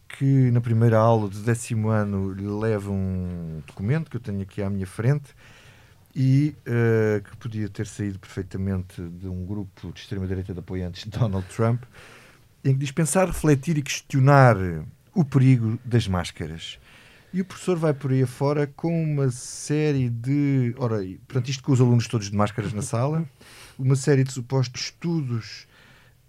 que 0.08 0.50
na 0.50 0.60
primeira 0.60 0.98
aula 0.98 1.28
do 1.28 1.38
décimo 1.40 1.88
ano 1.88 2.32
lhe 2.32 2.46
leva 2.46 2.90
um 2.90 3.62
documento 3.66 4.10
que 4.10 4.16
eu 4.16 4.20
tenho 4.20 4.40
aqui 4.40 4.62
à 4.62 4.70
minha 4.70 4.86
frente 4.86 5.34
e 6.14 6.54
uh, 6.66 7.22
que 7.22 7.36
podia 7.36 7.68
ter 7.68 7.86
saído 7.86 8.18
perfeitamente 8.18 9.00
de 9.02 9.28
um 9.28 9.44
grupo 9.44 9.92
de 9.92 10.00
extrema-direita 10.00 10.52
de 10.52 10.60
apoiantes 10.60 11.04
de 11.04 11.10
Donald 11.10 11.46
Trump, 11.48 11.82
em 12.64 12.72
que 12.72 12.78
diz 12.78 12.90
pensar, 12.90 13.26
refletir 13.26 13.78
e 13.78 13.82
questionar 13.82 14.56
o 15.14 15.24
perigo 15.24 15.78
das 15.84 16.08
máscaras. 16.08 16.78
E 17.32 17.40
o 17.40 17.44
professor 17.44 17.76
vai 17.76 17.92
por 17.92 18.10
aí 18.10 18.22
afora 18.22 18.66
com 18.66 19.02
uma 19.02 19.30
série 19.30 20.08
de. 20.08 20.74
Ora, 20.78 20.98
portanto, 21.26 21.50
isto 21.50 21.62
com 21.62 21.72
os 21.72 21.80
alunos 21.80 22.08
todos 22.08 22.30
de 22.30 22.36
máscaras 22.36 22.72
na 22.72 22.80
sala, 22.80 23.28
uma 23.78 23.96
série 23.96 24.24
de 24.24 24.32
supostos 24.32 24.84
estudos 24.84 25.66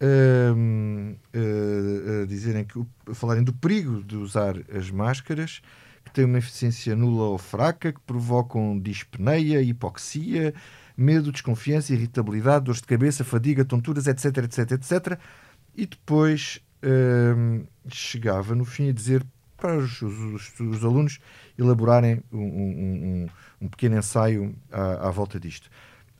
uh, 0.02 1.16
uh, 1.34 2.28
dizerem 2.28 2.66
que, 2.66 2.84
a 3.10 3.14
falarem 3.14 3.44
do 3.44 3.54
perigo 3.54 4.04
de 4.04 4.18
usar 4.18 4.56
as 4.76 4.92
máscaras, 4.92 5.62
que 6.04 6.12
têm 6.12 6.26
uma 6.26 6.38
eficiência 6.38 6.96
nula 6.96 7.26
ou 7.26 7.38
fraca, 7.38 7.92
que 7.92 8.00
provocam 8.02 8.80
dispneia, 8.80 9.62
hipoxia, 9.62 10.54
medo, 10.96 11.32
desconfiança, 11.32 11.94
irritabilidade, 11.94 12.66
dores 12.66 12.82
de 12.82 12.88
cabeça, 12.88 13.24
fadiga, 13.24 13.64
tonturas, 13.64 14.08
etc, 14.08 14.38
etc, 14.38 14.72
etc. 14.72 15.20
E 15.76 15.86
depois 15.86 16.62
uh, 16.84 17.66
chegava 17.88 18.54
no 18.54 18.66
fim 18.66 18.90
a 18.90 18.94
dizer 18.94 19.26
para 19.56 19.78
os, 19.78 20.02
os, 20.02 20.60
os 20.60 20.86
alunos 20.86 21.20
elaborarem 21.58 22.24
um, 22.32 22.40
um, 22.40 23.28
um, 23.62 23.68
pequeno 23.68 23.98
ensaio 23.98 24.56
à, 24.72 25.08
à, 25.08 25.12
volta 25.12 25.40
disto. 25.40 25.70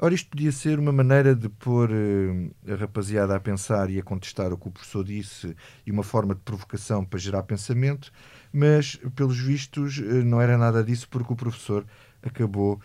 Ora, 0.02 0.14
isto 0.14 0.30
podia 0.30 0.52
ser 0.54 0.80
uma 0.80 0.94
maneira 0.94 1.36
de 1.36 1.50
pôr 1.50 1.92
uh, 1.92 2.72
a 2.72 2.76
rapaziada 2.76 3.36
a 3.36 3.40
pensar 3.40 3.90
e 3.90 4.00
a 4.00 4.04
contestar 4.04 4.54
o 4.54 4.58
que 4.58 4.70
o 4.70 4.72
professor 4.72 5.04
disse 5.04 5.54
e 5.86 5.92
uma 5.92 6.04
forma 6.04 6.34
de 6.34 6.40
provocação 6.40 7.04
para 7.04 7.20
gerar 7.20 7.44
pensamento, 7.44 8.10
mas, 8.54 8.96
pelos 9.14 9.38
vistos, 9.38 9.98
uh, 9.98 10.24
não 10.24 10.40
era 10.40 10.58
nada 10.58 10.82
disso 10.82 11.06
porque 11.10 11.34
o 11.34 11.36
professor 11.36 11.86
acabou 12.24 12.76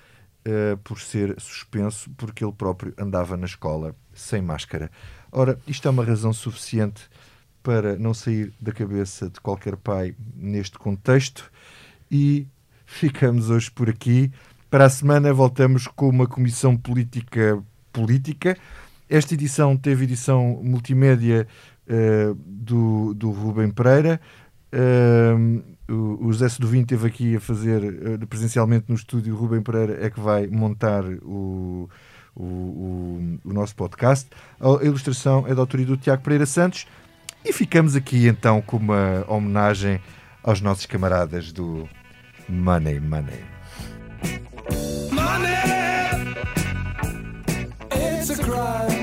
uh, 0.45 0.77
por 0.79 0.99
ser 1.01 1.41
suspenso 1.41 2.11
porque 2.17 2.45
ele 2.45 2.53
próprio 2.53 2.93
andava 2.99 3.37
na 3.37 3.47
escola 3.47 3.95
sem 4.13 4.43
máscara. 4.43 4.91
Ora, 5.31 5.57
isto 5.69 5.87
é 5.87 5.91
uma 5.93 6.05
razão 6.05 6.33
suficiente 6.33 7.09
para 7.63 7.97
não 7.97 8.13
sair 8.13 8.53
da 8.61 8.73
cabeça 8.73 9.31
de 9.31 9.41
qualquer 9.41 9.77
pai 9.77 10.17
neste 10.35 10.79
contexto. 10.81 11.49
E 12.11 12.49
ficamos 12.85 13.51
hoje 13.51 13.71
por 13.71 13.89
aqui. 13.89 14.33
Para 14.75 14.87
a 14.87 14.91
semana 14.91 15.33
voltamos 15.33 15.87
com 15.87 16.09
uma 16.09 16.27
comissão 16.27 16.77
política 16.77 17.63
política. 17.93 18.59
Esta 19.09 19.35
edição 19.35 19.77
teve 19.77 20.03
edição 20.03 20.61
multimédia 20.65 21.47
uh, 21.87 22.35
do, 22.35 23.15
do 23.15 23.31
Rubem 23.31 23.71
Pereira. 23.71 24.21
Uh, 24.73 25.63
o, 26.21 26.33
José 26.33 26.49
Sedovim 26.49 26.81
esteve 26.81 27.07
aqui 27.07 27.37
a 27.37 27.41
fazer 27.41 27.85
uh, 27.85 28.27
presencialmente 28.27 28.87
no 28.89 28.97
estúdio. 28.97 29.33
O 29.33 29.39
Rubem 29.39 29.63
Pereira 29.63 30.05
é 30.05 30.11
que 30.11 30.19
vai 30.19 30.49
montar 30.49 31.05
o, 31.23 31.89
o, 32.35 32.45
o, 32.45 33.39
o 33.45 33.53
nosso 33.53 33.77
podcast. 33.77 34.29
A 34.59 34.85
ilustração 34.85 35.47
é 35.47 35.55
da 35.55 35.61
autoria 35.61 35.87
do 35.87 35.97
Tiago 35.97 36.25
Pereira 36.25 36.47
Santos. 36.47 36.85
E 37.45 37.53
ficamos 37.53 37.95
aqui 37.95 38.27
então 38.27 38.61
com 38.61 38.79
uma 38.79 39.25
homenagem 39.29 40.01
aos 40.43 40.61
nossos 40.61 40.85
camaradas 40.85 41.53
do 41.53 41.89
Money 42.49 42.99
Money. 42.99 43.55
Money, 45.25 46.37
it's 47.91 48.31
a 48.31 48.43
crime. 48.43 48.94